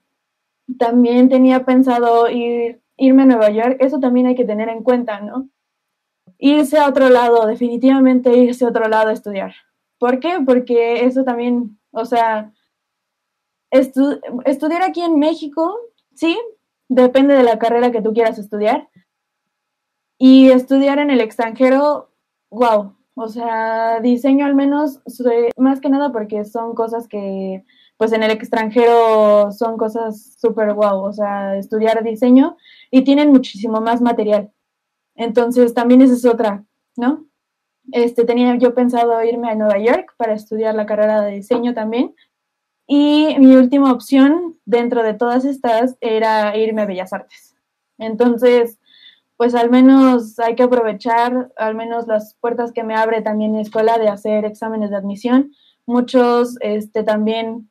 También 0.77 1.29
tenía 1.29 1.65
pensado 1.65 2.29
ir, 2.29 2.81
irme 2.97 3.23
a 3.23 3.25
Nueva 3.25 3.49
York, 3.49 3.77
eso 3.79 3.99
también 3.99 4.27
hay 4.27 4.35
que 4.35 4.45
tener 4.45 4.69
en 4.69 4.83
cuenta, 4.83 5.19
¿no? 5.19 5.49
Irse 6.45 6.77
a 6.77 6.89
otro 6.89 7.07
lado, 7.07 7.47
definitivamente 7.47 8.35
irse 8.35 8.65
a 8.65 8.67
otro 8.67 8.89
lado 8.89 9.07
a 9.07 9.13
estudiar. 9.13 9.55
¿Por 9.97 10.19
qué? 10.19 10.39
Porque 10.45 11.05
eso 11.05 11.23
también, 11.23 11.79
o 11.91 12.03
sea, 12.03 12.51
estudiar 13.71 14.83
aquí 14.83 14.99
en 14.99 15.19
México, 15.19 15.73
sí, 16.13 16.37
depende 16.89 17.33
de 17.33 17.43
la 17.43 17.57
carrera 17.59 17.91
que 17.91 18.01
tú 18.01 18.11
quieras 18.11 18.37
estudiar. 18.39 18.89
Y 20.17 20.49
estudiar 20.49 20.99
en 20.99 21.11
el 21.11 21.21
extranjero, 21.21 22.09
wow, 22.49 22.93
o 23.15 23.27
sea, 23.29 24.01
diseño 24.01 24.45
al 24.45 24.53
menos, 24.53 24.99
más 25.55 25.79
que 25.79 25.87
nada 25.87 26.11
porque 26.11 26.43
son 26.43 26.75
cosas 26.75 27.07
que, 27.07 27.63
pues 27.95 28.11
en 28.11 28.21
el 28.21 28.31
extranjero 28.31 29.49
son 29.53 29.77
cosas 29.77 30.35
súper 30.41 30.73
wow, 30.73 31.05
o 31.05 31.13
sea, 31.13 31.55
estudiar 31.55 32.03
diseño 32.03 32.57
y 32.91 33.05
tienen 33.05 33.29
muchísimo 33.29 33.79
más 33.79 34.01
material. 34.01 34.51
Entonces, 35.15 35.73
también 35.73 36.01
esa 36.01 36.13
es 36.13 36.25
otra, 36.25 36.65
¿no? 36.95 37.25
Este, 37.91 38.25
tenía 38.25 38.55
yo 38.55 38.73
pensado 38.73 39.21
irme 39.23 39.49
a 39.49 39.55
Nueva 39.55 39.77
York 39.77 40.13
para 40.17 40.33
estudiar 40.33 40.75
la 40.75 40.85
carrera 40.85 41.21
de 41.21 41.33
diseño 41.33 41.73
también, 41.73 42.15
Y 42.87 43.35
mi 43.39 43.55
última 43.55 43.91
opción 43.93 44.59
dentro 44.65 45.03
de 45.03 45.13
todas 45.13 45.45
estas 45.45 45.97
era 46.01 46.57
irme 46.57 46.81
a 46.81 46.85
Bellas 46.85 47.13
Artes. 47.13 47.55
Entonces, 47.97 48.79
pues 49.37 49.55
al 49.55 49.69
menos 49.69 50.39
hay 50.39 50.55
que 50.55 50.63
aprovechar, 50.63 51.51
al 51.57 51.75
menos 51.75 52.07
las 52.07 52.35
puertas 52.35 52.71
que 52.73 52.83
me 52.83 52.95
abre 52.95 53.21
también 53.21 53.53
mi 53.53 53.61
escuela 53.61 53.97
de 53.97 54.09
hacer 54.09 54.45
exámenes 54.45 54.89
de 54.89 54.97
admisión. 54.97 55.51
Muchos 55.85 56.57
este, 56.61 57.03
también 57.03 57.69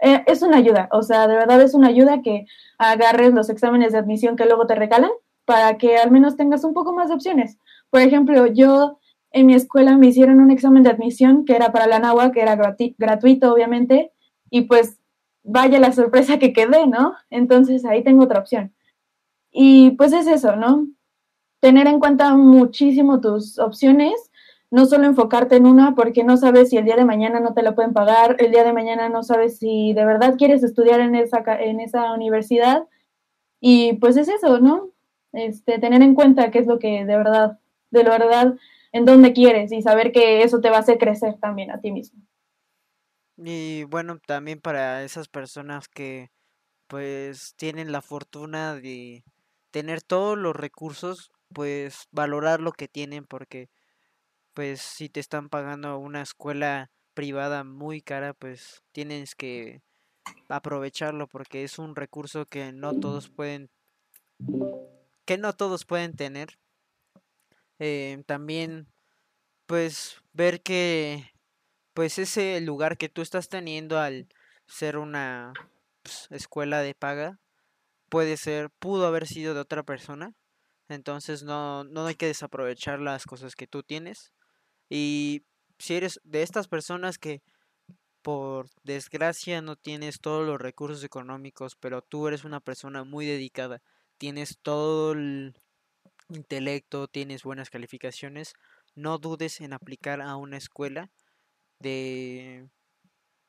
eh, 0.00 0.22
es 0.26 0.42
una 0.42 0.58
ayuda, 0.58 0.88
o 0.92 1.02
sea, 1.02 1.26
de 1.28 1.34
verdad 1.34 1.60
es 1.62 1.74
una 1.74 1.88
ayuda 1.88 2.22
que 2.22 2.46
agarres 2.78 3.32
los 3.34 3.50
exámenes 3.50 3.92
de 3.92 3.98
admisión 3.98 4.36
que 4.36 4.46
luego 4.46 4.66
te 4.66 4.74
regalan 4.76 5.10
para 5.48 5.78
que 5.78 5.96
al 5.96 6.10
menos 6.10 6.36
tengas 6.36 6.62
un 6.62 6.74
poco 6.74 6.92
más 6.92 7.08
de 7.08 7.14
opciones. 7.14 7.56
Por 7.88 8.02
ejemplo, 8.02 8.48
yo 8.48 8.98
en 9.30 9.46
mi 9.46 9.54
escuela 9.54 9.96
me 9.96 10.08
hicieron 10.08 10.40
un 10.40 10.50
examen 10.50 10.82
de 10.82 10.90
admisión 10.90 11.46
que 11.46 11.56
era 11.56 11.72
para 11.72 11.86
la 11.86 11.98
NAWA, 11.98 12.32
que 12.32 12.42
era 12.42 12.54
gratuito, 12.98 13.50
obviamente, 13.50 14.12
y 14.50 14.62
pues 14.62 14.98
vaya 15.42 15.80
la 15.80 15.92
sorpresa 15.92 16.38
que 16.38 16.52
quedé, 16.52 16.86
¿no? 16.86 17.14
Entonces 17.30 17.86
ahí 17.86 18.04
tengo 18.04 18.24
otra 18.24 18.40
opción. 18.40 18.74
Y 19.50 19.92
pues 19.92 20.12
es 20.12 20.26
eso, 20.26 20.54
¿no? 20.54 20.86
Tener 21.60 21.86
en 21.86 21.98
cuenta 21.98 22.34
muchísimo 22.34 23.22
tus 23.22 23.58
opciones, 23.58 24.30
no 24.70 24.84
solo 24.84 25.06
enfocarte 25.06 25.56
en 25.56 25.64
una 25.64 25.94
porque 25.94 26.24
no 26.24 26.36
sabes 26.36 26.68
si 26.68 26.76
el 26.76 26.84
día 26.84 26.96
de 26.96 27.06
mañana 27.06 27.40
no 27.40 27.54
te 27.54 27.62
la 27.62 27.74
pueden 27.74 27.94
pagar, 27.94 28.36
el 28.38 28.52
día 28.52 28.64
de 28.64 28.74
mañana 28.74 29.08
no 29.08 29.22
sabes 29.22 29.56
si 29.56 29.94
de 29.94 30.04
verdad 30.04 30.34
quieres 30.36 30.62
estudiar 30.62 31.00
en 31.00 31.14
esa, 31.14 31.42
en 31.58 31.80
esa 31.80 32.12
universidad. 32.12 32.86
Y 33.60 33.94
pues 33.94 34.18
es 34.18 34.28
eso, 34.28 34.60
¿no? 34.60 34.90
Este, 35.32 35.78
tener 35.78 36.02
en 36.02 36.14
cuenta 36.14 36.50
qué 36.50 36.60
es 36.60 36.66
lo 36.66 36.78
que 36.78 37.04
de 37.04 37.16
verdad, 37.16 37.58
de 37.90 38.04
la 38.04 38.10
verdad, 38.10 38.54
en 38.92 39.04
dónde 39.04 39.32
quieres 39.32 39.72
y 39.72 39.82
saber 39.82 40.12
que 40.12 40.42
eso 40.42 40.60
te 40.60 40.70
va 40.70 40.76
a 40.76 40.80
hacer 40.80 40.98
crecer 40.98 41.38
también 41.38 41.70
a 41.70 41.80
ti 41.80 41.92
mismo. 41.92 42.22
Y 43.36 43.84
bueno, 43.84 44.18
también 44.26 44.60
para 44.60 45.04
esas 45.04 45.28
personas 45.28 45.86
que 45.88 46.30
pues 46.88 47.54
tienen 47.56 47.92
la 47.92 48.02
fortuna 48.02 48.74
de 48.74 49.22
tener 49.70 50.02
todos 50.02 50.36
los 50.36 50.56
recursos, 50.56 51.30
pues 51.52 52.08
valorar 52.10 52.60
lo 52.60 52.72
que 52.72 52.88
tienen 52.88 53.24
porque 53.24 53.68
pues 54.54 54.80
si 54.80 55.08
te 55.08 55.20
están 55.20 55.48
pagando 55.50 55.98
una 55.98 56.22
escuela 56.22 56.90
privada 57.14 57.62
muy 57.62 58.00
cara, 58.00 58.34
pues 58.34 58.82
tienes 58.92 59.34
que 59.34 59.82
aprovecharlo 60.48 61.28
porque 61.28 61.62
es 61.62 61.78
un 61.78 61.94
recurso 61.94 62.44
que 62.46 62.72
no 62.72 62.98
todos 62.98 63.28
pueden 63.28 63.70
que 65.28 65.36
no 65.36 65.52
todos 65.52 65.84
pueden 65.84 66.16
tener. 66.16 66.58
Eh, 67.78 68.22
también 68.24 68.88
pues 69.66 70.22
ver 70.32 70.62
que 70.62 71.34
pues 71.92 72.18
ese 72.18 72.58
lugar 72.62 72.96
que 72.96 73.10
tú 73.10 73.20
estás 73.20 73.50
teniendo 73.50 73.98
al 73.98 74.26
ser 74.66 74.96
una 74.96 75.52
pues, 76.02 76.28
escuela 76.30 76.80
de 76.80 76.94
paga 76.94 77.38
puede 78.08 78.38
ser, 78.38 78.70
pudo 78.70 79.06
haber 79.06 79.26
sido 79.26 79.52
de 79.52 79.60
otra 79.60 79.82
persona. 79.82 80.32
Entonces 80.88 81.42
no, 81.42 81.84
no 81.84 82.06
hay 82.06 82.14
que 82.14 82.24
desaprovechar 82.24 82.98
las 82.98 83.26
cosas 83.26 83.54
que 83.54 83.66
tú 83.66 83.82
tienes. 83.82 84.32
Y 84.88 85.42
si 85.78 85.96
eres 85.96 86.22
de 86.24 86.40
estas 86.40 86.68
personas 86.68 87.18
que 87.18 87.42
por 88.22 88.70
desgracia 88.82 89.60
no 89.60 89.76
tienes 89.76 90.20
todos 90.20 90.46
los 90.46 90.58
recursos 90.58 91.04
económicos, 91.04 91.76
pero 91.76 92.00
tú 92.00 92.28
eres 92.28 92.44
una 92.44 92.60
persona 92.60 93.04
muy 93.04 93.26
dedicada, 93.26 93.82
tienes 94.18 94.58
todo 94.62 95.12
el 95.12 95.54
intelecto, 96.28 97.08
tienes 97.08 97.42
buenas 97.42 97.70
calificaciones, 97.70 98.54
no 98.94 99.18
dudes 99.18 99.60
en 99.60 99.72
aplicar 99.72 100.20
a 100.20 100.36
una 100.36 100.56
escuela 100.58 101.10
de 101.78 102.68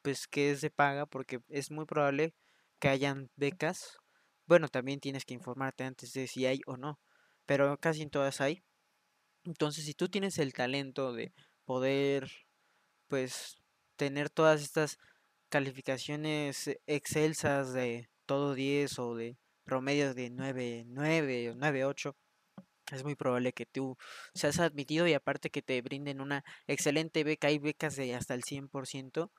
pues 0.01 0.28
que 0.28 0.51
es 0.51 0.61
de 0.61 0.72
paga 0.72 1.05
porque 1.05 1.41
es 1.49 1.72
muy 1.72 1.86
probable 1.86 2.34
que 2.80 2.89
hayan 2.89 3.30
becas. 3.36 3.97
Bueno, 4.47 4.70
también 4.70 4.99
tienes 4.99 5.26
que 5.26 5.34
informarte 5.34 5.84
antes 5.84 6.13
de 6.13 6.28
si 6.28 6.45
hay 6.45 6.61
o 6.65 6.78
no, 6.78 6.99
pero 7.45 7.78
casi 7.80 8.01
en 8.01 8.09
todas 8.09 8.41
hay. 8.41 8.63
Entonces, 9.43 9.86
si 9.86 9.93
tú 9.93 10.09
tienes 10.09 10.38
el 10.39 10.53
talento 10.53 11.13
de 11.13 11.34
poder 11.65 12.32
pues 13.07 13.57
tener 13.97 14.30
todas 14.30 14.61
estas 14.61 14.97
calificaciones 15.49 16.70
excelsas 16.88 17.74
de 17.74 18.09
todo 18.26 18.53
10 18.53 18.99
o 18.99 19.15
de 19.15 19.38
promedios 19.70 20.15
de 20.15 20.32
9, 20.32 20.86
9 20.88 21.51
o 21.51 21.55
9, 21.55 21.86
8, 21.86 22.15
es 22.91 23.03
muy 23.03 23.15
probable 23.15 23.53
que 23.53 23.67
tú 23.67 23.97
seas 24.34 24.59
admitido 24.59 25.05
y 25.07 25.13
aparte 25.13 25.51
que 25.51 25.61
te 25.61 25.80
brinden 25.84 26.22
una 26.22 26.43
excelente 26.65 27.24
beca. 27.24 27.49
Hay 27.49 27.59
becas 27.59 27.95
de 27.95 28.15
hasta 28.15 28.34
el 28.34 28.41
100% 28.43 29.30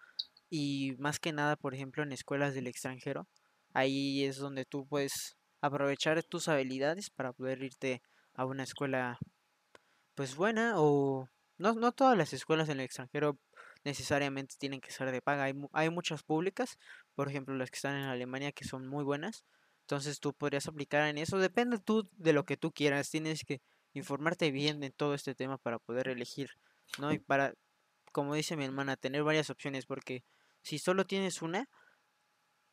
y 0.49 0.95
más 1.01 1.19
que 1.19 1.33
nada, 1.33 1.57
por 1.57 1.75
ejemplo, 1.75 2.05
en 2.05 2.13
escuelas 2.13 2.55
del 2.55 2.69
extranjero. 2.69 3.27
Ahí 3.75 4.25
es 4.25 4.37
donde 4.37 4.65
tú 4.67 4.87
puedes 4.87 5.37
aprovechar 5.61 6.23
tus 6.23 6.47
habilidades 6.47 7.11
para 7.11 7.33
poder 7.33 7.65
irte 7.65 8.01
a 8.35 8.45
una 8.45 8.63
escuela 8.63 9.19
pues 10.15 10.37
buena 10.37 10.75
o 10.77 11.29
no, 11.59 11.75
no 11.75 11.91
todas 11.91 12.17
las 12.17 12.33
escuelas 12.33 12.69
en 12.69 12.79
el 12.79 12.85
extranjero 12.85 13.37
necesariamente 13.85 14.55
tienen 14.59 14.81
que 14.81 14.93
ser 14.93 15.11
de 15.11 15.23
paga. 15.23 15.45
Hay, 15.45 15.55
hay 15.73 15.91
muchas 15.91 16.23
públicas, 16.23 16.79
por 17.17 17.29
ejemplo 17.29 17.57
las 17.57 17.71
que 17.71 17.77
están 17.77 17.97
en 17.97 18.05
Alemania 18.05 18.53
que 18.53 18.65
son 18.65 18.87
muy 18.87 19.03
buenas 19.03 19.45
entonces 19.91 20.21
tú 20.21 20.33
podrías 20.33 20.69
aplicar 20.69 21.09
en 21.09 21.19
eso. 21.19 21.37
Depende 21.39 21.79
tú 21.81 22.09
de 22.13 22.33
lo 22.33 22.45
que 22.45 22.57
tú 22.57 22.71
quieras. 22.71 23.11
Tienes 23.11 23.43
que 23.45 23.61
informarte 23.93 24.53
bien 24.53 24.79
de 24.79 24.91
todo 24.91 25.15
este 25.15 25.35
tema 25.35 25.59
para 25.59 25.81
poder 25.81 26.07
elegir, 26.07 26.51
¿no? 27.01 27.13
Y 27.13 27.19
para, 27.19 27.55
como 28.13 28.35
dice 28.35 28.57
mi 28.57 28.65
hermana, 28.65 28.97
tener 28.97 29.25
varias 29.25 29.51
opciones. 29.51 29.87
Porque 29.87 30.23
si 30.63 30.79
solo 30.79 31.07
tienes 31.07 31.43
una, 31.43 31.69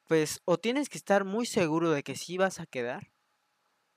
pues 0.08 0.42
o 0.46 0.60
tienes 0.60 0.90
que 0.90 1.00
estar 1.00 1.26
muy 1.26 1.48
seguro 1.48 1.90
de 1.90 2.04
que 2.04 2.16
sí 2.16 2.38
vas 2.38 2.60
a 2.60 2.68
quedar. 2.68 3.12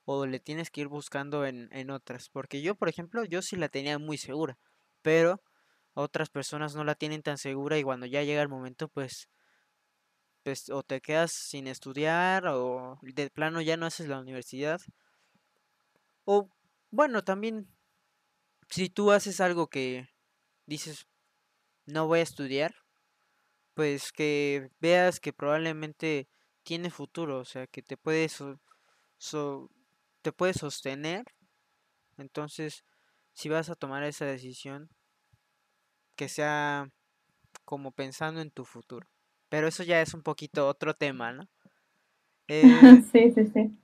O 0.06 0.24
le 0.24 0.40
tienes 0.40 0.70
que 0.70 0.80
ir 0.80 0.88
buscando 0.88 1.44
en, 1.44 1.68
en 1.72 1.90
otras. 1.90 2.30
Porque 2.30 2.62
yo, 2.62 2.74
por 2.74 2.88
ejemplo, 2.88 3.26
yo 3.26 3.42
sí 3.42 3.56
la 3.56 3.68
tenía 3.68 3.98
muy 3.98 4.16
segura. 4.16 4.56
Pero 5.02 5.42
otras 5.92 6.30
personas 6.30 6.74
no 6.74 6.84
la 6.84 6.94
tienen 6.94 7.20
tan 7.20 7.36
segura 7.36 7.76
y 7.76 7.82
cuando 7.82 8.06
ya 8.06 8.22
llega 8.22 8.40
el 8.40 8.48
momento, 8.48 8.88
pues 8.88 9.28
pues, 10.50 10.68
o 10.68 10.82
te 10.82 11.00
quedas 11.00 11.30
sin 11.30 11.68
estudiar 11.68 12.44
o 12.48 12.98
de 13.02 13.30
plano 13.30 13.60
ya 13.60 13.76
no 13.76 13.86
haces 13.86 14.08
la 14.08 14.18
universidad. 14.18 14.80
O 16.24 16.48
bueno, 16.90 17.22
también 17.22 17.68
si 18.68 18.88
tú 18.88 19.12
haces 19.12 19.40
algo 19.40 19.68
que 19.68 20.08
dices 20.66 21.06
no 21.86 22.08
voy 22.08 22.18
a 22.18 22.22
estudiar, 22.22 22.74
pues 23.74 24.10
que 24.10 24.70
veas 24.80 25.20
que 25.20 25.32
probablemente 25.32 26.28
tiene 26.64 26.90
futuro, 26.90 27.38
o 27.38 27.44
sea, 27.44 27.68
que 27.68 27.82
te 27.82 27.96
puede 27.96 28.28
te 30.22 30.32
puede 30.32 30.54
sostener. 30.54 31.22
Entonces, 32.18 32.84
si 33.34 33.48
vas 33.48 33.70
a 33.70 33.76
tomar 33.76 34.02
esa 34.02 34.24
decisión, 34.24 34.90
que 36.16 36.28
sea 36.28 36.88
como 37.64 37.92
pensando 37.92 38.40
en 38.40 38.50
tu 38.50 38.64
futuro. 38.64 39.06
Pero 39.50 39.68
eso 39.68 39.82
ya 39.82 40.00
es 40.00 40.14
un 40.14 40.22
poquito 40.22 40.66
otro 40.66 40.94
tema, 40.94 41.32
¿no? 41.32 41.48
Eh, 42.52 43.04
sí, 43.12 43.30
sí, 43.30 43.46
sí. 43.54 43.78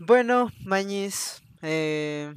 Bueno, 0.00 0.50
Mañiz, 0.64 1.40
eh, 1.62 2.34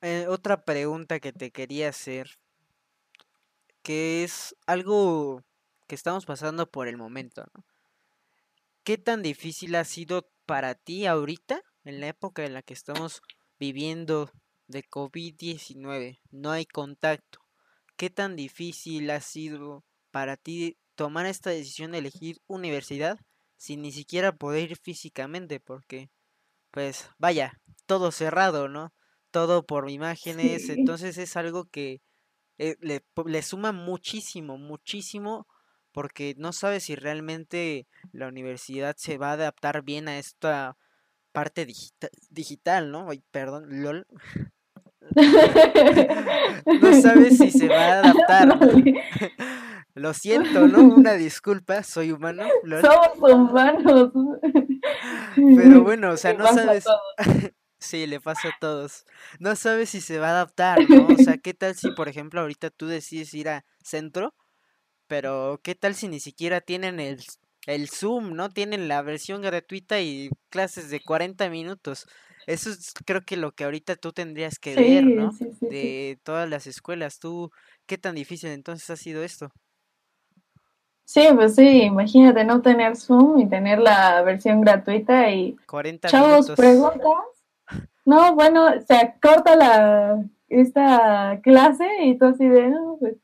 eh, 0.00 0.26
otra 0.28 0.64
pregunta 0.64 1.18
que 1.18 1.32
te 1.32 1.50
quería 1.50 1.88
hacer, 1.88 2.38
que 3.82 4.22
es 4.22 4.54
algo 4.68 5.42
que 5.88 5.96
estamos 5.96 6.24
pasando 6.24 6.70
por 6.70 6.86
el 6.86 6.96
momento, 6.96 7.44
¿no? 7.52 7.64
¿Qué 8.84 8.96
tan 8.96 9.22
difícil 9.22 9.74
ha 9.74 9.84
sido 9.84 10.30
para 10.46 10.76
ti 10.76 11.06
ahorita, 11.06 11.62
en 11.84 12.00
la 12.00 12.08
época 12.08 12.44
en 12.44 12.54
la 12.54 12.62
que 12.62 12.74
estamos 12.74 13.22
viviendo 13.58 14.30
de 14.68 14.84
COVID-19? 14.84 16.20
No 16.30 16.50
hay 16.52 16.66
contacto. 16.66 17.41
¿Qué 18.02 18.10
tan 18.10 18.34
difícil 18.34 19.08
ha 19.10 19.20
sido 19.20 19.84
para 20.10 20.36
ti 20.36 20.76
tomar 20.96 21.24
esta 21.26 21.50
decisión 21.50 21.92
de 21.92 21.98
elegir 21.98 22.38
universidad 22.48 23.16
sin 23.56 23.80
ni 23.80 23.92
siquiera 23.92 24.32
poder 24.32 24.72
ir 24.72 24.76
físicamente? 24.76 25.60
Porque, 25.60 26.10
pues, 26.72 27.10
vaya, 27.18 27.60
todo 27.86 28.10
cerrado, 28.10 28.68
¿no? 28.68 28.92
Todo 29.30 29.64
por 29.66 29.88
imágenes, 29.88 30.68
entonces 30.68 31.16
es 31.16 31.36
algo 31.36 31.66
que 31.66 32.02
eh, 32.58 32.76
le, 32.80 33.04
le 33.24 33.42
suma 33.42 33.70
muchísimo, 33.70 34.58
muchísimo 34.58 35.46
porque 35.92 36.34
no 36.38 36.52
sabes 36.52 36.82
si 36.84 36.96
realmente 36.96 37.86
la 38.12 38.26
universidad 38.26 38.96
se 38.98 39.16
va 39.16 39.30
a 39.30 39.34
adaptar 39.34 39.84
bien 39.84 40.08
a 40.08 40.18
esta 40.18 40.76
parte 41.32 41.68
digital, 42.30 42.90
¿no? 42.90 43.10
Ay, 43.10 43.22
perdón, 43.30 43.66
LOL. 43.82 44.08
no 46.80 47.00
sabes 47.00 47.38
si 47.38 47.50
se 47.50 47.68
va 47.68 47.84
a 47.84 47.98
adaptar. 48.00 48.58
Lo 49.94 50.14
siento, 50.14 50.68
¿no? 50.68 50.78
Una 50.84 51.12
disculpa, 51.14 51.82
soy 51.82 52.12
humano. 52.12 52.44
Somos 52.80 53.30
humanos. 53.30 54.10
Pero 55.36 55.82
bueno, 55.82 56.12
o 56.12 56.16
sea, 56.16 56.32
no 56.32 56.46
sabes. 56.46 56.84
sí, 57.78 58.06
le 58.06 58.18
pasa 58.18 58.48
a 58.48 58.56
todos. 58.58 59.04
No 59.38 59.54
sabes 59.54 59.90
si 59.90 60.00
se 60.00 60.18
va 60.18 60.28
a 60.28 60.30
adaptar, 60.30 60.88
¿no? 60.88 61.08
O 61.08 61.16
sea, 61.18 61.36
¿qué 61.36 61.52
tal 61.52 61.74
si, 61.74 61.90
por 61.90 62.08
ejemplo, 62.08 62.40
ahorita 62.40 62.70
tú 62.70 62.86
decides 62.86 63.34
ir 63.34 63.50
a 63.50 63.66
centro, 63.82 64.34
Pero, 65.08 65.60
¿qué 65.62 65.74
tal 65.74 65.94
si 65.94 66.08
ni 66.08 66.20
siquiera 66.20 66.62
tienen 66.62 66.98
el, 66.98 67.22
el 67.66 67.90
Zoom, 67.90 68.34
¿no? 68.34 68.48
Tienen 68.48 68.88
la 68.88 69.02
versión 69.02 69.42
gratuita 69.42 70.00
y 70.00 70.30
clases 70.48 70.88
de 70.88 71.00
40 71.00 71.50
minutos. 71.50 72.06
Eso 72.46 72.70
es 72.70 72.92
creo 73.04 73.22
que 73.22 73.36
lo 73.36 73.52
que 73.52 73.64
ahorita 73.64 73.96
tú 73.96 74.12
tendrías 74.12 74.58
que 74.58 74.74
ver, 74.74 75.04
Sí, 75.04 75.14
¿no? 75.14 75.32
sí, 75.32 75.44
sí, 75.44 75.56
sí. 75.60 75.66
De 75.66 76.18
todas 76.22 76.48
las 76.48 76.66
escuelas. 76.66 77.18
¿Tú 77.18 77.50
qué 77.86 77.98
tan 77.98 78.14
difícil 78.14 78.50
entonces 78.50 78.88
ha 78.90 78.96
sido 78.96 79.22
esto? 79.22 79.50
Sí, 81.04 81.28
pues 81.34 81.54
sí, 81.56 81.82
imagínate 81.82 82.44
no 82.44 82.62
tener 82.62 82.96
Zoom 82.96 83.38
y 83.40 83.48
tener 83.48 83.78
la 83.78 84.22
versión 84.22 84.60
gratuita 84.62 85.30
y 85.30 85.56
40 85.66 86.08
chavos, 86.08 86.30
minutos. 86.46 86.56
preguntas. 86.56 87.10
No, 88.04 88.34
bueno, 88.34 88.68
se 88.80 89.14
corta 89.20 89.54
la 89.56 90.24
esta 90.48 91.40
clase 91.42 91.86
y 92.04 92.18
tú 92.18 92.26
así 92.26 92.46
de, 92.48 92.68
no, 92.68 92.96
pues, 92.98 93.16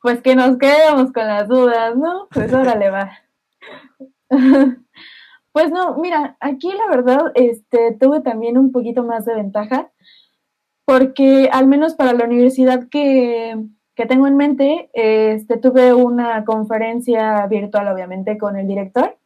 pues 0.00 0.22
que 0.22 0.34
nos 0.34 0.56
quedemos 0.58 1.12
con 1.12 1.26
las 1.26 1.48
dudas, 1.48 1.96
¿no? 1.96 2.28
Pues 2.30 2.52
órale 2.52 2.90
va. 2.90 3.10
Pues 5.52 5.70
no, 5.70 5.96
mira, 5.96 6.36
aquí 6.40 6.72
la 6.72 6.86
verdad, 6.94 7.32
este, 7.34 7.92
tuve 7.92 8.20
también 8.20 8.56
un 8.56 8.70
poquito 8.72 9.02
más 9.04 9.24
de 9.24 9.34
ventaja, 9.34 9.90
porque 10.84 11.48
al 11.52 11.66
menos 11.66 11.94
para 11.94 12.12
la 12.12 12.24
universidad 12.24 12.88
que, 12.88 13.56
que 13.94 14.06
tengo 14.06 14.26
en 14.26 14.36
mente, 14.36 14.90
este, 14.92 15.56
tuve 15.56 15.92
una 15.92 16.44
conferencia 16.44 17.46
virtual, 17.46 17.88
obviamente, 17.88 18.38
con 18.38 18.56
el 18.56 18.66
director. 18.66 19.16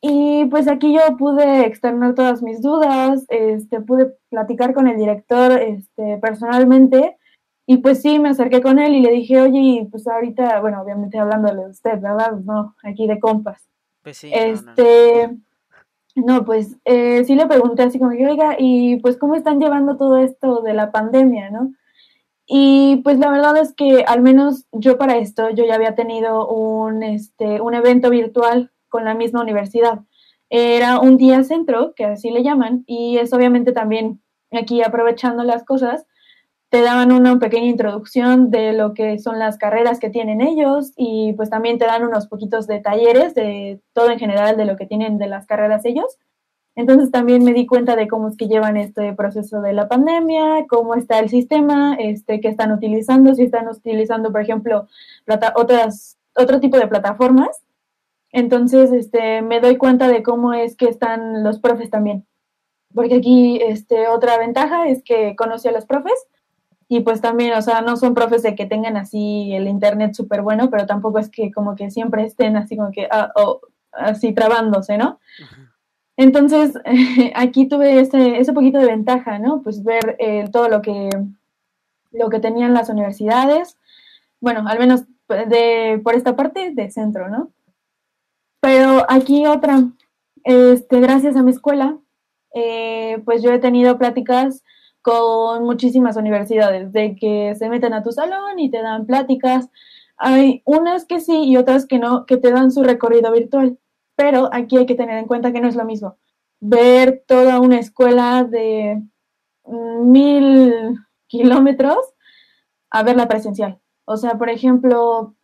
Y 0.00 0.44
pues 0.46 0.68
aquí 0.68 0.94
yo 0.94 1.16
pude 1.16 1.66
externar 1.66 2.14
todas 2.14 2.42
mis 2.42 2.60
dudas, 2.62 3.24
este, 3.28 3.80
pude 3.80 4.14
platicar 4.28 4.74
con 4.74 4.88
el 4.88 4.98
director 4.98 5.52
este, 5.52 6.18
personalmente 6.18 7.16
y 7.66 7.78
pues 7.78 8.00
sí, 8.00 8.20
me 8.20 8.28
acerqué 8.28 8.62
con 8.62 8.78
él 8.78 8.94
y 8.94 9.00
le 9.00 9.10
dije, 9.10 9.40
oye, 9.40 9.88
pues 9.90 10.06
ahorita, 10.06 10.60
bueno, 10.60 10.80
obviamente 10.80 11.18
hablándole 11.18 11.62
de 11.62 11.70
usted, 11.70 12.00
¿verdad? 12.00 12.32
No, 12.44 12.76
aquí 12.84 13.08
de 13.08 13.18
compas. 13.18 13.68
Pues 14.02 14.18
sí, 14.18 14.30
no, 14.30 14.62
no. 14.62 15.45
No, 16.16 16.46
pues 16.46 16.78
eh, 16.86 17.24
sí 17.24 17.34
le 17.34 17.46
pregunté 17.46 17.82
así 17.82 17.98
como 17.98 18.10
oiga, 18.12 18.56
y 18.58 18.96
pues 19.00 19.18
cómo 19.18 19.34
están 19.34 19.60
llevando 19.60 19.98
todo 19.98 20.16
esto 20.16 20.62
de 20.62 20.72
la 20.72 20.90
pandemia, 20.90 21.50
¿no? 21.50 21.74
Y 22.46 23.02
pues 23.04 23.18
la 23.18 23.30
verdad 23.30 23.56
es 23.58 23.74
que 23.74 24.02
al 24.06 24.22
menos 24.22 24.64
yo 24.72 24.96
para 24.96 25.18
esto, 25.18 25.50
yo 25.50 25.66
ya 25.66 25.74
había 25.74 25.94
tenido 25.94 26.48
un, 26.48 27.02
este, 27.02 27.60
un 27.60 27.74
evento 27.74 28.08
virtual 28.08 28.72
con 28.88 29.04
la 29.04 29.14
misma 29.14 29.42
universidad. 29.42 30.00
Era 30.48 31.00
un 31.00 31.18
día 31.18 31.44
centro, 31.44 31.92
que 31.94 32.06
así 32.06 32.30
le 32.30 32.42
llaman, 32.42 32.84
y 32.86 33.18
es 33.18 33.34
obviamente 33.34 33.72
también 33.72 34.22
aquí 34.52 34.82
aprovechando 34.82 35.42
las 35.42 35.64
cosas, 35.64 36.06
te 36.68 36.80
daban 36.82 37.12
una 37.12 37.38
pequeña 37.38 37.66
introducción 37.66 38.50
de 38.50 38.72
lo 38.72 38.92
que 38.92 39.18
son 39.18 39.38
las 39.38 39.56
carreras 39.56 40.00
que 40.00 40.10
tienen 40.10 40.40
ellos 40.40 40.92
y 40.96 41.32
pues 41.34 41.48
también 41.48 41.78
te 41.78 41.86
dan 41.86 42.04
unos 42.04 42.26
poquitos 42.26 42.66
de 42.66 42.80
talleres 42.80 43.34
de 43.34 43.80
todo 43.92 44.10
en 44.10 44.18
general 44.18 44.56
de 44.56 44.64
lo 44.64 44.76
que 44.76 44.86
tienen 44.86 45.18
de 45.18 45.28
las 45.28 45.46
carreras 45.46 45.84
ellos. 45.84 46.18
Entonces 46.74 47.10
también 47.10 47.42
me 47.42 47.54
di 47.54 47.66
cuenta 47.66 47.96
de 47.96 48.08
cómo 48.08 48.28
es 48.28 48.36
que 48.36 48.48
llevan 48.48 48.76
este 48.76 49.14
proceso 49.14 49.62
de 49.62 49.72
la 49.72 49.88
pandemia, 49.88 50.66
cómo 50.68 50.94
está 50.94 51.18
el 51.20 51.30
sistema, 51.30 51.94
este, 51.98 52.40
que 52.40 52.48
están 52.48 52.72
utilizando, 52.72 53.34
si 53.34 53.44
están 53.44 53.66
utilizando, 53.68 54.30
por 54.30 54.42
ejemplo, 54.42 54.86
plata 55.24 55.54
otras, 55.56 56.18
otro 56.34 56.60
tipo 56.60 56.78
de 56.78 56.88
plataformas. 56.88 57.62
Entonces, 58.30 58.92
este, 58.92 59.40
me 59.40 59.60
doy 59.60 59.78
cuenta 59.78 60.08
de 60.08 60.22
cómo 60.22 60.52
es 60.52 60.76
que 60.76 60.88
están 60.88 61.42
los 61.42 61.60
profes 61.60 61.88
también. 61.88 62.26
Porque 62.94 63.16
aquí, 63.16 63.58
este, 63.62 64.08
otra 64.08 64.36
ventaja 64.36 64.86
es 64.88 65.02
que 65.02 65.34
conocí 65.34 65.68
a 65.68 65.72
los 65.72 65.86
profes 65.86 66.26
y 66.88 67.00
pues 67.00 67.20
también, 67.20 67.54
o 67.54 67.62
sea, 67.62 67.80
no 67.80 67.96
son 67.96 68.14
profes 68.14 68.42
de 68.42 68.54
que 68.54 68.66
tengan 68.66 68.96
así 68.96 69.52
el 69.54 69.66
internet 69.66 70.14
súper 70.14 70.42
bueno, 70.42 70.70
pero 70.70 70.86
tampoco 70.86 71.18
es 71.18 71.28
que 71.28 71.50
como 71.50 71.74
que 71.74 71.90
siempre 71.90 72.24
estén 72.24 72.56
así 72.56 72.76
como 72.76 72.92
que, 72.92 73.08
ah, 73.10 73.32
oh, 73.34 73.60
así 73.90 74.32
trabándose, 74.32 74.96
¿no? 74.96 75.18
Entonces, 76.16 76.74
aquí 77.34 77.66
tuve 77.66 78.00
ese, 78.00 78.38
ese 78.38 78.52
poquito 78.52 78.78
de 78.78 78.86
ventaja, 78.86 79.38
¿no? 79.38 79.62
Pues 79.62 79.82
ver 79.82 80.16
eh, 80.18 80.48
todo 80.52 80.68
lo 80.68 80.80
que, 80.80 81.10
lo 82.12 82.28
que 82.30 82.40
tenían 82.40 82.72
las 82.74 82.88
universidades, 82.88 83.78
bueno, 84.40 84.64
al 84.68 84.78
menos 84.78 85.04
de, 85.28 86.00
por 86.04 86.14
esta 86.14 86.36
parte 86.36 86.70
de 86.72 86.90
centro, 86.90 87.28
¿no? 87.28 87.50
Pero 88.60 89.04
aquí 89.08 89.46
otra, 89.46 89.84
este, 90.44 91.00
gracias 91.00 91.36
a 91.36 91.42
mi 91.42 91.50
escuela, 91.50 91.98
eh, 92.54 93.20
pues 93.24 93.42
yo 93.42 93.52
he 93.52 93.58
tenido 93.58 93.98
pláticas 93.98 94.62
con 95.06 95.62
muchísimas 95.62 96.16
universidades, 96.16 96.90
de 96.90 97.14
que 97.14 97.54
se 97.54 97.68
meten 97.68 97.92
a 97.94 98.02
tu 98.02 98.10
salón 98.10 98.58
y 98.58 98.72
te 98.72 98.82
dan 98.82 99.06
pláticas. 99.06 99.70
Hay 100.16 100.62
unas 100.64 101.04
que 101.04 101.20
sí 101.20 101.44
y 101.44 101.56
otras 101.56 101.86
que 101.86 102.00
no, 102.00 102.26
que 102.26 102.38
te 102.38 102.50
dan 102.50 102.72
su 102.72 102.82
recorrido 102.82 103.30
virtual. 103.30 103.78
Pero 104.16 104.50
aquí 104.52 104.76
hay 104.76 104.84
que 104.84 104.96
tener 104.96 105.16
en 105.18 105.28
cuenta 105.28 105.52
que 105.52 105.60
no 105.60 105.68
es 105.68 105.76
lo 105.76 105.84
mismo. 105.84 106.16
Ver 106.58 107.22
toda 107.24 107.60
una 107.60 107.78
escuela 107.78 108.42
de 108.42 109.00
mil 109.64 110.74
kilómetros 111.28 111.98
a 112.90 113.04
verla 113.04 113.28
presencial. 113.28 113.78
O 114.06 114.16
sea, 114.16 114.38
por 114.38 114.50
ejemplo, 114.50 115.36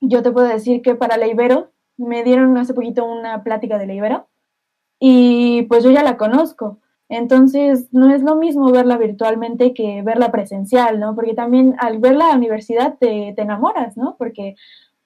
yo 0.00 0.22
te 0.22 0.30
puedo 0.30 0.46
decir 0.46 0.80
que 0.80 0.94
para 0.94 1.16
la 1.16 1.26
me 1.96 2.22
dieron 2.22 2.56
hace 2.56 2.72
poquito 2.72 3.04
una 3.04 3.42
plática 3.42 3.78
de 3.78 3.86
la 3.88 3.94
Ibero 3.94 4.28
y 5.00 5.62
pues 5.62 5.82
yo 5.82 5.90
ya 5.90 6.04
la 6.04 6.16
conozco. 6.16 6.78
Entonces, 7.08 7.88
no 7.92 8.14
es 8.14 8.22
lo 8.22 8.36
mismo 8.36 8.70
verla 8.70 8.98
virtualmente 8.98 9.72
que 9.72 10.02
verla 10.02 10.30
presencial, 10.30 11.00
¿no? 11.00 11.14
Porque 11.14 11.34
también 11.34 11.74
al 11.78 11.98
ver 11.98 12.16
la 12.16 12.34
universidad 12.34 12.96
te, 12.98 13.32
te 13.34 13.42
enamoras, 13.42 13.96
¿no? 13.96 14.16
Porque 14.18 14.56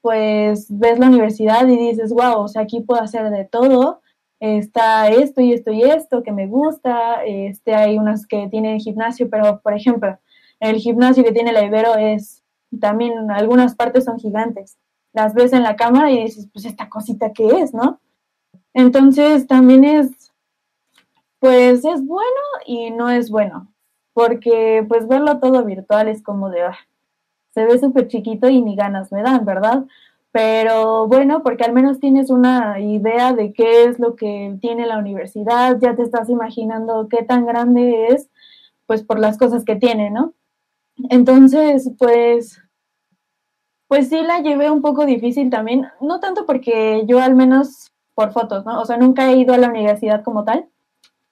pues 0.03 0.67
ves 0.69 0.99
la 0.99 1.07
universidad 1.07 1.67
y 1.69 1.79
dices, 1.79 2.13
wow, 2.13 2.41
o 2.41 2.49
sea, 2.49 2.63
aquí 2.63 2.81
puedo 2.81 3.01
hacer 3.01 3.31
de 3.31 3.45
todo, 3.45 4.03
está 4.41 5.09
esto 5.09 5.41
y 5.41 5.53
esto 5.53 5.71
y 5.71 5.83
esto 5.83 6.25
que 6.25 6.33
me 6.33 6.49
gusta, 6.49 7.25
este, 7.25 7.75
hay 7.75 7.97
unas 7.97 8.27
que 8.27 8.49
tienen 8.49 8.81
gimnasio, 8.81 9.31
pero 9.31 9.61
por 9.63 9.73
ejemplo, 9.75 10.19
el 10.59 10.77
gimnasio 10.77 11.23
que 11.23 11.31
tiene 11.33 11.53
la 11.53 11.65
Ibero 11.65 11.95
es, 11.97 12.43
también 12.81 13.31
algunas 13.31 13.77
partes 13.77 14.05
son 14.05 14.19
gigantes, 14.19 14.77
las 15.13 15.35
ves 15.35 15.53
en 15.53 15.63
la 15.63 15.77
cámara 15.77 16.11
y 16.11 16.25
dices, 16.25 16.49
pues 16.53 16.65
esta 16.65 16.89
cosita 16.89 17.33
que 17.33 17.47
es, 17.47 17.73
¿no? 17.73 18.01
Entonces 18.75 19.47
también 19.47 19.85
es, 19.85 20.32
pues 21.43 21.85
es 21.85 22.07
bueno 22.07 22.41
y 22.67 22.93
no 22.93 23.11
es 23.11 23.29
bueno, 23.29 23.75
porque 24.13 24.87
pues 24.89 25.09
verlo 25.09 25.41
todo 25.41 25.65
virtual 25.65 26.07
es 26.07 26.23
como 26.23 26.51
de, 26.51 26.63
ah, 26.63 26.79
se 27.51 27.65
ve 27.65 27.81
súper 27.81 28.07
chiquito 28.07 28.49
y 28.49 28.63
ni 28.63 28.77
ganas 28.77 29.11
me 29.11 29.23
dan, 29.23 29.45
¿verdad? 29.45 29.85
Pero 30.31 31.09
bueno, 31.09 31.43
porque 31.43 31.65
al 31.65 31.73
menos 31.73 31.99
tienes 31.99 32.31
una 32.31 32.79
idea 32.79 33.33
de 33.33 33.53
qué 33.53 33.87
es 33.87 33.99
lo 33.99 34.15
que 34.15 34.57
tiene 34.61 34.87
la 34.87 34.99
universidad, 34.99 35.81
ya 35.81 35.97
te 35.97 36.03
estás 36.03 36.31
imaginando 36.31 37.09
qué 37.11 37.25
tan 37.25 37.45
grande 37.45 38.07
es, 38.11 38.31
pues 38.87 39.03
por 39.03 39.19
las 39.19 39.37
cosas 39.37 39.65
que 39.65 39.75
tiene, 39.75 40.13
¿no? 40.13 40.35
Entonces, 41.11 41.91
pues, 41.99 42.63
pues 43.89 44.11
sí 44.11 44.23
la 44.23 44.43
llevé 44.43 44.71
un 44.71 44.81
poco 44.81 45.07
difícil 45.07 45.51
también, 45.51 45.89
no 46.01 46.21
tanto 46.21 46.47
porque 46.47 47.03
yo 47.09 47.19
al 47.19 47.35
menos 47.35 47.91
por 48.15 48.31
fotos, 48.31 48.65
¿no? 48.65 48.81
O 48.81 48.85
sea, 48.85 48.97
nunca 48.97 49.29
he 49.29 49.39
ido 49.39 49.55
a 49.55 49.59
la 49.59 49.71
universidad 49.71 50.23
como 50.23 50.45
tal, 50.45 50.69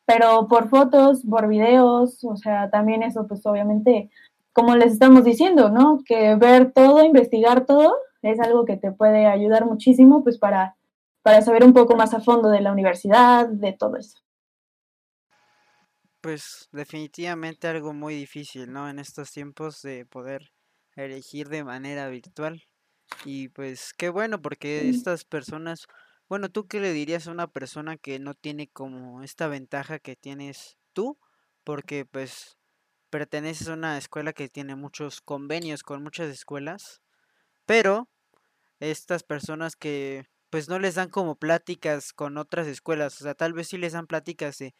pero 0.06 0.48
por 0.48 0.68
fotos, 0.68 1.22
por 1.28 1.48
videos, 1.48 2.22
o 2.24 2.36
sea, 2.36 2.70
también 2.70 3.02
eso 3.02 3.26
pues 3.26 3.44
obviamente 3.46 4.10
como 4.52 4.76
les 4.76 4.92
estamos 4.92 5.24
diciendo, 5.24 5.70
¿no? 5.70 6.02
Que 6.04 6.34
ver 6.34 6.72
todo, 6.72 7.04
investigar 7.04 7.66
todo, 7.66 7.96
es 8.22 8.40
algo 8.40 8.64
que 8.64 8.76
te 8.76 8.92
puede 8.92 9.26
ayudar 9.26 9.64
muchísimo, 9.64 10.22
pues 10.22 10.38
para, 10.38 10.76
para 11.22 11.42
saber 11.42 11.64
un 11.64 11.72
poco 11.72 11.96
más 11.96 12.14
a 12.14 12.20
fondo 12.20 12.50
de 12.50 12.60
la 12.60 12.72
universidad, 12.72 13.48
de 13.48 13.72
todo 13.72 13.96
eso. 13.96 14.18
Pues 16.20 16.68
definitivamente 16.72 17.68
algo 17.68 17.94
muy 17.94 18.14
difícil, 18.14 18.70
¿no? 18.70 18.90
En 18.90 18.98
estos 18.98 19.30
tiempos 19.30 19.80
de 19.82 20.04
poder 20.04 20.50
elegir 20.96 21.48
de 21.48 21.64
manera 21.64 22.08
virtual. 22.08 22.62
Y 23.24 23.48
pues 23.48 23.92
qué 23.96 24.10
bueno, 24.10 24.42
porque 24.42 24.88
estas 24.88 25.24
personas, 25.24 25.86
bueno, 26.30 26.48
¿tú 26.48 26.68
qué 26.68 26.78
le 26.80 26.92
dirías 26.92 27.26
a 27.26 27.32
una 27.32 27.48
persona 27.48 27.96
que 27.96 28.20
no 28.20 28.34
tiene 28.34 28.68
como 28.70 29.24
esta 29.24 29.48
ventaja 29.48 29.98
que 29.98 30.14
tienes 30.14 30.78
tú? 30.92 31.18
Porque 31.64 32.06
pues 32.06 32.56
perteneces 33.10 33.68
a 33.68 33.74
una 33.74 33.98
escuela 33.98 34.32
que 34.32 34.48
tiene 34.48 34.76
muchos 34.76 35.22
convenios 35.22 35.82
con 35.82 36.04
muchas 36.04 36.28
escuelas, 36.30 37.02
pero 37.66 38.08
estas 38.80 39.24
personas 39.24 39.76
que 39.76 40.26
pues 40.50 40.68
no 40.68 40.78
les 40.78 40.96
dan 40.96 41.10
como 41.10 41.36
pláticas 41.36 42.12
con 42.12 42.38
otras 42.38 42.68
escuelas, 42.68 43.20
o 43.20 43.24
sea, 43.24 43.34
tal 43.34 43.52
vez 43.52 43.68
sí 43.68 43.78
les 43.78 43.94
dan 43.94 44.06
pláticas 44.06 44.58
de, 44.58 44.74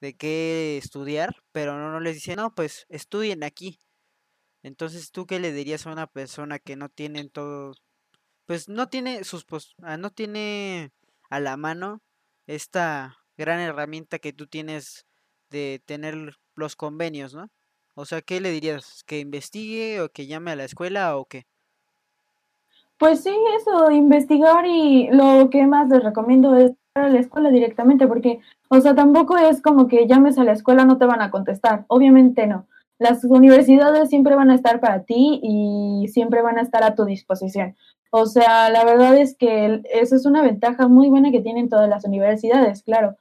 de 0.00 0.16
qué 0.16 0.78
estudiar, 0.78 1.36
pero 1.52 1.78
no, 1.78 1.92
no 1.92 2.00
les 2.00 2.14
dicen, 2.14 2.36
no, 2.36 2.54
pues 2.54 2.86
estudien 2.88 3.44
aquí. 3.44 3.78
Entonces, 4.62 5.12
¿tú 5.12 5.26
qué 5.26 5.40
le 5.40 5.52
dirías 5.52 5.86
a 5.86 5.92
una 5.92 6.06
persona 6.06 6.58
que 6.58 6.76
no 6.76 6.88
tiene 6.88 7.28
todo, 7.30 7.74
pues 8.46 8.68
no 8.68 8.88
tiene 8.88 9.24
sus 9.24 9.44
pos- 9.44 9.74
ah, 9.82 9.96
no 9.96 10.10
tiene 10.10 10.92
a 11.30 11.40
la 11.40 11.56
mano 11.56 12.00
esta 12.46 13.16
gran 13.36 13.60
herramienta 13.60 14.18
que 14.18 14.32
tú 14.32 14.46
tienes 14.46 15.06
de 15.50 15.82
tener 15.86 16.36
los 16.54 16.76
convenios, 16.76 17.34
¿no? 17.34 17.48
O 17.94 18.04
sea, 18.06 18.22
¿qué 18.22 18.40
le 18.40 18.50
dirías? 18.50 19.02
¿Que 19.06 19.20
investigue 19.20 20.00
o 20.00 20.08
que 20.10 20.26
llame 20.26 20.50
a 20.52 20.56
la 20.56 20.64
escuela 20.64 21.16
o 21.16 21.26
qué? 21.26 21.44
Pues 22.98 23.22
sí, 23.22 23.34
eso, 23.58 23.90
investigar 23.90 24.64
y 24.66 25.08
lo 25.10 25.50
que 25.50 25.66
más 25.66 25.88
les 25.88 26.02
recomiendo 26.02 26.56
es 26.56 26.70
ir 26.70 26.76
a 26.94 27.08
la 27.08 27.18
escuela 27.20 27.50
directamente, 27.50 28.06
porque, 28.06 28.40
o 28.68 28.80
sea, 28.80 28.94
tampoco 28.94 29.36
es 29.36 29.60
como 29.60 29.88
que 29.88 30.06
llames 30.06 30.38
a 30.38 30.44
la 30.44 30.52
escuela, 30.52 30.84
no 30.84 30.96
te 30.96 31.06
van 31.06 31.20
a 31.20 31.30
contestar, 31.30 31.84
obviamente 31.88 32.46
no. 32.46 32.66
Las 32.98 33.24
universidades 33.24 34.08
siempre 34.08 34.36
van 34.36 34.50
a 34.50 34.54
estar 34.54 34.80
para 34.80 35.02
ti 35.02 35.40
y 35.42 36.06
siempre 36.08 36.42
van 36.42 36.58
a 36.58 36.62
estar 36.62 36.84
a 36.84 36.94
tu 36.94 37.04
disposición. 37.04 37.76
O 38.16 38.26
sea, 38.26 38.70
la 38.70 38.84
verdad 38.84 39.16
es 39.16 39.36
que 39.36 39.82
eso 39.92 40.14
es 40.14 40.24
una 40.24 40.40
ventaja 40.40 40.86
muy 40.86 41.08
buena 41.08 41.32
que 41.32 41.40
tienen 41.40 41.68
todas 41.68 41.88
las 41.88 42.04
universidades, 42.04 42.84
claro. 42.84 43.16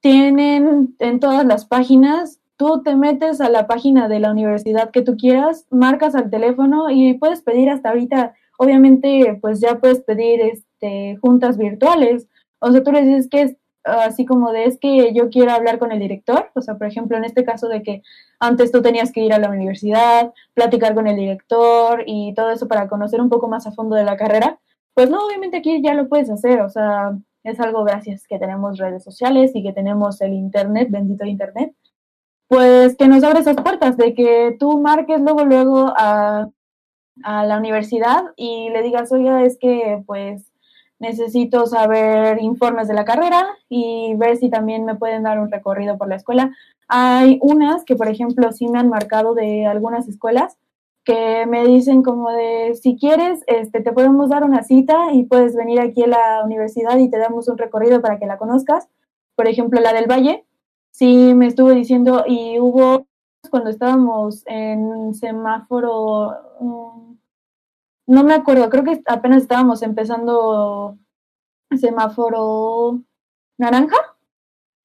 Tienen 0.00 0.96
en 0.98 1.20
todas 1.20 1.44
las 1.44 1.66
páginas, 1.66 2.40
tú 2.56 2.82
te 2.82 2.96
metes 2.96 3.42
a 3.42 3.50
la 3.50 3.66
página 3.66 4.08
de 4.08 4.20
la 4.20 4.30
universidad 4.30 4.92
que 4.92 5.02
tú 5.02 5.18
quieras, 5.18 5.66
marcas 5.70 6.14
al 6.14 6.30
teléfono 6.30 6.88
y 6.88 7.18
puedes 7.18 7.42
pedir 7.42 7.68
hasta 7.68 7.90
ahorita, 7.90 8.34
obviamente, 8.56 9.38
pues 9.42 9.60
ya 9.60 9.78
puedes 9.78 10.00
pedir 10.00 10.40
este, 10.40 11.18
juntas 11.20 11.58
virtuales. 11.58 12.26
O 12.60 12.72
sea, 12.72 12.82
tú 12.82 12.92
le 12.92 13.02
dices 13.02 13.28
que 13.28 13.58
así 13.84 14.24
como 14.24 14.52
de 14.52 14.64
es 14.64 14.78
que 14.78 15.12
yo 15.12 15.30
quiero 15.30 15.52
hablar 15.52 15.78
con 15.78 15.92
el 15.92 16.00
director, 16.00 16.50
o 16.54 16.62
sea, 16.62 16.76
por 16.76 16.86
ejemplo, 16.86 17.16
en 17.16 17.24
este 17.24 17.44
caso 17.44 17.68
de 17.68 17.82
que 17.82 18.02
antes 18.40 18.72
tú 18.72 18.82
tenías 18.82 19.12
que 19.12 19.20
ir 19.20 19.32
a 19.32 19.38
la 19.38 19.50
universidad, 19.50 20.32
platicar 20.54 20.94
con 20.94 21.06
el 21.06 21.16
director 21.16 22.02
y 22.06 22.34
todo 22.34 22.50
eso 22.50 22.68
para 22.68 22.88
conocer 22.88 23.20
un 23.20 23.28
poco 23.28 23.48
más 23.48 23.66
a 23.66 23.72
fondo 23.72 23.96
de 23.96 24.04
la 24.04 24.16
carrera, 24.16 24.58
pues 24.94 25.10
no, 25.10 25.26
obviamente 25.26 25.58
aquí 25.58 25.82
ya 25.82 25.94
lo 25.94 26.08
puedes 26.08 26.30
hacer, 26.30 26.60
o 26.60 26.70
sea, 26.70 27.12
es 27.42 27.60
algo 27.60 27.84
gracias 27.84 28.26
que 28.26 28.38
tenemos 28.38 28.78
redes 28.78 29.04
sociales 29.04 29.52
y 29.54 29.62
que 29.62 29.72
tenemos 29.72 30.20
el 30.20 30.32
internet, 30.32 30.88
bendito 30.90 31.24
internet, 31.24 31.74
pues 32.48 32.96
que 32.96 33.08
nos 33.08 33.22
abre 33.24 33.40
esas 33.40 33.56
puertas 33.56 33.96
de 33.96 34.14
que 34.14 34.56
tú 34.58 34.80
marques 34.80 35.20
luego, 35.20 35.44
luego 35.44 35.92
a, 35.96 36.48
a 37.22 37.44
la 37.44 37.58
universidad 37.58 38.22
y 38.36 38.70
le 38.70 38.82
digas, 38.82 39.12
oiga, 39.12 39.44
es 39.44 39.58
que 39.58 40.02
pues 40.06 40.53
necesito 41.04 41.66
saber 41.66 42.40
informes 42.42 42.88
de 42.88 42.94
la 42.94 43.04
carrera 43.04 43.46
y 43.68 44.14
ver 44.16 44.36
si 44.36 44.50
también 44.50 44.84
me 44.84 44.96
pueden 44.96 45.22
dar 45.22 45.38
un 45.38 45.50
recorrido 45.50 45.96
por 45.98 46.08
la 46.08 46.16
escuela. 46.16 46.50
Hay 46.88 47.38
unas 47.42 47.84
que, 47.84 47.96
por 47.96 48.08
ejemplo, 48.08 48.50
sí 48.52 48.68
me 48.68 48.78
han 48.78 48.88
marcado 48.88 49.34
de 49.34 49.66
algunas 49.66 50.08
escuelas 50.08 50.56
que 51.04 51.44
me 51.46 51.66
dicen 51.66 52.02
como 52.02 52.30
de, 52.30 52.74
si 52.80 52.96
quieres, 52.96 53.44
este, 53.46 53.82
te 53.82 53.92
podemos 53.92 54.30
dar 54.30 54.42
una 54.42 54.62
cita 54.62 55.12
y 55.12 55.24
puedes 55.24 55.54
venir 55.54 55.78
aquí 55.80 56.02
a 56.02 56.06
la 56.06 56.42
universidad 56.44 56.96
y 56.98 57.10
te 57.10 57.18
damos 57.18 57.46
un 57.48 57.58
recorrido 57.58 58.00
para 58.00 58.18
que 58.18 58.26
la 58.26 58.38
conozcas. 58.38 58.88
Por 59.36 59.46
ejemplo, 59.46 59.80
la 59.80 59.92
del 59.92 60.10
Valle, 60.10 60.46
sí 60.90 61.34
me 61.34 61.46
estuvo 61.46 61.70
diciendo 61.70 62.24
y 62.26 62.58
hubo 62.58 63.06
cuando 63.50 63.68
estábamos 63.68 64.42
en 64.46 65.12
semáforo, 65.14 66.32
mm, 66.60 67.13
no 68.06 68.24
me 68.24 68.34
acuerdo, 68.34 68.68
creo 68.70 68.84
que 68.84 69.02
apenas 69.06 69.42
estábamos 69.42 69.82
empezando 69.82 70.98
semáforo 71.76 73.02
naranja. 73.58 73.96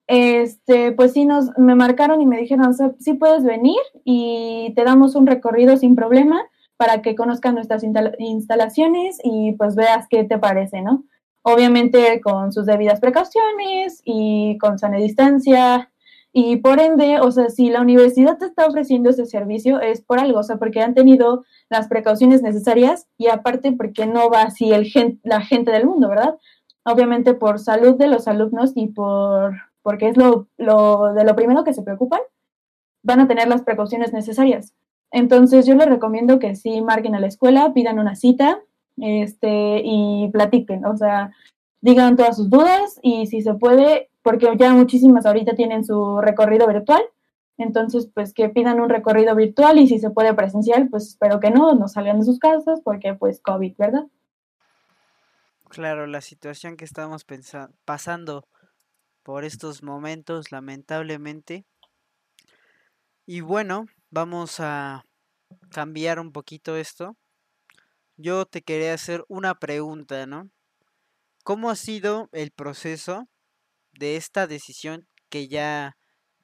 Este, 0.06 0.90
pues 0.90 1.12
sí 1.12 1.24
nos 1.24 1.56
me 1.56 1.76
marcaron 1.76 2.20
y 2.20 2.26
me 2.26 2.38
dijeron, 2.38 2.74
sí 2.98 3.14
puedes 3.14 3.44
venir 3.44 3.78
y 4.04 4.72
te 4.74 4.82
damos 4.82 5.14
un 5.14 5.26
recorrido 5.26 5.76
sin 5.76 5.94
problema 5.94 6.42
para 6.76 7.00
que 7.00 7.14
conozcan 7.14 7.54
nuestras 7.54 7.84
instalaciones 8.18 9.18
y 9.22 9.52
pues 9.52 9.76
veas 9.76 10.06
qué 10.08 10.24
te 10.24 10.38
parece, 10.38 10.82
¿no? 10.82 11.04
Obviamente 11.42 12.20
con 12.22 12.52
sus 12.52 12.66
debidas 12.66 13.00
precauciones 13.00 14.02
y 14.04 14.58
con 14.58 14.78
sana 14.78 14.96
distancia, 14.96 15.89
y 16.32 16.58
por 16.58 16.80
ende, 16.80 17.20
o 17.20 17.30
sea, 17.32 17.48
si 17.48 17.70
la 17.70 17.80
universidad 17.80 18.38
te 18.38 18.46
está 18.46 18.66
ofreciendo 18.66 19.10
ese 19.10 19.26
servicio 19.26 19.80
es 19.80 20.00
por 20.00 20.20
algo, 20.20 20.38
o 20.38 20.42
sea, 20.42 20.56
porque 20.56 20.80
han 20.80 20.94
tenido 20.94 21.44
las 21.68 21.88
precauciones 21.88 22.42
necesarias 22.42 23.08
y 23.18 23.28
aparte 23.28 23.72
porque 23.72 24.06
no 24.06 24.30
va 24.30 24.42
así 24.42 24.72
el 24.72 24.90
la 25.24 25.40
gente 25.40 25.72
del 25.72 25.86
mundo, 25.86 26.08
¿verdad? 26.08 26.38
Obviamente 26.84 27.34
por 27.34 27.58
salud 27.58 27.96
de 27.96 28.06
los 28.06 28.28
alumnos 28.28 28.72
y 28.74 28.88
por 28.88 29.54
porque 29.82 30.08
es 30.08 30.16
lo, 30.16 30.46
lo 30.58 31.14
de 31.14 31.24
lo 31.24 31.34
primero 31.34 31.64
que 31.64 31.72
se 31.72 31.82
preocupan, 31.82 32.20
van 33.02 33.20
a 33.20 33.28
tener 33.28 33.48
las 33.48 33.62
precauciones 33.62 34.12
necesarias. 34.12 34.74
Entonces 35.10 35.66
yo 35.66 35.74
les 35.74 35.88
recomiendo 35.88 36.38
que 36.38 36.54
sí 36.54 36.82
marquen 36.82 37.14
a 37.14 37.20
la 37.20 37.26
escuela, 37.26 37.72
pidan 37.72 37.98
una 37.98 38.14
cita, 38.14 38.60
este, 38.98 39.80
y 39.84 40.28
platiquen, 40.32 40.84
o 40.84 40.96
sea, 40.96 41.32
digan 41.80 42.16
todas 42.16 42.36
sus 42.36 42.50
dudas 42.50 42.98
y 43.02 43.26
si 43.26 43.40
se 43.40 43.54
puede, 43.54 44.09
porque 44.22 44.54
ya 44.56 44.72
muchísimas 44.72 45.26
ahorita 45.26 45.54
tienen 45.54 45.84
su 45.84 46.20
recorrido 46.20 46.66
virtual. 46.66 47.02
Entonces, 47.58 48.08
pues 48.14 48.32
que 48.32 48.48
pidan 48.48 48.80
un 48.80 48.88
recorrido 48.88 49.34
virtual 49.34 49.78
y 49.78 49.86
si 49.86 49.98
se 49.98 50.10
puede 50.10 50.32
presencial, 50.34 50.88
pues 50.88 51.08
espero 51.08 51.40
que 51.40 51.50
no, 51.50 51.74
no 51.74 51.88
salgan 51.88 52.18
de 52.18 52.24
sus 52.24 52.38
casas 52.38 52.80
porque 52.82 53.14
pues 53.14 53.40
COVID, 53.40 53.76
¿verdad? 53.76 54.06
Claro, 55.68 56.06
la 56.06 56.20
situación 56.20 56.76
que 56.76 56.84
estamos 56.84 57.24
pasando 57.84 58.48
por 59.22 59.44
estos 59.44 59.82
momentos, 59.82 60.50
lamentablemente. 60.50 61.64
Y 63.26 63.42
bueno, 63.42 63.86
vamos 64.10 64.58
a 64.58 65.04
cambiar 65.70 66.18
un 66.18 66.32
poquito 66.32 66.76
esto. 66.76 67.16
Yo 68.16 68.46
te 68.46 68.62
quería 68.62 68.94
hacer 68.94 69.24
una 69.28 69.54
pregunta, 69.54 70.26
¿no? 70.26 70.50
¿Cómo 71.44 71.70
ha 71.70 71.76
sido 71.76 72.28
el 72.32 72.50
proceso 72.50 73.28
de 74.00 74.16
esta 74.16 74.46
decisión 74.46 75.06
que 75.28 75.46
ya, 75.46 75.98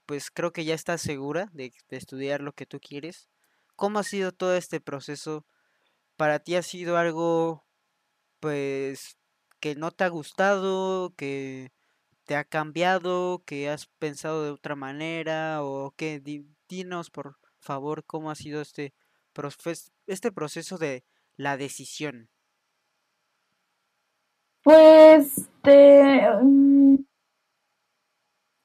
pues 0.07 0.31
creo 0.31 0.53
que 0.53 0.65
ya 0.65 0.75
estás 0.75 1.01
segura 1.01 1.49
de, 1.53 1.73
estudiar 1.89 2.43
lo 2.43 2.53
que 2.53 2.67
tú 2.67 2.79
quieres. 2.81 3.29
¿Cómo 3.77 3.99
ha 3.99 4.05
sido 4.05 4.33
todo 4.33 4.55
este 4.57 4.81
proceso? 4.81 5.47
¿Para 6.17 6.39
ti 6.39 6.57
ha 6.57 6.63
sido 6.63 6.99
algo, 6.99 7.65
pues, 8.41 9.19
que 9.61 9.75
no 9.75 9.91
te 9.91 10.05
ha 10.05 10.09
gustado, 10.09 11.15
que 11.17 11.73
te 12.25 12.37
ha 12.37 12.45
cambiado, 12.45 13.43
que 13.47 13.71
has 13.71 13.87
pensado 13.87 14.45
de 14.45 14.51
otra 14.51 14.77
manera 14.77 15.63
o 15.63 15.95
qué? 15.97 16.21
Dinos, 16.69 17.11
por 17.11 17.39
favor, 17.59 18.05
cómo 18.05 18.31
ha 18.31 18.35
sido 18.35 18.61
este, 18.61 18.95
este 20.07 20.33
proceso 20.33 20.79
de 20.79 21.05
la 21.37 21.57
decisión. 21.57 22.29
Pues, 24.63 25.49
te, 25.63 26.23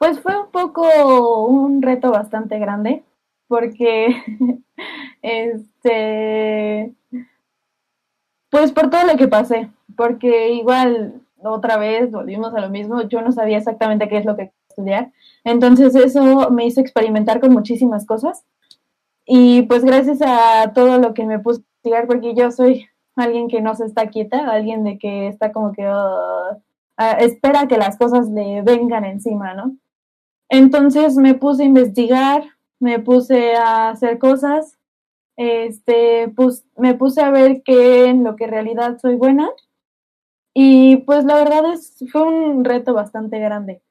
pues 0.02 0.20
fue 0.20 0.36
un 0.36 0.50
poco 0.50 1.46
un 1.46 1.80
reto 1.84 2.10
bastante 2.10 2.58
grande, 2.58 3.04
porque 3.48 4.16
este 5.22 6.96
pues 8.50 8.72
por 8.72 8.90
todo 8.90 9.04
lo 9.06 9.16
que 9.16 9.28
pasé, 9.28 9.70
porque 9.96 10.54
igual 10.54 11.22
otra 11.44 11.78
vez 11.78 12.10
volvimos 12.12 12.52
a 12.56 12.62
lo 12.62 12.72
mismo, 12.72 13.04
yo 13.04 13.22
no 13.22 13.32
sabía 13.32 13.60
exactamente 13.60 14.10
qué 14.10 14.18
es 14.18 14.26
lo 14.26 14.36
que 14.36 14.52
estudiar, 14.70 15.12
entonces 15.44 15.94
eso 15.94 16.50
me 16.50 16.66
hizo 16.66 16.82
experimentar 16.82 17.40
con 17.40 17.54
muchísimas 17.54 18.08
cosas 18.08 18.44
y 19.24 19.62
pues 19.64 19.86
gracias 19.86 20.18
a 20.24 20.74
todo 20.74 20.98
lo 20.98 21.14
que 21.14 21.28
me 21.28 21.38
puse 21.38 21.60
a 21.62 21.76
estudiar, 21.76 22.08
porque 22.08 22.34
yo 22.34 22.50
soy 22.50 22.88
alguien 23.16 23.50
que 23.50 23.62
no 23.62 23.76
se 23.76 23.86
está 23.86 24.08
quieta, 24.08 24.50
alguien 24.50 24.84
de 24.84 24.98
que 24.98 25.28
está 25.28 25.52
como 25.52 25.74
que 25.74 25.86
ah, 25.86 26.58
ah, 26.98 27.12
espera 27.20 27.68
que 27.68 27.78
las 27.78 28.00
cosas 28.00 28.30
le 28.30 28.64
vengan 28.64 29.06
encima, 29.06 29.54
¿no? 29.54 29.76
Entonces 30.52 31.16
me 31.16 31.34
puse 31.34 31.64
a 31.64 31.66
investigar, 31.66 32.44
me 32.82 33.00
puse 33.00 33.56
a 33.56 33.90
hacer 33.90 34.20
cosas, 34.20 34.78
este, 35.38 36.28
pues 36.36 36.66
me 36.76 36.94
puse 36.94 37.22
a 37.22 37.32
ver 37.32 37.64
qué 37.64 38.08
en 38.08 38.26
lo 38.26 38.36
que 38.36 38.44
en 38.44 38.52
realidad 38.52 38.98
soy 39.02 39.16
buena. 39.16 39.50
Y 40.54 40.98
pues 40.98 41.24
la 41.24 41.36
verdad 41.36 41.72
es 41.74 41.96
fue 42.12 42.24
un 42.24 42.66
reto 42.66 42.94
bastante 42.94 43.40
grande, 43.40 43.82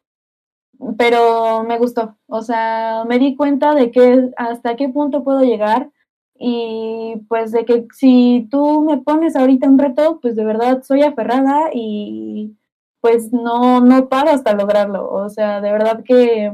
pero 0.98 1.64
me 1.64 1.78
gustó, 1.78 2.16
o 2.26 2.42
sea, 2.42 3.04
me 3.08 3.18
di 3.18 3.36
cuenta 3.36 3.74
de 3.74 3.90
que 3.90 4.30
hasta 4.36 4.76
qué 4.76 4.88
punto 4.90 5.24
puedo 5.24 5.40
llegar 5.42 5.90
y 6.38 7.16
pues 7.28 7.52
de 7.52 7.64
que 7.64 7.86
si 7.94 8.48
tú 8.50 8.82
me 8.82 8.98
pones 8.98 9.36
ahorita 9.36 9.68
un 9.68 9.78
reto, 9.78 10.20
pues 10.20 10.36
de 10.36 10.44
verdad 10.44 10.82
soy 10.82 11.02
aferrada 11.02 11.70
y 11.72 12.56
pues 13.00 13.32
no, 13.32 13.80
no 13.80 14.08
paro 14.08 14.30
hasta 14.30 14.54
lograrlo. 14.54 15.10
O 15.10 15.28
sea, 15.28 15.60
de 15.60 15.72
verdad 15.72 16.02
que 16.04 16.52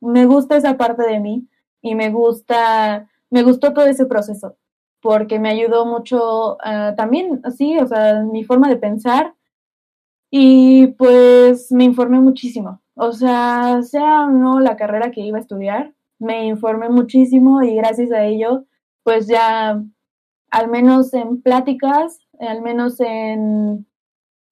me 0.00 0.26
gusta 0.26 0.56
esa 0.56 0.76
parte 0.76 1.02
de 1.04 1.20
mí 1.20 1.48
y 1.82 1.94
me 1.94 2.10
gusta, 2.10 3.08
me 3.30 3.42
gustó 3.42 3.72
todo 3.72 3.86
ese 3.86 4.06
proceso 4.06 4.56
porque 5.00 5.38
me 5.38 5.48
ayudó 5.50 5.86
mucho 5.86 6.56
uh, 6.56 6.94
también, 6.96 7.40
así, 7.44 7.78
o 7.78 7.86
sea, 7.86 8.22
mi 8.22 8.44
forma 8.44 8.68
de 8.68 8.76
pensar 8.76 9.34
y 10.30 10.88
pues 10.88 11.72
me 11.72 11.84
informé 11.84 12.20
muchísimo. 12.20 12.80
O 12.94 13.12
sea, 13.12 13.82
sea 13.82 14.24
o 14.26 14.30
no 14.30 14.60
la 14.60 14.76
carrera 14.76 15.10
que 15.10 15.22
iba 15.22 15.38
a 15.38 15.40
estudiar, 15.40 15.94
me 16.18 16.46
informé 16.46 16.88
muchísimo 16.90 17.62
y 17.62 17.74
gracias 17.74 18.12
a 18.12 18.24
ello, 18.24 18.66
pues 19.02 19.26
ya 19.26 19.82
al 20.50 20.68
menos 20.68 21.14
en 21.14 21.40
pláticas, 21.42 22.20
al 22.38 22.62
menos 22.62 23.00
en 23.00 23.86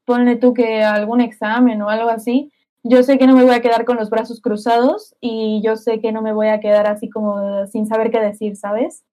ponle 0.08 0.36
tú 0.36 0.54
que 0.54 0.82
algún 0.82 1.20
examen 1.20 1.82
o 1.82 1.90
algo 1.90 2.08
así, 2.08 2.50
yo 2.82 3.02
sé 3.02 3.18
que 3.18 3.26
no 3.26 3.36
me 3.36 3.44
voy 3.44 3.54
a 3.54 3.60
quedar 3.60 3.84
con 3.84 3.98
los 3.98 4.08
brazos 4.08 4.40
cruzados 4.40 5.14
y 5.20 5.60
yo 5.62 5.76
sé 5.76 6.00
que 6.00 6.12
no 6.12 6.22
me 6.22 6.32
voy 6.32 6.48
a 6.48 6.60
quedar 6.60 6.86
así 6.86 7.10
como 7.10 7.66
sin 7.66 7.86
saber 7.86 8.10
qué 8.10 8.18
decir, 8.18 8.56
¿sabes? 8.56 9.04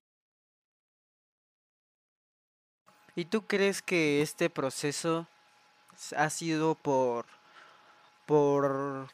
¿Y 3.13 3.25
tú 3.25 3.41
crees 3.41 3.81
que 3.81 4.21
este 4.21 4.49
proceso 4.49 5.27
ha 6.15 6.29
sido 6.29 6.75
por 6.75 7.25
por, 8.25 9.09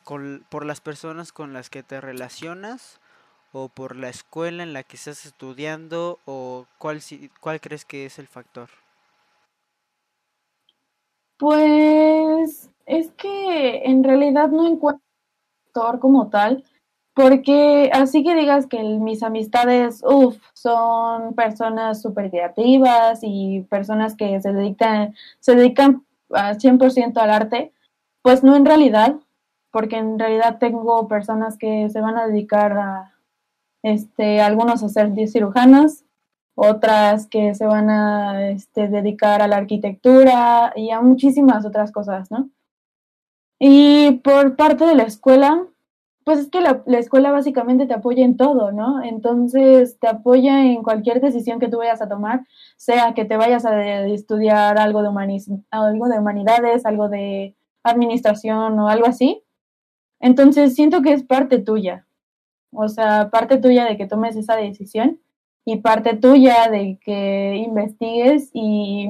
por 0.49 0.65
las 0.65 0.81
personas 0.81 1.31
con 1.31 1.51
las 1.51 1.69
que 1.69 1.83
te 1.83 1.99
relacionas 1.99 2.99
o 3.51 3.69
por 3.69 3.95
la 3.95 4.09
escuela 4.09 4.63
en 4.63 4.73
la 4.73 4.83
que 4.83 4.95
estás 4.95 5.25
estudiando 5.25 6.19
o 6.25 6.67
cuál, 6.77 7.01
cuál 7.39 7.59
crees 7.59 7.85
que 7.85 8.05
es 8.05 8.19
el 8.19 8.27
factor? 8.27 8.69
Pues 11.41 12.69
es 12.85 13.11
que 13.13 13.85
en 13.85 14.03
realidad 14.03 14.49
no 14.49 14.67
encuentro 14.67 15.01
como 15.99 16.29
tal, 16.29 16.63
porque 17.15 17.89
así 17.91 18.23
que 18.23 18.35
digas 18.35 18.67
que 18.67 18.83
mis 18.83 19.23
amistades, 19.23 20.03
uff, 20.05 20.37
son 20.53 21.33
personas 21.33 21.99
súper 21.99 22.29
creativas 22.29 23.21
y 23.23 23.61
personas 23.71 24.15
que 24.15 24.39
se 24.39 24.53
dedican, 24.53 25.15
se 25.39 25.55
dedican 25.55 26.05
al 26.29 26.59
100% 26.59 27.17
al 27.17 27.31
arte, 27.31 27.73
pues 28.21 28.43
no 28.43 28.55
en 28.55 28.67
realidad, 28.67 29.15
porque 29.71 29.97
en 29.97 30.19
realidad 30.19 30.59
tengo 30.59 31.07
personas 31.07 31.57
que 31.57 31.89
se 31.89 32.01
van 32.01 32.19
a 32.19 32.27
dedicar 32.27 32.73
a, 32.73 33.15
este, 33.81 34.41
algunos 34.41 34.83
a 34.83 34.89
ser 34.89 35.11
cirujanos, 35.27 36.03
otras 36.63 37.25
que 37.25 37.55
se 37.55 37.65
van 37.65 37.89
a 37.89 38.49
este, 38.51 38.87
dedicar 38.87 39.41
a 39.41 39.47
la 39.47 39.57
arquitectura 39.57 40.71
y 40.75 40.91
a 40.91 41.01
muchísimas 41.01 41.65
otras 41.65 41.91
cosas, 41.91 42.29
¿no? 42.29 42.51
Y 43.57 44.19
por 44.23 44.55
parte 44.55 44.85
de 44.85 44.93
la 44.93 45.03
escuela, 45.03 45.65
pues 46.23 46.37
es 46.37 46.51
que 46.51 46.61
la, 46.61 46.83
escuela 46.99 47.31
básicamente 47.31 47.87
te 47.87 47.95
apoya 47.95 48.23
en 48.23 48.37
todo, 48.37 48.71
¿no? 48.71 49.03
Entonces 49.03 49.97
te 49.97 50.07
apoya 50.07 50.63
en 50.63 50.83
cualquier 50.83 51.19
decisión 51.19 51.59
que 51.59 51.67
tú 51.67 51.77
vayas 51.79 52.01
a 52.03 52.07
tomar, 52.07 52.45
sea 52.77 53.15
que 53.15 53.25
te 53.25 53.37
vayas 53.37 53.65
a 53.65 54.05
estudiar 54.05 54.77
algo 54.77 55.01
de, 55.01 55.09
algo 55.71 56.07
de 56.09 56.19
humanidades, 56.19 56.85
algo 56.85 57.09
de 57.09 57.55
administración 57.81 58.77
o 58.77 58.87
algo 58.87 59.07
así. 59.07 59.41
Entonces 60.19 60.75
siento 60.75 61.01
que 61.01 61.13
es 61.13 61.23
parte 61.23 61.57
tuya, 61.57 62.05
o 62.71 62.87
sea, 62.87 63.31
parte 63.31 63.57
tuya 63.57 63.85
de 63.85 63.97
que 63.97 64.05
tomes 64.05 64.35
esa 64.35 64.55
decisión 64.55 65.19
y 65.65 65.77
parte 65.77 66.15
tuya 66.15 66.69
de 66.69 66.99
que 67.03 67.55
investigues 67.55 68.49
y 68.53 69.09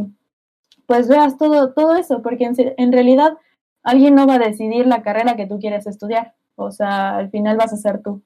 pues 0.85 1.07
veas 1.07 1.37
todo, 1.37 1.73
todo 1.73 1.95
eso, 1.95 2.21
porque 2.21 2.45
en, 2.45 2.55
en 2.77 2.91
realidad 2.91 3.37
alguien 3.83 4.15
no 4.15 4.27
va 4.27 4.35
a 4.35 4.39
decidir 4.39 4.85
la 4.85 5.03
carrera 5.03 5.35
que 5.35 5.47
tú 5.47 5.59
quieres 5.59 5.87
estudiar, 5.87 6.35
o 6.55 6.71
sea, 6.71 7.17
al 7.17 7.29
final 7.29 7.57
vas 7.57 7.73
a 7.73 7.77
ser 7.77 8.01
tú. 8.01 8.23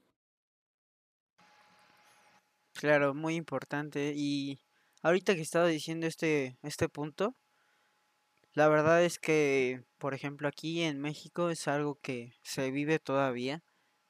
Claro, 2.73 3.13
muy 3.13 3.35
importante. 3.35 4.13
Y 4.15 4.59
ahorita 5.01 5.33
que 5.35 5.41
estaba 5.41 5.67
diciendo 5.67 6.07
este, 6.07 6.57
este 6.61 6.89
punto, 6.89 7.35
la 8.53 8.67
verdad 8.67 9.03
es 9.03 9.17
que, 9.17 9.83
por 9.97 10.13
ejemplo, 10.13 10.47
aquí 10.47 10.81
en 10.83 10.99
México 10.99 11.49
es 11.49 11.67
algo 11.67 11.95
que 12.01 12.33
se 12.41 12.71
vive 12.71 12.99
todavía, 12.99 13.63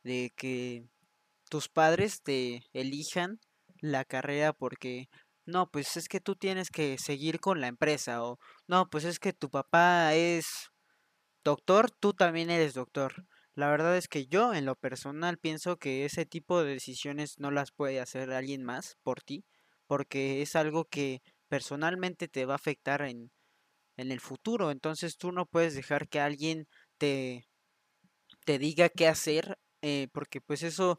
de 0.04 0.34
que 0.36 0.88
tus 1.50 1.70
padres 1.70 2.22
te 2.22 2.64
elijan 2.74 3.40
la 3.92 4.06
carrera 4.06 4.54
porque, 4.54 5.08
no, 5.46 5.70
pues 5.72 5.98
es 5.98 6.08
que 6.10 6.20
tú 6.22 6.36
tienes 6.36 6.70
que 6.72 6.98
seguir 6.98 7.40
con 7.40 7.62
la 7.62 7.68
empresa 7.68 8.24
o, 8.24 8.40
no, 8.68 8.90
pues 8.90 9.04
es 9.06 9.20
que 9.20 9.34
tu 9.34 9.50
papá 9.50 10.14
es 10.16 10.70
doctor, 11.44 11.92
tú 11.92 12.14
también 12.14 12.50
eres 12.50 12.74
doctor. 12.74 13.26
La 13.56 13.70
verdad 13.70 13.98
es 13.98 14.08
que 14.08 14.28
yo 14.28 14.54
en 14.54 14.66
lo 14.66 14.76
personal 14.76 15.38
pienso 15.38 15.78
que 15.78 16.06
ese 16.06 16.26
tipo 16.26 16.62
de 16.64 16.74
decisiones 16.74 17.36
no 17.40 17.52
las 17.52 17.72
puede 17.72 18.02
hacer 18.02 18.32
alguien 18.32 18.64
más 18.64 18.98
por 19.04 19.22
ti, 19.22 19.46
porque 19.88 20.42
es 20.42 20.56
algo 20.56 20.86
que 20.86 21.22
personalmente 21.48 22.28
te 22.28 22.46
va 22.46 22.54
a 22.54 22.58
afectar 22.58 23.02
en 23.04 23.32
en 23.98 24.12
el 24.12 24.20
futuro. 24.20 24.72
Entonces 24.72 25.18
tú 25.18 25.32
no 25.32 25.46
puedes 25.46 25.76
dejar 25.76 26.08
que 26.08 26.20
alguien 26.20 26.68
te, 26.98 27.46
te 28.46 28.60
diga 28.60 28.90
qué 28.90 29.08
hacer, 29.08 29.58
eh, 29.82 30.08
porque 30.14 30.42
pues 30.42 30.64
eso 30.64 30.98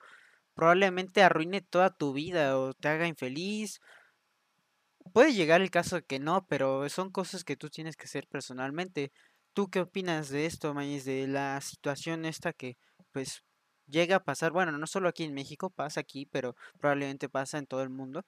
probablemente 0.57 1.23
arruine 1.23 1.61
toda 1.61 1.91
tu 1.91 2.13
vida 2.13 2.59
o 2.59 2.75
te 2.75 2.89
haga 2.89 3.07
infeliz. 3.07 3.81
Puede 5.13 5.33
llegar 5.33 5.61
el 5.63 5.71
caso 5.71 5.97
de 5.97 6.03
que 6.03 6.19
no, 6.19 6.47
pero 6.49 6.89
son 6.89 7.11
cosas 7.11 7.45
que 7.45 7.57
tú 7.57 7.71
tienes 7.71 7.97
que 7.97 8.07
hacer 8.07 8.27
personalmente. 8.27 9.13
¿Tú 9.53 9.71
qué 9.71 9.81
opinas 9.81 10.29
de 10.31 10.47
esto, 10.47 10.75
Mañez, 10.75 11.05
de 11.05 11.29
la 11.29 11.61
situación 11.61 12.25
esta 12.25 12.53
que 12.53 12.77
pues 13.13 13.45
llega 13.87 14.17
a 14.17 14.25
pasar? 14.25 14.51
Bueno, 14.51 14.73
no 14.73 14.87
solo 14.89 15.09
aquí 15.09 15.23
en 15.23 15.35
México, 15.35 15.71
pasa 15.71 16.01
aquí, 16.01 16.27
pero 16.27 16.57
probablemente 16.81 17.29
pasa 17.29 17.59
en 17.59 17.67
todo 17.67 17.83
el 17.83 17.91
mundo. 17.91 18.25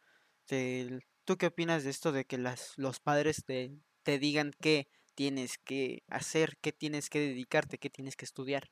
¿Tú 1.24 1.36
qué 1.36 1.46
opinas 1.46 1.82
de 1.84 1.90
esto 1.90 2.12
de 2.12 2.24
que 2.24 2.38
las, 2.38 2.74
los 2.76 3.00
padres 3.00 3.44
de 3.46 3.76
te 4.04 4.18
digan 4.18 4.52
qué 4.60 4.88
tienes 5.18 5.58
que 5.58 6.04
hacer, 6.06 6.56
qué 6.60 6.72
tienes 6.72 7.10
que 7.10 7.18
dedicarte, 7.18 7.78
qué 7.78 7.90
tienes 7.90 8.14
que 8.14 8.24
estudiar. 8.24 8.70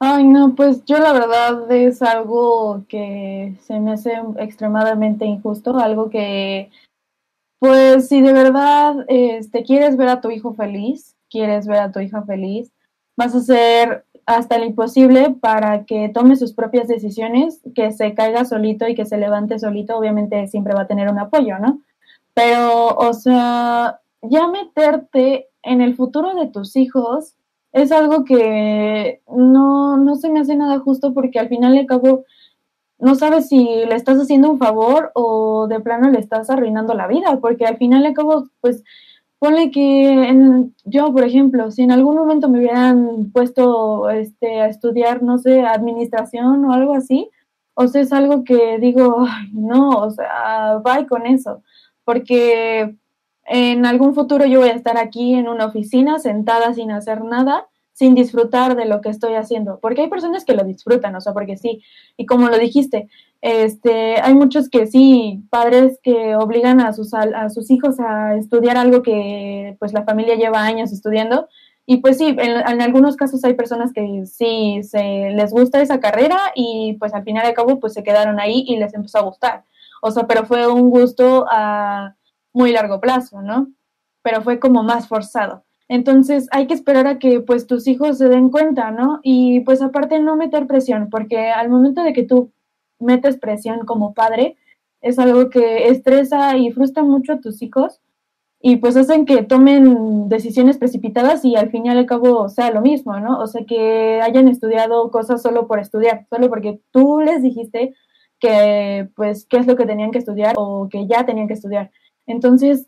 Ay, 0.00 0.24
no, 0.24 0.54
pues 0.54 0.84
yo 0.84 0.98
la 0.98 1.12
verdad 1.12 1.70
es 1.72 2.02
algo 2.02 2.84
que 2.88 3.56
se 3.62 3.80
me 3.80 3.92
hace 3.92 4.12
extremadamente 4.36 5.24
injusto, 5.24 5.76
algo 5.76 6.08
que, 6.08 6.70
pues 7.58 8.06
si 8.08 8.20
de 8.20 8.32
verdad 8.32 9.04
este, 9.08 9.64
quieres 9.64 9.96
ver 9.96 10.08
a 10.08 10.20
tu 10.20 10.30
hijo 10.30 10.54
feliz, 10.54 11.16
quieres 11.28 11.66
ver 11.66 11.80
a 11.80 11.90
tu 11.90 11.98
hija 11.98 12.22
feliz, 12.22 12.72
vas 13.16 13.34
a 13.34 13.38
hacer 13.38 14.04
hasta 14.24 14.58
lo 14.58 14.66
imposible 14.66 15.30
para 15.30 15.84
que 15.84 16.10
tome 16.10 16.36
sus 16.36 16.52
propias 16.52 16.86
decisiones, 16.86 17.60
que 17.74 17.90
se 17.90 18.14
caiga 18.14 18.44
solito 18.44 18.86
y 18.86 18.94
que 18.94 19.04
se 19.06 19.16
levante 19.16 19.58
solito, 19.58 19.96
obviamente 19.96 20.46
siempre 20.46 20.74
va 20.74 20.82
a 20.82 20.86
tener 20.86 21.08
un 21.08 21.18
apoyo, 21.18 21.58
¿no? 21.58 21.80
Pero, 22.34 22.94
o 22.94 23.12
sea, 23.14 24.00
ya 24.22 24.46
meterte 24.46 25.48
en 25.62 25.80
el 25.80 25.96
futuro 25.96 26.34
de 26.34 26.46
tus 26.46 26.76
hijos 26.76 27.34
es 27.72 27.92
algo 27.92 28.24
que 28.24 29.20
no, 29.28 29.96
no 29.96 30.16
se 30.16 30.30
me 30.30 30.40
hace 30.40 30.56
nada 30.56 30.78
justo 30.80 31.14
porque 31.14 31.38
al 31.38 31.48
final 31.48 31.74
y 31.74 31.80
al 31.80 31.86
cabo 31.86 32.24
no 32.98 33.14
sabes 33.14 33.48
si 33.48 33.64
le 33.64 33.94
estás 33.94 34.18
haciendo 34.18 34.50
un 34.50 34.58
favor 34.58 35.12
o 35.14 35.68
de 35.68 35.80
plano 35.80 36.10
le 36.10 36.18
estás 36.18 36.50
arruinando 36.50 36.94
la 36.94 37.06
vida, 37.06 37.38
porque 37.40 37.64
al 37.66 37.76
final 37.76 38.02
y 38.02 38.06
al 38.06 38.14
cabo, 38.14 38.48
pues 38.60 38.82
ponle 39.38 39.70
que 39.70 40.28
en, 40.28 40.74
yo, 40.84 41.12
por 41.12 41.24
ejemplo, 41.24 41.70
si 41.70 41.82
en 41.82 41.92
algún 41.92 42.16
momento 42.16 42.48
me 42.48 42.58
hubieran 42.58 43.30
puesto 43.32 44.10
este, 44.10 44.60
a 44.60 44.68
estudiar, 44.68 45.22
no 45.22 45.38
sé, 45.38 45.62
administración 45.62 46.64
o 46.64 46.72
algo 46.72 46.94
así, 46.94 47.30
o 47.74 47.86
sea, 47.86 48.02
es 48.02 48.12
algo 48.12 48.42
que 48.44 48.78
digo, 48.80 49.26
no, 49.52 49.90
o 49.90 50.10
sea, 50.10 50.80
bye 50.84 51.06
con 51.06 51.26
eso 51.26 51.62
porque 52.08 52.96
en 53.48 53.86
algún 53.86 54.14
futuro 54.14 54.44
yo 54.46 54.60
voy 54.60 54.68
a 54.68 54.74
estar 54.74 54.98
aquí 54.98 55.34
en 55.34 55.48
una 55.48 55.66
oficina 55.66 56.18
sentada 56.18 56.74
sin 56.74 56.90
hacer 56.90 57.24
nada, 57.24 57.66
sin 57.92 58.14
disfrutar 58.14 58.76
de 58.76 58.84
lo 58.84 59.00
que 59.00 59.08
estoy 59.08 59.34
haciendo, 59.34 59.80
porque 59.80 60.02
hay 60.02 60.08
personas 60.08 60.44
que 60.44 60.54
lo 60.54 60.64
disfrutan, 60.64 61.16
o 61.16 61.20
sea, 61.20 61.32
porque 61.32 61.56
sí, 61.56 61.82
y 62.16 62.26
como 62.26 62.48
lo 62.48 62.58
dijiste, 62.58 63.08
este, 63.40 64.20
hay 64.20 64.34
muchos 64.34 64.68
que 64.68 64.86
sí, 64.86 65.42
padres 65.50 65.98
que 66.02 66.36
obligan 66.36 66.80
a 66.80 66.92
sus, 66.92 67.12
a 67.14 67.48
sus 67.50 67.70
hijos 67.70 67.98
a 67.98 68.36
estudiar 68.36 68.76
algo 68.76 69.02
que 69.02 69.76
pues 69.80 69.92
la 69.92 70.04
familia 70.04 70.36
lleva 70.36 70.62
años 70.62 70.92
estudiando, 70.92 71.48
y 71.90 71.96
pues 71.96 72.18
sí, 72.18 72.36
en, 72.38 72.82
algunos 72.82 73.16
casos 73.16 73.42
hay 73.44 73.54
personas 73.54 73.94
que 73.94 74.26
sí 74.26 74.82
se 74.82 75.30
les 75.30 75.50
gusta 75.52 75.80
esa 75.80 76.00
carrera 76.00 76.38
y 76.54 76.98
pues 77.00 77.14
al 77.14 77.24
final 77.24 77.46
de 77.46 77.54
cabo 77.54 77.80
pues 77.80 77.94
se 77.94 78.02
quedaron 78.02 78.38
ahí 78.38 78.62
y 78.68 78.76
les 78.76 78.92
empezó 78.92 79.16
a 79.16 79.22
gustar. 79.22 79.64
O 80.02 80.10
sea, 80.10 80.26
pero 80.26 80.44
fue 80.44 80.66
un 80.66 80.90
gusto 80.90 81.46
a 81.50 82.14
muy 82.58 82.72
largo 82.72 83.00
plazo, 83.00 83.40
¿no? 83.40 83.68
Pero 84.22 84.42
fue 84.42 84.58
como 84.58 84.82
más 84.82 85.06
forzado. 85.06 85.64
Entonces 85.88 86.48
hay 86.50 86.66
que 86.66 86.74
esperar 86.74 87.06
a 87.06 87.18
que 87.18 87.40
pues 87.40 87.66
tus 87.66 87.86
hijos 87.86 88.18
se 88.18 88.28
den 88.28 88.50
cuenta, 88.50 88.90
¿no? 88.90 89.20
Y 89.22 89.60
pues 89.60 89.80
aparte 89.80 90.18
no 90.18 90.36
meter 90.36 90.66
presión, 90.66 91.08
porque 91.08 91.50
al 91.50 91.70
momento 91.70 92.02
de 92.02 92.12
que 92.12 92.24
tú 92.24 92.52
metes 92.98 93.38
presión 93.38 93.86
como 93.86 94.12
padre, 94.12 94.56
es 95.00 95.18
algo 95.18 95.48
que 95.50 95.88
estresa 95.88 96.56
y 96.56 96.72
frustra 96.72 97.04
mucho 97.04 97.34
a 97.34 97.40
tus 97.40 97.62
hijos 97.62 98.00
y 98.60 98.76
pues 98.76 98.96
hacen 98.96 99.24
que 99.24 99.44
tomen 99.44 100.28
decisiones 100.28 100.78
precipitadas 100.78 101.44
y 101.44 101.54
al 101.54 101.70
fin 101.70 101.86
y 101.86 101.90
al 101.90 102.06
cabo 102.06 102.48
sea 102.48 102.72
lo 102.72 102.80
mismo, 102.80 103.18
¿no? 103.20 103.38
O 103.38 103.46
sea, 103.46 103.64
que 103.64 104.20
hayan 104.20 104.48
estudiado 104.48 105.12
cosas 105.12 105.40
solo 105.40 105.68
por 105.68 105.78
estudiar, 105.78 106.26
solo 106.28 106.48
porque 106.48 106.80
tú 106.90 107.20
les 107.20 107.40
dijiste 107.40 107.94
que 108.40 109.08
pues 109.14 109.46
qué 109.46 109.58
es 109.58 109.66
lo 109.66 109.76
que 109.76 109.86
tenían 109.86 110.10
que 110.10 110.18
estudiar 110.18 110.54
o 110.56 110.88
que 110.90 111.06
ya 111.06 111.24
tenían 111.24 111.46
que 111.46 111.54
estudiar. 111.54 111.92
Entonces, 112.28 112.86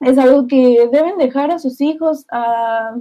es 0.00 0.18
algo 0.18 0.46
que 0.46 0.88
deben 0.92 1.16
dejar 1.16 1.50
a 1.50 1.58
sus 1.58 1.80
hijos 1.80 2.26
a 2.30 2.94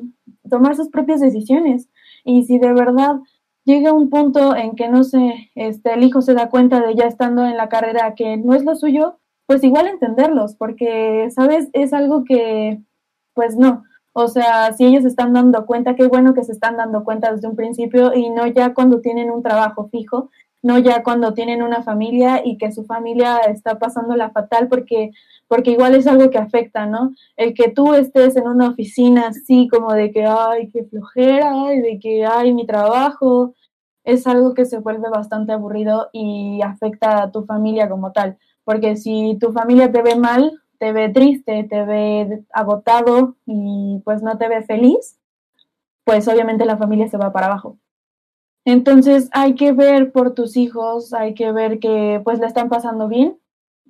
tomar 0.50 0.76
sus 0.76 0.90
propias 0.90 1.20
decisiones. 1.20 1.90
Y 2.24 2.44
si 2.46 2.60
de 2.60 2.72
verdad 2.72 3.18
llega 3.66 3.92
un 3.92 4.10
punto 4.10 4.56
en 4.56 4.76
que, 4.76 4.88
no 4.88 5.04
sé, 5.04 5.52
este, 5.56 5.94
el 5.94 6.04
hijo 6.04 6.22
se 6.22 6.34
da 6.34 6.50
cuenta 6.50 6.80
de 6.80 6.96
ya 6.96 7.06
estando 7.06 7.46
en 7.46 7.58
la 7.58 7.70
carrera 7.70 8.14
que 8.16 8.38
no 8.38 8.54
es 8.54 8.64
lo 8.64 8.76
suyo, 8.76 9.18
pues 9.48 9.64
igual 9.64 9.88
entenderlos, 9.88 10.56
porque, 10.56 11.30
¿sabes? 11.32 11.70
Es 11.74 11.92
algo 11.94 12.24
que, 12.24 12.80
pues 13.34 13.58
no. 13.58 13.84
O 14.14 14.28
sea, 14.28 14.74
si 14.74 14.86
ellos 14.86 15.06
están 15.06 15.34
dando 15.34 15.66
cuenta, 15.66 15.96
qué 15.96 16.08
bueno 16.08 16.34
que 16.34 16.44
se 16.44 16.52
están 16.52 16.78
dando 16.78 17.04
cuenta 17.04 17.34
desde 17.34 17.48
un 17.48 17.56
principio 17.56 18.14
y 18.14 18.30
no 18.30 18.46
ya 18.48 18.74
cuando 18.74 19.02
tienen 19.02 19.32
un 19.32 19.42
trabajo 19.42 19.90
fijo 19.90 20.30
no 20.62 20.78
ya 20.80 21.04
cuando 21.04 21.34
tienen 21.34 21.64
una 21.64 21.84
familia 21.84 22.42
y 22.44 22.58
que 22.58 22.72
su 22.72 22.86
familia 22.86 23.38
está 23.40 23.80
pasando 23.80 24.16
la 24.16 24.30
fatal 24.32 24.68
porque 24.68 25.12
porque 25.52 25.72
igual 25.72 25.96
es 25.96 26.08
algo 26.08 26.30
que 26.30 26.38
afecta, 26.38 26.86
¿no? 26.86 27.12
El 27.36 27.54
que 27.54 27.68
tú 27.68 27.94
estés 27.94 28.38
en 28.38 28.48
una 28.48 28.70
oficina 28.70 29.28
así 29.28 29.68
como 29.68 29.92
de 29.92 30.10
que, 30.10 30.26
ay, 30.26 30.70
qué 30.70 30.86
flojera, 30.86 31.74
y 31.74 31.82
de 31.82 32.00
que, 32.00 32.26
ay, 32.26 32.54
mi 32.54 32.66
trabajo, 32.66 33.54
es 34.06 34.28
algo 34.28 34.54
que 34.54 34.64
se 34.64 34.80
vuelve 34.80 35.10
bastante 35.10 35.52
aburrido 35.52 36.10
y 36.14 36.62
afecta 36.62 37.24
a 37.24 37.32
tu 37.32 37.44
familia 37.44 37.90
como 37.90 38.14
tal. 38.14 38.38
Porque 38.64 38.96
si 38.96 39.38
tu 39.42 39.52
familia 39.52 39.92
te 39.92 40.02
ve 40.02 40.16
mal, 40.16 40.62
te 40.80 40.94
ve 40.94 41.10
triste, 41.10 41.66
te 41.66 41.84
ve 41.84 42.44
agotado 42.54 43.36
y 43.46 44.02
pues 44.06 44.24
no 44.24 44.38
te 44.38 44.48
ve 44.48 44.64
feliz, 44.64 45.20
pues 46.06 46.30
obviamente 46.30 46.64
la 46.66 46.78
familia 46.78 47.10
se 47.10 47.18
va 47.18 47.34
para 47.34 47.48
abajo. 47.48 47.78
Entonces 48.66 49.30
hay 49.32 49.56
que 49.56 49.72
ver 49.74 50.12
por 50.12 50.34
tus 50.34 50.56
hijos, 50.56 51.14
hay 51.14 51.34
que 51.34 51.52
ver 51.52 51.80
que 51.80 52.22
pues 52.24 52.40
la 52.40 52.48
están 52.48 52.70
pasando 52.70 53.08
bien 53.08 53.38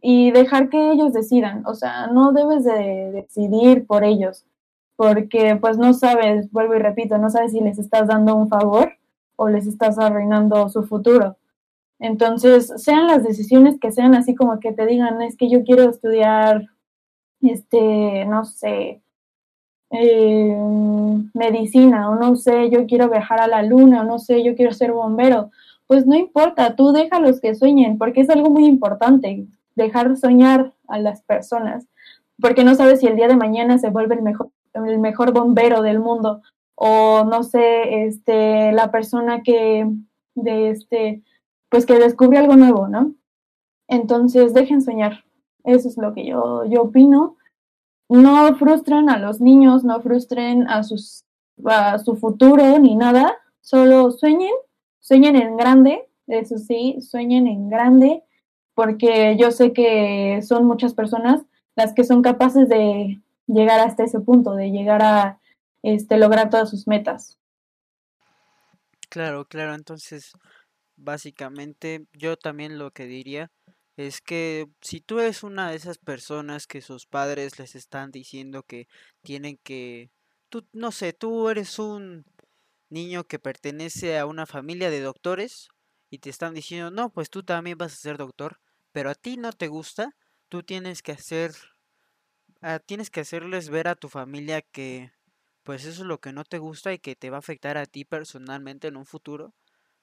y 0.02 0.32
dejar 0.32 0.70
que 0.70 0.92
ellos 0.92 1.14
decidan. 1.14 1.66
O 1.66 1.76
sea, 1.76 2.08
no 2.08 2.32
debes 2.32 2.64
de 2.64 3.12
decidir 3.12 3.86
por 3.86 4.04
ellos, 4.04 4.46
porque 4.96 5.58
pues 5.60 5.78
no 5.78 5.94
sabes, 5.94 6.52
vuelvo 6.52 6.76
y 6.76 6.80
repito, 6.80 7.18
no 7.18 7.30
sabes 7.30 7.52
si 7.52 7.60
les 7.60 7.80
estás 7.80 8.08
dando 8.08 8.36
un 8.36 8.50
favor 8.50 8.94
o 9.36 9.50
les 9.50 9.68
estás 9.68 10.00
arruinando 10.00 10.70
su 10.70 10.84
futuro. 10.84 11.38
Entonces, 12.00 12.74
sean 12.78 13.08
las 13.08 13.24
decisiones 13.24 13.80
que 13.80 13.92
sean 13.92 14.16
así 14.16 14.36
como 14.36 14.60
que 14.60 14.74
te 14.74 14.86
digan, 14.88 15.22
es 15.22 15.38
que 15.38 15.50
yo 15.50 15.64
quiero 15.64 15.90
estudiar, 15.90 16.66
este, 17.42 18.26
no 18.26 18.46
sé, 18.46 19.02
eh, 19.92 20.56
medicina, 21.34 22.10
o 22.10 22.16
no 22.16 22.36
sé, 22.36 22.70
yo 22.70 22.86
quiero 22.86 23.10
viajar 23.10 23.42
a 23.42 23.48
la 23.48 23.62
luna, 23.62 24.02
o 24.02 24.04
no 24.06 24.20
sé, 24.20 24.44
yo 24.44 24.56
quiero 24.56 24.74
ser 24.74 24.92
bombero. 24.94 25.52
Pues 25.88 26.08
no 26.08 26.16
importa, 26.16 26.76
tú 26.76 26.92
déjalos 26.94 27.42
que 27.42 27.56
sueñen, 27.56 27.98
porque 27.98 28.22
es 28.22 28.30
algo 28.30 28.50
muy 28.50 28.66
importante, 28.66 29.46
dejar 29.76 30.16
soñar 30.18 30.74
a 30.88 31.00
las 31.00 31.22
personas, 31.24 31.86
porque 32.39 32.64
no 32.64 32.76
sabes 32.76 33.02
si 33.02 33.08
el 33.08 33.18
día 33.18 33.28
de 33.28 33.36
mañana 33.36 33.78
se 33.78 33.89
vuelve 33.89 34.16
el 34.16 34.22
mejor, 34.22 34.50
el 34.74 35.00
mejor 35.00 35.34
bombero 35.34 35.82
del 35.82 36.00
mundo, 36.00 36.42
o 36.76 37.26
no 37.26 37.44
sé, 37.44 38.06
este, 38.06 38.72
la 38.72 38.92
persona 38.92 39.44
que, 39.44 39.88
de 40.36 40.70
este, 40.70 41.22
pues 41.70 41.86
que 41.86 42.00
descubre 42.00 42.38
algo 42.38 42.56
nuevo, 42.56 42.88
¿no? 42.88 43.14
Entonces, 43.88 44.54
dejen 44.54 44.82
soñar. 44.82 45.26
Eso 45.64 45.89
es 45.89 45.98
lo 45.98 46.14
que 46.14 46.26
yo, 46.26 46.64
yo 46.66 46.84
opino 46.84 47.36
no 48.12 48.53
frustren 48.57 49.09
a 49.09 49.18
los 49.18 49.39
niños, 49.39 49.86
no 49.86 50.01
frustren 50.01 50.70
a, 50.70 50.84
sus, 50.84 51.24
a 51.64 51.97
su 51.97 52.18
futuro 52.18 52.78
ni 52.78 52.95
nada, 52.95 53.38
solo 53.62 54.12
sueñen, 54.12 54.51
sueñen 54.99 55.38
en 55.38 55.55
grande, 55.55 56.09
eso 56.28 56.57
sí, 56.57 56.97
sueñen 56.99 57.47
en 57.47 57.70
grande, 57.70 58.24
porque 58.74 59.38
yo 59.39 59.51
sé 59.51 59.72
que 59.72 60.41
son 60.41 60.66
muchas 60.66 60.93
personas 60.93 61.41
las 61.78 61.93
que 61.93 62.03
son 62.03 62.22
capaces 62.22 62.68
de 62.68 63.22
llegar 63.47 63.80
hasta 63.80 64.03
ese 64.03 64.20
punto, 64.20 64.55
de 64.55 64.72
llegar 64.72 65.01
a 65.01 65.39
este, 65.82 66.18
lograr 66.18 66.49
todas 66.49 66.70
sus 66.70 66.88
metas. 66.88 67.39
Claro, 69.09 69.45
claro, 69.45 69.74
entonces 69.74 70.34
básicamente 70.97 72.05
yo 72.12 72.36
también 72.36 72.78
lo 72.78 72.91
que 72.91 73.05
diría 73.05 73.51
es 74.08 74.22
que 74.22 74.68
si 74.82 75.02
tú 75.02 75.20
eres 75.20 75.43
una 75.43 75.70
de 75.70 75.78
esas 75.78 75.97
personas 75.97 76.68
que 76.68 76.82
sus 76.82 77.06
padres 77.06 77.60
les 77.60 77.76
están 77.76 78.12
diciendo 78.12 78.64
que 78.64 78.88
tienen 79.22 79.58
que, 79.58 80.12
tú, 80.49 80.68
no 80.74 80.91
sé, 80.91 81.14
tú 81.14 81.49
eres 81.49 81.80
un 81.80 82.26
niño 82.89 83.26
que 83.26 83.39
pertenece 83.39 84.20
a 84.20 84.26
una 84.26 84.45
familia 84.45 84.89
de 84.89 85.02
doctores 85.02 85.70
y 86.10 86.20
te 86.20 86.30
están 86.30 86.54
diciendo, 86.54 86.91
no, 86.91 87.10
pues 87.10 87.30
tú 87.30 87.43
también 87.43 87.78
vas 87.78 87.93
a 87.93 87.97
ser 87.97 88.18
doctor, 88.18 88.60
pero 88.91 89.10
a 89.10 89.16
ti 89.16 89.38
no 89.38 89.54
te 89.54 89.68
gusta, 89.68 90.16
tú 90.49 90.64
tienes 90.64 91.02
que 91.02 91.14
hacer, 91.14 91.54
ah, 92.62 92.80
tienes 92.80 93.10
que 93.10 93.22
hacerles 93.22 93.70
ver 93.70 93.88
a 93.88 93.95
tu 93.95 94.10
familia 94.10 94.62
que, 94.62 95.12
pues 95.64 95.86
eso 95.86 96.02
es 96.02 96.08
lo 96.08 96.20
que 96.20 96.34
no 96.34 96.43
te 96.43 96.60
gusta 96.60 96.93
y 96.93 96.99
que 96.99 97.16
te 97.16 97.30
va 97.30 97.38
a 97.38 97.39
afectar 97.39 97.78
a 97.78 97.86
ti 97.86 98.06
personalmente 98.06 98.88
en 98.88 98.97
un 98.97 99.06
futuro. 99.06 99.54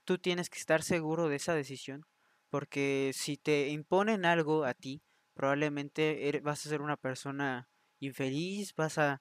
Tú 0.05 0.19
tienes 0.19 0.51
que 0.51 0.59
estar 0.59 0.83
seguro 0.83 1.29
de 1.29 1.37
esa 1.37 1.55
decisión 1.55 2.07
porque 2.51 3.13
si 3.15 3.37
te 3.37 3.69
imponen 3.69 4.25
algo 4.25 4.65
a 4.65 4.75
ti, 4.75 5.03
probablemente 5.35 6.41
vas 6.43 6.65
a 6.67 6.69
ser 6.69 6.81
una 6.81 6.97
persona 6.97 7.69
infeliz, 8.01 8.75
vas 8.75 8.99
a 8.99 9.21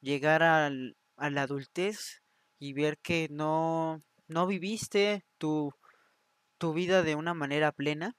llegar 0.00 0.42
al, 0.42 0.96
a 1.16 1.30
la 1.30 1.42
adultez 1.42 2.22
y 2.58 2.72
ver 2.72 2.98
que 2.98 3.28
no, 3.30 4.02
no 4.26 4.46
viviste 4.46 5.24
tu, 5.38 5.72
tu 6.58 6.72
vida 6.72 7.02
de 7.02 7.14
una 7.14 7.34
manera 7.34 7.72
plena. 7.72 8.16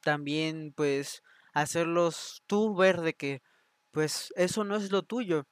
También 0.00 0.72
pues 0.74 1.22
hacerlos 1.52 2.42
tú 2.46 2.74
ver 2.76 3.00
de 3.00 3.14
que 3.14 3.42
pues 3.90 4.32
eso 4.36 4.64
no 4.64 4.76
es 4.76 4.90
lo 4.90 5.02
tuyo. 5.02 5.46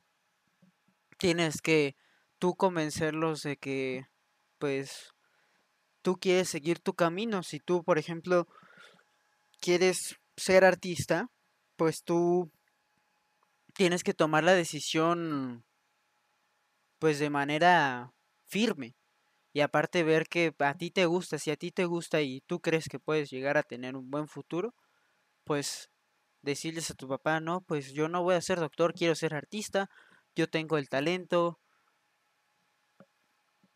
Tienes 1.18 1.62
que 1.62 1.96
tú 2.38 2.54
convencerlos 2.54 3.42
de 3.42 3.56
que 3.56 4.06
pues 4.58 5.15
tú 6.06 6.20
quieres 6.20 6.48
seguir 6.48 6.78
tu 6.78 6.94
camino. 6.94 7.42
Si 7.42 7.58
tú, 7.58 7.82
por 7.82 7.98
ejemplo, 7.98 8.46
quieres 9.60 10.14
ser 10.36 10.64
artista, 10.64 11.32
pues 11.74 12.04
tú 12.04 12.52
tienes 13.74 14.04
que 14.04 14.14
tomar 14.14 14.44
la 14.44 14.54
decisión 14.54 15.64
pues 17.00 17.18
de 17.18 17.28
manera 17.28 18.12
firme. 18.46 18.94
Y 19.52 19.62
aparte 19.62 20.04
ver 20.04 20.28
que 20.28 20.54
a 20.60 20.74
ti 20.74 20.92
te 20.92 21.06
gusta, 21.06 21.40
si 21.40 21.50
a 21.50 21.56
ti 21.56 21.72
te 21.72 21.86
gusta 21.86 22.20
y 22.22 22.40
tú 22.42 22.60
crees 22.60 22.88
que 22.88 23.00
puedes 23.00 23.28
llegar 23.28 23.56
a 23.56 23.64
tener 23.64 23.96
un 23.96 24.08
buen 24.08 24.28
futuro, 24.28 24.76
pues 25.42 25.90
decirles 26.40 26.88
a 26.88 26.94
tu 26.94 27.08
papá, 27.08 27.40
no, 27.40 27.62
pues 27.62 27.92
yo 27.92 28.08
no 28.08 28.22
voy 28.22 28.36
a 28.36 28.40
ser 28.40 28.60
doctor, 28.60 28.94
quiero 28.94 29.16
ser 29.16 29.34
artista, 29.34 29.90
yo 30.36 30.46
tengo 30.46 30.78
el 30.78 30.88
talento, 30.88 31.58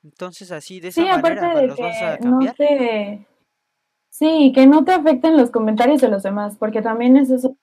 entonces 0.03 0.51
así, 0.51 0.81
de 0.81 0.89
esa 0.89 1.03
sí, 1.03 1.09
manera, 1.09 1.19
aparte 1.19 1.61
de 1.61 1.67
los 1.67 1.79
vas 1.79 2.19
que 2.19 2.27
no 2.27 2.39
te... 2.55 3.27
Sí, 4.09 4.53
que 4.55 4.67
no 4.67 4.85
te 4.85 4.93
afecten 4.93 5.37
los 5.37 5.51
comentarios 5.51 6.01
de 6.01 6.09
los 6.09 6.23
demás, 6.23 6.57
porque 6.59 6.83
también 6.83 7.17
es 7.17 7.31
eso. 7.31 7.57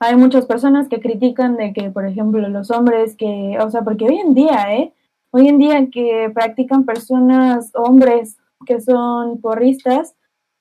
Hay 0.00 0.16
muchas 0.16 0.46
personas 0.46 0.88
que 0.88 1.00
critican 1.00 1.56
de 1.56 1.72
que, 1.72 1.90
por 1.90 2.06
ejemplo, 2.06 2.46
los 2.48 2.70
hombres 2.70 3.16
que, 3.16 3.58
o 3.60 3.70
sea, 3.70 3.82
porque 3.82 4.04
hoy 4.04 4.18
en 4.18 4.34
día, 4.34 4.76
¿eh? 4.76 4.92
Hoy 5.30 5.48
en 5.48 5.58
día 5.58 5.88
que 5.90 6.30
practican 6.32 6.84
personas, 6.84 7.72
hombres 7.74 8.36
que 8.66 8.80
son 8.80 9.40
porristas, 9.40 10.14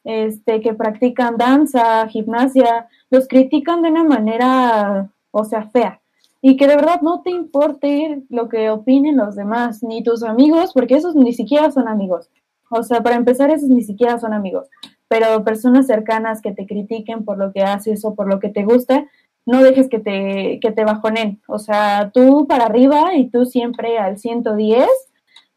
este, 0.03 0.61
que 0.61 0.73
practican 0.73 1.37
danza, 1.37 2.07
gimnasia, 2.07 2.87
los 3.09 3.27
critican 3.27 3.81
de 3.81 3.89
una 3.89 4.03
manera, 4.05 5.11
o 5.31 5.43
sea, 5.43 5.67
fea 5.69 6.01
y 6.49 6.55
que 6.55 6.65
de 6.65 6.77
verdad 6.77 7.01
no 7.01 7.23
te 7.23 7.29
importe 7.29 8.23
lo 8.29 8.47
que 8.47 8.69
opinen 8.69 9.17
los 9.17 9.35
demás, 9.35 9.83
ni 9.83 10.01
tus 10.01 10.23
amigos, 10.23 10.71
porque 10.73 10.95
esos 10.95 11.13
ni 11.13 11.33
siquiera 11.33 11.71
son 11.71 11.89
amigos. 11.89 12.29
O 12.69 12.83
sea, 12.83 13.03
para 13.03 13.17
empezar, 13.17 13.49
esos 13.49 13.67
ni 13.67 13.81
siquiera 13.81 14.17
son 14.17 14.31
amigos. 14.31 14.69
Pero 15.09 15.43
personas 15.43 15.87
cercanas 15.87 16.41
que 16.41 16.53
te 16.53 16.65
critiquen 16.65 17.25
por 17.25 17.37
lo 17.37 17.51
que 17.51 17.63
haces 17.63 18.05
o 18.05 18.15
por 18.15 18.29
lo 18.29 18.39
que 18.39 18.47
te 18.47 18.63
gusta, 18.63 19.05
no 19.45 19.61
dejes 19.61 19.89
que 19.89 19.99
te, 19.99 20.59
que 20.61 20.71
te 20.71 20.85
bajonen. 20.85 21.41
O 21.49 21.59
sea, 21.59 22.11
tú 22.13 22.47
para 22.47 22.67
arriba 22.67 23.13
y 23.13 23.29
tú 23.29 23.43
siempre 23.43 23.97
al 23.97 24.17
110, 24.17 24.87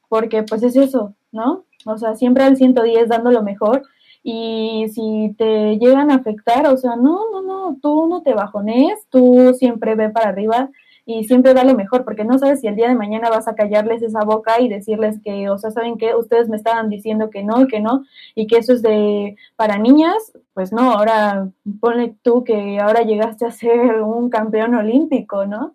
porque 0.09 0.43
pues 0.43 0.65
es 0.65 0.75
eso, 0.75 1.15
¿no? 1.31 1.67
O 1.87 1.99
sea, 1.99 2.17
siempre 2.17 2.43
al 2.43 2.57
110 2.57 3.09
dando 3.09 3.31
lo 3.31 3.45
mejor 3.45 3.83
y 4.23 4.87
si 4.93 5.35
te 5.39 5.79
llegan 5.79 6.11
a 6.11 6.17
afectar, 6.17 6.67
o 6.67 6.77
sea, 6.77 6.97
no, 6.97 7.31
no, 7.31 7.43
no, 7.43 7.79
tú 7.81 8.07
no 8.07 8.23
te 8.23 8.35
bajones, 8.35 9.07
tú 9.09 9.55
siempre 9.59 9.95
ve 9.95 10.11
para 10.11 10.29
arriba 10.29 10.71
y 11.07 11.25
siempre 11.25 11.55
da 11.55 11.65
lo 11.65 11.75
mejor, 11.75 12.05
porque 12.05 12.25
no 12.25 12.39
sabes 12.39 12.61
si 12.61 12.67
el 12.67 12.77
día 12.77 12.89
de 12.89 12.95
mañana 12.95 13.31
vas 13.31 13.49
a 13.49 13.55
callarles 13.55 14.03
esa 14.03 14.21
boca 14.25 14.61
y 14.61 14.69
decirles 14.69 15.19
que, 15.25 15.49
o 15.49 15.59
sea, 15.59 15.71
¿saben 15.71 15.99
que 15.99 16.15
Ustedes 16.15 16.49
me 16.49 16.57
estaban 16.57 16.89
diciendo 16.89 17.31
que 17.31 17.43
no 17.43 17.63
y 17.63 17.67
que 17.67 17.81
no, 17.81 18.05
y 18.35 18.47
que 18.47 18.59
eso 18.59 18.75
es 18.75 18.83
de 18.83 19.37
para 19.57 19.79
niñas, 19.79 20.33
pues 20.55 20.73
no, 20.73 20.93
ahora 20.93 21.49
ponle 21.81 22.15
tú 22.23 22.45
que 22.45 22.79
ahora 22.79 23.03
llegaste 23.03 23.47
a 23.47 23.51
ser 23.51 24.03
un 24.03 24.31
campeón 24.31 24.75
olímpico, 24.75 25.47
¿no? 25.47 25.75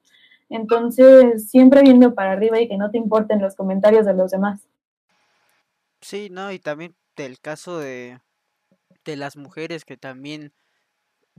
Entonces, 0.49 1.49
siempre 1.49 1.81
viendo 1.81 2.13
para 2.13 2.33
arriba 2.33 2.59
y 2.61 2.67
que 2.67 2.77
no 2.77 2.91
te 2.91 2.99
importen 2.99 3.41
los 3.41 3.55
comentarios 3.55 4.05
de 4.05 4.13
los 4.13 4.31
demás. 4.31 4.61
Sí, 6.01 6.29
no, 6.31 6.51
y 6.51 6.59
también 6.59 6.95
del 7.17 7.39
caso 7.39 7.79
de, 7.79 8.19
de 9.05 9.15
las 9.15 9.37
mujeres 9.37 9.85
que 9.85 9.97
también 9.97 10.53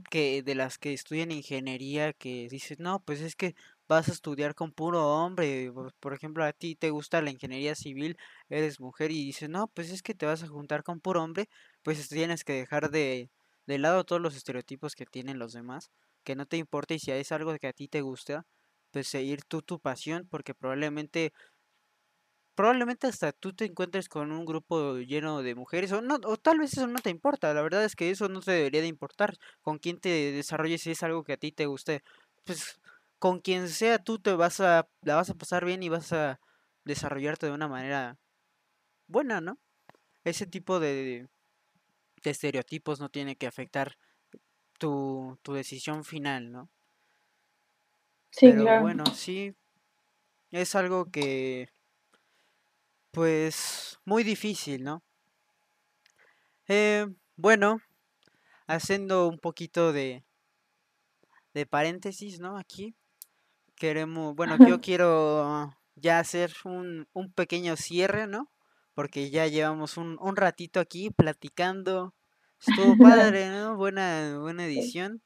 que 0.09 0.43
de 0.43 0.55
las 0.55 0.77
que 0.77 0.93
estudian 0.93 1.31
ingeniería 1.31 2.13
que 2.13 2.47
dices, 2.49 2.79
no, 2.79 2.99
pues 3.01 3.21
es 3.21 3.35
que 3.35 3.55
vas 3.87 4.09
a 4.09 4.11
estudiar 4.11 4.55
con 4.55 4.71
puro 4.71 5.07
hombre, 5.07 5.71
por, 5.99 6.13
ejemplo, 6.13 6.43
a 6.45 6.53
ti 6.53 6.75
te 6.75 6.91
gusta 6.91 7.21
la 7.21 7.31
ingeniería 7.31 7.75
civil, 7.75 8.17
eres 8.49 8.79
mujer 8.79 9.11
y 9.11 9.25
dices, 9.25 9.49
no, 9.49 9.67
pues 9.69 9.91
es 9.91 10.03
que 10.03 10.13
te 10.13 10.25
vas 10.25 10.43
a 10.43 10.47
juntar 10.47 10.83
con 10.83 10.99
puro 10.99 11.23
hombre, 11.23 11.49
pues 11.83 12.07
tienes 12.09 12.43
que 12.43 12.53
dejar 12.53 12.91
de, 12.91 13.29
de 13.65 13.77
lado 13.79 14.03
todos 14.05 14.21
los 14.21 14.35
estereotipos 14.35 14.95
que 14.95 15.05
tienen 15.05 15.39
los 15.39 15.53
demás, 15.53 15.91
que 16.23 16.35
no 16.35 16.45
te 16.45 16.57
importa 16.57 16.93
y 16.93 16.99
si 16.99 17.11
es 17.11 17.31
algo 17.31 17.57
que 17.57 17.67
a 17.67 17.73
ti 17.73 17.87
te 17.87 18.01
gusta, 18.01 18.45
pues 18.91 19.07
seguir 19.07 19.43
tú 19.43 19.61
tu 19.61 19.79
pasión, 19.79 20.27
porque 20.29 20.53
probablemente 20.53 21.33
probablemente 22.57 23.07
hasta 23.07 23.33
tú 23.33 23.53
te 23.55 23.65
encuentres 23.67 24.09
con 24.09 24.33
un 24.33 24.45
grupo 24.45 24.97
lleno 24.99 25.43
de 25.43 25.55
mujeres 25.55 25.93
o 25.93 26.01
no 26.01 26.17
o 26.25 26.37
tal 26.37 26.59
vez 26.59 26.73
eso 26.73 26.87
no 26.87 26.99
te 27.01 27.11
importa, 27.11 27.53
la 27.55 27.63
verdad 27.63 27.85
es 27.85 27.95
que 27.97 28.11
eso 28.11 28.29
no 28.29 28.41
te 28.41 28.51
debería 28.53 28.81
de 28.81 28.87
importar, 28.89 29.35
con 29.61 29.79
quién 29.79 29.99
te 30.01 30.09
desarrolles 30.33 30.81
si 30.83 30.91
es 30.91 31.03
algo 31.03 31.23
que 31.25 31.33
a 31.35 31.37
ti 31.37 31.53
te 31.53 31.67
guste, 31.67 32.03
pues 32.45 32.79
con 33.19 33.41
quien 33.41 33.69
sea 33.69 33.99
tú 33.99 34.19
te 34.19 34.33
vas 34.35 34.59
a 34.61 34.89
la 35.03 35.15
vas 35.17 35.29
a 35.31 35.35
pasar 35.35 35.65
bien 35.65 35.83
y 35.83 35.89
vas 35.89 36.13
a 36.13 36.39
desarrollarte 36.85 37.47
de 37.47 37.53
una 37.53 37.69
manera 37.69 38.17
buena, 39.07 39.41
¿no? 39.41 39.59
Ese 40.25 40.47
tipo 40.47 40.79
de, 40.81 41.29
de 42.23 42.31
estereotipos 42.31 42.99
no 42.99 43.09
tiene 43.09 43.37
que 43.37 43.47
afectar 43.47 43.97
tu, 44.79 45.39
tu 45.43 45.53
decisión 45.53 46.03
final, 46.05 46.51
¿no? 46.51 46.71
Sí, 48.31 48.53
Pero 48.53 48.55
claro. 48.55 48.79
bueno, 48.79 49.11
sí, 49.13 49.53
es 50.51 50.75
algo 50.75 51.11
que, 51.11 51.69
pues, 53.17 53.97
muy 54.05 54.23
difícil, 54.23 54.83
¿no? 54.83 55.01
Eh, 56.67 57.07
bueno, 57.35 57.79
haciendo 58.67 59.27
un 59.27 59.39
poquito 59.39 59.91
de, 59.91 60.23
de 61.51 61.65
paréntesis, 61.65 62.39
¿no? 62.39 62.57
Aquí 62.59 62.93
queremos, 63.75 64.35
bueno, 64.35 64.55
yo 64.67 64.79
quiero 64.81 65.73
ya 65.95 66.19
hacer 66.19 66.53
un, 66.63 67.07
un 67.13 67.33
pequeño 67.33 67.75
cierre, 67.75 68.27
¿no? 68.27 68.51
Porque 68.93 69.31
ya 69.31 69.47
llevamos 69.47 69.97
un, 69.97 70.19
un 70.21 70.35
ratito 70.35 70.79
aquí 70.79 71.09
platicando. 71.09 72.13
Estuvo 72.59 72.95
padre, 73.33 73.49
¿no? 73.49 73.77
Buena, 73.77 74.37
buena 74.39 74.65
edición. 74.65 75.23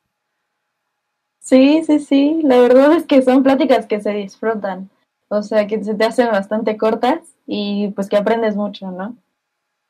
Sí, 1.39 1.83
sí, 1.83 1.99
sí. 1.99 2.39
La 2.43 2.57
verdad 2.57 2.93
es 2.93 3.05
que 3.05 3.21
son 3.21 3.43
pláticas 3.43 3.85
que 3.85 3.99
se 3.99 4.11
disfrutan. 4.11 4.89
O 5.27 5.43
sea, 5.43 5.67
que 5.67 5.83
se 5.83 5.93
te 5.93 6.05
hacen 6.05 6.31
bastante 6.31 6.77
cortas 6.77 7.35
y 7.53 7.91
pues 7.91 8.07
que 8.07 8.15
aprendes 8.15 8.55
mucho, 8.55 8.91
¿no? 8.91 9.17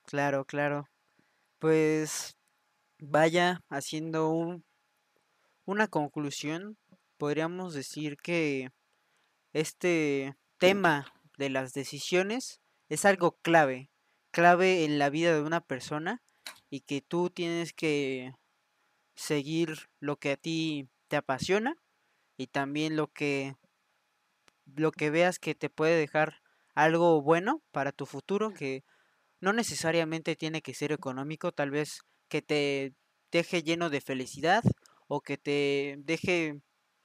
Claro, 0.07 0.45
claro. 0.45 0.87
Pues 1.59 2.35
vaya 2.97 3.61
haciendo 3.69 4.31
un, 4.31 4.65
una 5.65 5.87
conclusión, 5.87 6.75
podríamos 7.19 7.75
decir 7.75 8.17
que 8.17 8.71
este 9.53 10.35
tema 10.57 11.13
de 11.37 11.51
las 11.51 11.73
decisiones 11.73 12.61
es 12.89 13.05
algo 13.05 13.37
clave, 13.43 13.91
clave 14.31 14.83
en 14.83 14.97
la 14.97 15.11
vida 15.11 15.31
de 15.31 15.43
una 15.43 15.61
persona 15.61 16.23
y 16.71 16.81
que 16.81 17.01
tú 17.01 17.29
tienes 17.29 17.73
que 17.73 18.33
seguir 19.13 19.91
lo 19.99 20.17
que 20.17 20.31
a 20.31 20.37
ti 20.37 20.89
te 21.09 21.15
apasiona 21.15 21.75
y 22.37 22.47
también 22.47 22.95
lo 22.95 23.05
que 23.05 23.53
lo 24.65 24.91
que 24.91 25.11
veas 25.11 25.37
que 25.37 25.53
te 25.53 25.69
puede 25.69 25.95
dejar 25.95 26.41
algo 26.73 27.21
bueno 27.21 27.61
para 27.71 27.91
tu 27.91 28.05
futuro, 28.05 28.51
que 28.53 28.83
no 29.39 29.53
necesariamente 29.53 30.35
tiene 30.35 30.61
que 30.61 30.73
ser 30.73 30.91
económico, 30.91 31.51
tal 31.51 31.71
vez 31.71 32.01
que 32.29 32.41
te 32.41 32.93
deje 33.31 33.63
lleno 33.63 33.89
de 33.89 34.01
felicidad 34.01 34.63
o 35.07 35.21
que 35.21 35.37
te 35.37 35.95
deje 35.99 36.61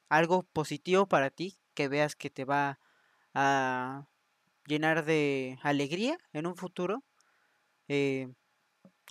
algo 0.09 0.43
positivo 0.43 1.07
para 1.07 1.29
ti, 1.29 1.57
que 1.73 1.87
veas 1.87 2.15
que 2.15 2.29
te 2.29 2.45
va 2.45 2.79
a 3.33 4.07
llenar 4.65 5.05
de 5.05 5.57
alegría 5.63 6.17
en 6.33 6.47
un 6.47 6.55
futuro. 6.55 7.03
Eh, 7.87 8.27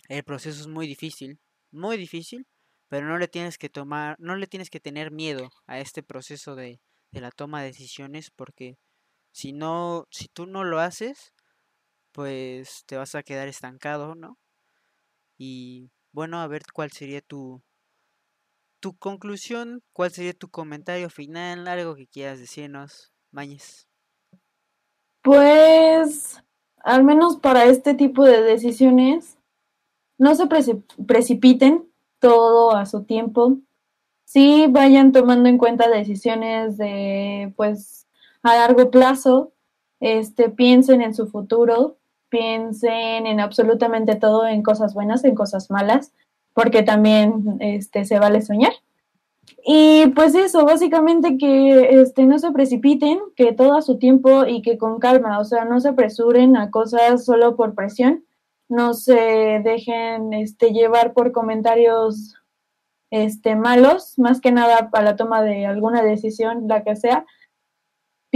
el 0.09 0.23
proceso 0.23 0.61
es 0.61 0.67
muy 0.67 0.87
difícil, 0.87 1.39
muy 1.71 1.97
difícil, 1.97 2.47
pero 2.87 3.07
no 3.07 3.17
le 3.17 3.27
tienes 3.27 3.57
que 3.57 3.69
tomar, 3.69 4.15
no 4.19 4.35
le 4.35 4.47
tienes 4.47 4.69
que 4.69 4.79
tener 4.79 5.11
miedo 5.11 5.49
a 5.65 5.79
este 5.79 6.03
proceso 6.03 6.55
de, 6.55 6.79
de 7.11 7.21
la 7.21 7.31
toma 7.31 7.61
de 7.61 7.67
decisiones, 7.67 8.31
porque 8.31 8.77
si 9.37 9.53
no, 9.53 10.07
si 10.09 10.29
tú 10.29 10.47
no 10.47 10.63
lo 10.63 10.79
haces, 10.79 11.31
pues 12.11 12.81
te 12.87 12.97
vas 12.97 13.13
a 13.13 13.21
quedar 13.21 13.47
estancado, 13.47 14.15
¿no? 14.15 14.39
Y 15.37 15.91
bueno, 16.11 16.41
a 16.41 16.47
ver 16.47 16.63
cuál 16.73 16.91
sería 16.91 17.21
tu, 17.21 17.61
tu 18.79 18.97
conclusión, 18.97 19.83
cuál 19.93 20.09
sería 20.09 20.33
tu 20.33 20.49
comentario 20.49 21.11
final, 21.11 21.67
algo 21.67 21.93
que 21.93 22.07
quieras 22.07 22.39
decirnos, 22.39 23.13
Mañez. 23.29 23.87
Pues, 25.21 26.43
al 26.77 27.03
menos 27.03 27.37
para 27.37 27.65
este 27.65 27.93
tipo 27.93 28.25
de 28.25 28.41
decisiones, 28.41 29.37
no 30.17 30.33
se 30.33 30.47
precipiten 31.05 31.87
todo 32.17 32.75
a 32.75 32.87
su 32.87 33.03
tiempo. 33.03 33.59
Sí 34.25 34.65
vayan 34.67 35.11
tomando 35.11 35.47
en 35.47 35.59
cuenta 35.59 35.87
decisiones 35.89 36.77
de, 36.77 37.53
pues, 37.55 38.06
a 38.43 38.55
largo 38.55 38.91
plazo. 38.91 39.53
Este, 39.99 40.49
piensen 40.49 41.01
en 41.01 41.13
su 41.15 41.27
futuro, 41.27 41.97
piensen 42.29 43.25
en 43.25 43.39
absolutamente 43.39 44.15
todo, 44.15 44.47
en 44.47 44.61
cosas 44.61 44.93
buenas, 44.93 45.23
en 45.23 45.35
cosas 45.35 45.71
malas, 45.71 46.13
porque 46.53 46.83
también 46.83 47.57
este, 47.59 48.05
se 48.05 48.19
vale 48.19 48.41
soñar. 48.41 48.73
Y 49.65 50.07
pues 50.15 50.35
eso, 50.35 50.65
básicamente 50.65 51.37
que 51.37 52.01
este, 52.01 52.25
no 52.25 52.39
se 52.39 52.51
precipiten, 52.51 53.19
que 53.35 53.53
todo 53.53 53.75
a 53.75 53.81
su 53.81 53.97
tiempo 53.97 54.45
y 54.45 54.61
que 54.61 54.77
con 54.77 54.99
calma, 54.99 55.39
o 55.39 55.45
sea, 55.45 55.65
no 55.65 55.79
se 55.79 55.89
apresuren 55.89 56.55
a 56.57 56.71
cosas 56.71 57.25
solo 57.25 57.55
por 57.55 57.75
presión, 57.75 58.23
no 58.69 58.93
se 58.93 59.61
dejen 59.63 60.33
este, 60.33 60.71
llevar 60.71 61.13
por 61.13 61.31
comentarios 61.31 62.35
este, 63.11 63.55
malos, 63.55 64.17
más 64.17 64.41
que 64.41 64.51
nada 64.51 64.89
para 64.89 65.05
la 65.05 65.15
toma 65.15 65.41
de 65.41 65.65
alguna 65.65 66.03
decisión, 66.03 66.67
la 66.67 66.83
que 66.83 66.95
sea. 66.95 67.25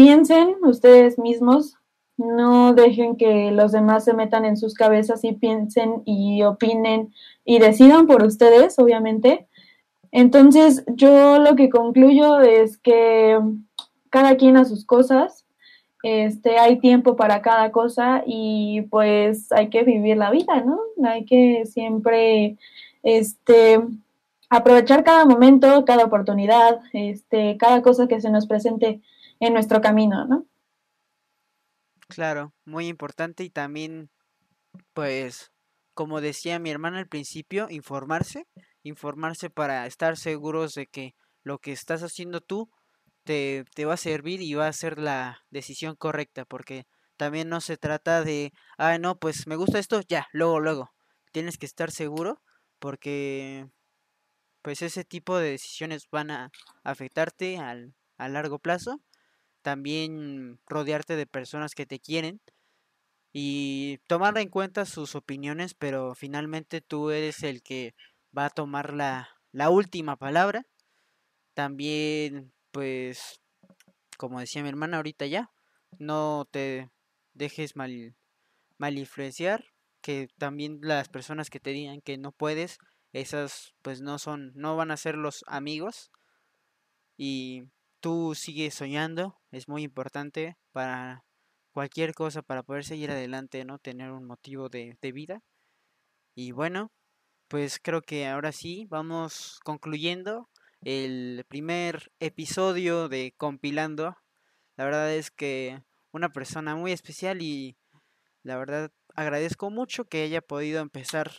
Piensen 0.04 0.56
ustedes 0.64 1.20
mismos, 1.20 1.78
no 2.18 2.74
dejen 2.74 3.18
que 3.18 3.52
los 3.52 3.72
demás 3.72 4.04
se 4.04 4.16
metan 4.16 4.46
en 4.46 4.58
sus 4.58 4.74
cabezas 4.74 5.24
y 5.24 5.34
piensen 5.34 6.02
y 6.06 6.42
opinen 6.42 7.14
y 7.46 7.60
decidan 7.60 8.08
por 8.08 8.24
ustedes, 8.24 8.80
obviamente. 8.80 9.46
Entonces, 10.12 10.84
yo 10.88 11.38
lo 11.38 11.56
que 11.56 11.70
concluyo 11.70 12.40
es 12.40 12.80
que 12.80 13.40
cada 14.10 14.38
quien 14.38 14.58
a 14.58 14.66
sus 14.66 14.86
cosas, 14.86 15.46
este, 16.02 16.58
hay 16.58 16.80
tiempo 16.80 17.16
para 17.16 17.44
cada 17.44 17.72
cosa 17.72 18.24
y 18.26 18.82
pues 18.90 19.52
hay 19.52 19.70
que 19.70 19.84
vivir 19.84 20.18
la 20.18 20.32
vida, 20.32 20.64
¿no? 20.66 20.80
Hay 21.08 21.26
que 21.26 21.68
siempre, 21.68 22.58
este, 23.04 23.80
aprovechar 24.50 25.04
cada 25.04 25.26
momento, 25.26 25.86
cada 25.86 26.06
oportunidad, 26.06 26.80
este, 26.92 27.56
cada 27.58 27.84
cosa 27.84 28.08
que 28.08 28.20
se 28.20 28.32
nos 28.32 28.48
presente 28.48 29.00
en 29.42 29.54
nuestro 29.54 29.82
camino, 29.82 30.26
¿no? 30.26 30.46
Claro, 32.08 32.54
muy 32.66 32.88
importante 32.88 33.44
y 33.44 33.50
también, 33.50 34.12
pues, 34.94 35.52
como 35.94 36.22
decía 36.22 36.60
mi 36.60 36.72
hermana 36.72 37.00
al 37.00 37.08
principio, 37.10 37.68
informarse, 37.70 38.48
informarse 38.84 39.50
para 39.52 39.88
estar 39.88 40.18
seguros 40.18 40.74
de 40.76 40.88
que 40.88 41.16
lo 41.44 41.60
que 41.60 41.72
estás 41.74 42.04
haciendo 42.04 42.42
tú 42.42 42.72
te, 43.24 43.66
te 43.76 43.86
va 43.86 43.96
a 43.96 43.98
servir 43.98 44.42
y 44.42 44.56
va 44.56 44.68
a 44.68 44.74
ser 44.74 45.00
la 45.00 45.40
decisión 45.52 45.96
correcta, 45.98 46.46
porque 46.46 46.86
también 47.18 47.50
no 47.50 47.62
se 47.62 47.78
trata 47.78 48.24
de, 48.24 48.54
ah, 48.78 48.98
no, 49.00 49.20
pues 49.20 49.48
me 49.48 49.56
gusta 49.58 49.80
esto, 49.80 50.02
ya, 50.08 50.28
luego, 50.34 50.60
luego. 50.62 50.92
Tienes 51.34 51.58
que 51.58 51.66
estar 51.68 51.92
seguro 51.92 52.42
porque 52.80 53.68
pues 54.62 54.82
ese 54.82 55.04
tipo 55.04 55.38
de 55.38 55.52
decisiones 55.52 56.08
van 56.12 56.32
a 56.32 56.52
afectarte 56.84 57.58
al, 57.58 57.96
a 58.18 58.30
largo 58.30 58.60
plazo. 58.60 59.02
También 59.62 60.60
rodearte 60.68 61.16
de 61.16 61.28
personas 61.28 61.76
que 61.76 61.86
te 61.86 62.00
quieren 62.00 62.42
y 63.34 64.00
tomar 64.08 64.38
en 64.38 64.50
cuenta 64.50 64.86
sus 64.86 65.16
opiniones, 65.16 65.74
pero 65.74 66.16
finalmente 66.16 66.82
tú 66.82 67.12
eres 67.12 67.44
el 67.44 67.62
que 67.62 67.96
va 68.38 68.46
a 68.46 68.50
tomar 68.50 68.94
la, 68.94 69.30
la 69.52 69.70
última 69.70 70.18
palabra. 70.18 70.66
También, 71.54 72.54
pues, 72.72 73.42
como 74.18 74.40
decía 74.40 74.64
mi 74.64 74.70
hermana 74.70 74.98
ahorita 74.98 75.26
ya, 75.26 75.52
no 76.00 76.48
te 76.52 76.90
dejes 77.34 77.76
mal, 77.76 78.16
mal 78.78 78.98
influenciar, 78.98 79.66
que 80.02 80.28
también 80.38 80.80
las 80.82 81.10
personas 81.10 81.50
que 81.50 81.60
te 81.60 81.72
digan 81.72 82.02
que 82.02 82.18
no 82.18 82.32
puedes, 82.32 82.80
esas 83.14 83.74
pues 83.82 84.02
no 84.02 84.20
son, 84.20 84.52
no 84.56 84.76
van 84.76 84.92
a 84.92 84.98
ser 84.98 85.16
los 85.16 85.44
amigos 85.48 86.12
y 87.18 87.64
tú 88.02 88.36
sigues 88.36 88.74
soñando, 88.76 89.40
es 89.52 89.68
muy 89.70 89.84
importante 89.84 90.58
para 90.74 91.24
cualquier 91.72 92.14
cosa, 92.14 92.42
para 92.42 92.64
poder 92.64 92.84
seguir 92.84 93.12
adelante, 93.12 93.64
¿no? 93.66 93.80
Tener 93.80 94.12
un 94.12 94.26
motivo 94.26 94.70
de, 94.70 94.98
de 95.02 95.12
vida. 95.12 95.42
Y 96.36 96.52
bueno, 96.52 96.92
pues 97.48 97.80
creo 97.82 98.02
que 98.02 98.28
ahora 98.28 98.52
sí 98.52 98.88
vamos 98.90 99.60
concluyendo 99.64 100.50
el 100.82 101.46
primer 101.48 102.12
episodio 102.20 103.10
de 103.10 103.34
Compilando. 103.38 104.18
La 104.78 104.86
verdad 104.86 105.14
es 105.14 105.32
que 105.32 105.82
una 106.12 106.30
persona 106.30 106.76
muy 106.76 106.92
especial 106.92 107.42
y 107.42 107.78
la 108.44 108.58
verdad 108.58 108.92
agradezco 109.16 109.70
mucho 109.70 110.06
que 110.06 110.24
haya 110.24 110.42
podido 110.42 110.82
empezar 110.82 111.32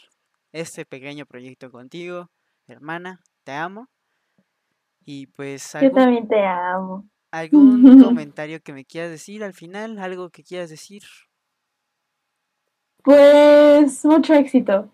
este 0.53 0.85
pequeño 0.85 1.27
proyecto 1.27 1.71
contigo, 1.71 2.31
hermana, 2.67 3.21
te 3.45 3.53
amo. 3.53 3.92
Y 5.05 5.27
pues 5.27 5.73
Yo 5.73 5.79
algún, 5.81 5.95
también 5.95 6.29
te 6.29 6.45
amo. 6.45 7.09
algún 7.31 7.83
comentario 8.03 8.61
que 8.63 8.73
me 8.73 8.85
quieras 8.85 9.11
decir 9.11 9.43
al 9.45 9.55
final, 9.55 9.99
algo 9.99 10.31
que 10.31 10.43
quieras 10.43 10.71
decir. 10.71 11.03
Pues 13.03 14.05
mucho 14.05 14.35
éxito. 14.35 14.89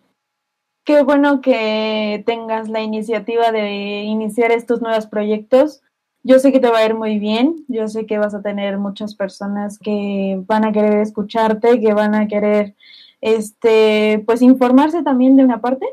Qué 0.84 1.02
bueno 1.02 1.42
que 1.42 2.22
tengas 2.24 2.70
la 2.70 2.80
iniciativa 2.80 3.52
de 3.52 4.04
iniciar 4.04 4.50
estos 4.52 4.80
nuevos 4.80 5.06
proyectos. 5.06 5.82
Yo 6.22 6.38
sé 6.38 6.50
que 6.50 6.60
te 6.60 6.70
va 6.70 6.78
a 6.78 6.86
ir 6.86 6.94
muy 6.94 7.18
bien, 7.18 7.64
yo 7.68 7.88
sé 7.88 8.06
que 8.06 8.18
vas 8.18 8.34
a 8.34 8.42
tener 8.42 8.78
muchas 8.78 9.14
personas 9.14 9.78
que 9.78 10.40
van 10.46 10.64
a 10.64 10.72
querer 10.72 11.00
escucharte, 11.00 11.80
que 11.80 11.92
van 11.92 12.14
a 12.14 12.26
querer, 12.26 12.74
este, 13.20 14.22
pues 14.26 14.40
informarse 14.40 15.02
también 15.02 15.36
de 15.36 15.44
una 15.44 15.60
parte. 15.60 15.86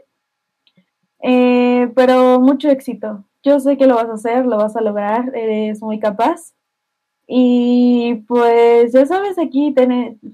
Eh, 1.21 1.91
pero 1.95 2.39
mucho 2.39 2.69
éxito. 2.69 3.25
Yo 3.45 3.59
sé 3.59 3.77
que 3.77 3.85
lo 3.85 3.93
vas 3.93 4.09
a 4.09 4.13
hacer, 4.13 4.47
lo 4.47 4.57
vas 4.57 4.75
a 4.75 4.81
lograr, 4.81 5.31
eres 5.35 5.79
muy 5.83 5.99
capaz. 5.99 6.55
Y 7.27 8.23
pues 8.27 8.91
ya 8.91 9.05
sabes, 9.05 9.37
aquí 9.37 9.73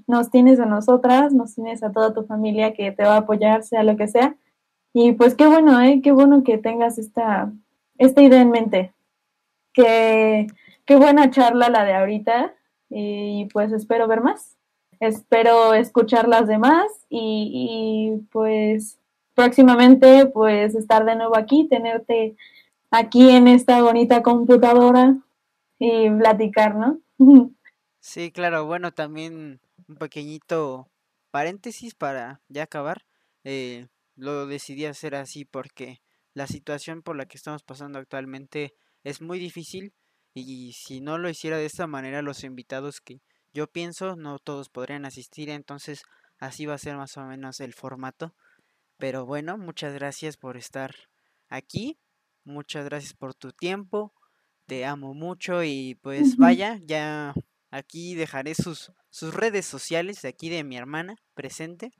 nos 0.06 0.30
tienes 0.30 0.58
a 0.58 0.64
nosotras, 0.64 1.34
nos 1.34 1.54
tienes 1.54 1.82
a 1.82 1.92
toda 1.92 2.14
tu 2.14 2.24
familia 2.24 2.72
que 2.72 2.90
te 2.90 3.04
va 3.04 3.16
a 3.16 3.18
apoyar, 3.18 3.64
sea 3.64 3.82
lo 3.82 3.98
que 3.98 4.08
sea. 4.08 4.34
Y 4.94 5.12
pues 5.12 5.34
qué 5.34 5.46
bueno, 5.46 5.78
¿eh? 5.82 6.00
Qué 6.02 6.10
bueno 6.10 6.42
que 6.42 6.56
tengas 6.56 6.96
esta, 6.98 7.52
esta 7.98 8.22
idea 8.22 8.40
en 8.40 8.50
mente. 8.50 8.92
Qué, 9.74 10.46
qué 10.86 10.96
buena 10.96 11.30
charla 11.30 11.68
la 11.68 11.84
de 11.84 11.94
ahorita. 11.94 12.54
Y 12.88 13.46
pues 13.52 13.72
espero 13.72 14.08
ver 14.08 14.22
más. 14.22 14.56
Espero 15.00 15.74
escuchar 15.74 16.28
las 16.28 16.46
demás 16.46 16.86
y, 17.10 18.16
y 18.16 18.26
pues 18.32 18.98
próximamente 19.34 20.26
pues 20.26 20.74
estar 20.74 21.04
de 21.04 21.16
nuevo 21.16 21.36
aquí, 21.36 21.68
tenerte 21.68 22.36
aquí 22.92 23.30
en 23.30 23.48
esta 23.48 23.82
bonita 23.82 24.22
computadora 24.22 25.16
y 25.78 26.08
platicar, 26.10 26.76
¿no? 26.76 27.00
Sí, 28.04 28.32
claro, 28.32 28.66
bueno, 28.66 28.90
también 28.90 29.60
un 29.86 29.94
pequeñito 29.94 30.90
paréntesis 31.30 31.94
para 31.94 32.40
ya 32.48 32.64
acabar. 32.64 33.04
Eh, 33.44 33.86
lo 34.16 34.46
decidí 34.46 34.86
hacer 34.86 35.14
así 35.14 35.44
porque 35.44 36.02
la 36.34 36.48
situación 36.48 37.02
por 37.02 37.16
la 37.16 37.26
que 37.26 37.36
estamos 37.36 37.62
pasando 37.62 38.00
actualmente 38.00 38.74
es 39.04 39.20
muy 39.20 39.38
difícil 39.38 39.94
y 40.34 40.72
si 40.72 41.00
no 41.00 41.16
lo 41.16 41.28
hiciera 41.28 41.58
de 41.58 41.66
esta 41.66 41.86
manera 41.86 42.22
los 42.22 42.42
invitados 42.42 43.00
que 43.00 43.20
yo 43.52 43.68
pienso 43.68 44.16
no 44.16 44.40
todos 44.40 44.68
podrían 44.68 45.04
asistir 45.04 45.48
entonces 45.50 46.02
así 46.38 46.66
va 46.66 46.74
a 46.74 46.78
ser 46.78 46.96
más 46.96 47.16
o 47.16 47.22
menos 47.22 47.60
el 47.60 47.72
formato 47.72 48.34
pero 48.96 49.26
bueno 49.26 49.58
muchas 49.58 49.94
gracias 49.94 50.36
por 50.36 50.56
estar 50.56 50.94
aquí 51.48 51.98
muchas 52.44 52.84
gracias 52.84 53.14
por 53.14 53.34
tu 53.34 53.52
tiempo 53.52 54.12
te 54.66 54.84
amo 54.84 55.14
mucho 55.14 55.62
y 55.64 55.98
pues 56.02 56.36
vaya 56.36 56.78
ya 56.84 57.34
aquí 57.70 58.14
dejaré 58.14 58.54
sus 58.54 58.92
sus 59.10 59.34
redes 59.34 59.66
sociales 59.66 60.22
de 60.22 60.28
aquí 60.28 60.48
de 60.48 60.64
mi 60.64 60.76
hermana 60.76 61.16
presente 61.34 61.92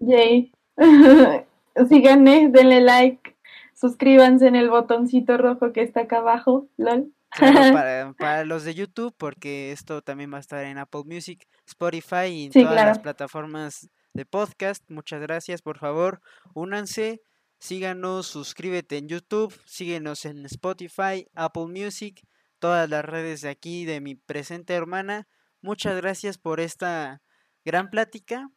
Yay. 0.00 0.52
síganme, 1.88 2.48
denle 2.50 2.80
like, 2.80 3.36
suscríbanse 3.74 4.46
en 4.46 4.56
el 4.56 4.70
botoncito 4.70 5.36
rojo 5.36 5.72
que 5.72 5.82
está 5.82 6.02
acá 6.02 6.18
abajo, 6.18 6.68
lol. 6.76 7.12
para, 8.18 8.44
los 8.44 8.64
de 8.64 8.74
YouTube, 8.74 9.14
porque 9.16 9.70
esto 9.70 10.02
también 10.02 10.32
va 10.32 10.38
a 10.38 10.40
estar 10.40 10.64
en 10.64 10.78
Apple 10.78 11.02
Music, 11.06 11.46
Spotify 11.66 12.26
y 12.26 12.46
en 12.46 12.52
todas 12.52 12.74
las 12.74 12.98
plataformas 12.98 13.88
de 14.14 14.26
podcast. 14.26 14.82
Muchas 14.88 15.20
gracias, 15.20 15.62
por 15.62 15.78
favor, 15.78 16.20
únanse, 16.54 17.20
síganos, 17.60 18.26
suscríbete 18.26 18.98
en 18.98 19.08
YouTube, 19.08 19.54
síguenos 19.66 20.24
en 20.24 20.44
Spotify, 20.46 21.26
Apple 21.34 21.66
Music, 21.66 22.20
todas 22.58 22.90
las 22.90 23.04
redes 23.04 23.42
de 23.42 23.50
aquí 23.50 23.84
de 23.84 24.00
mi 24.00 24.16
presente 24.16 24.74
hermana. 24.74 25.28
Muchas 25.62 25.96
gracias 25.96 26.38
por 26.38 26.58
esta 26.58 27.22
gran 27.64 27.90
plática. 27.90 28.48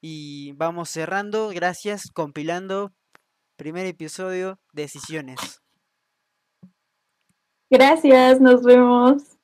Y 0.00 0.52
vamos 0.52 0.90
cerrando. 0.90 1.48
Gracias, 1.48 2.10
compilando. 2.12 2.92
Primer 3.56 3.86
episodio, 3.86 4.60
decisiones. 4.72 5.60
Gracias, 7.70 8.40
nos 8.40 8.62
vemos. 8.62 9.37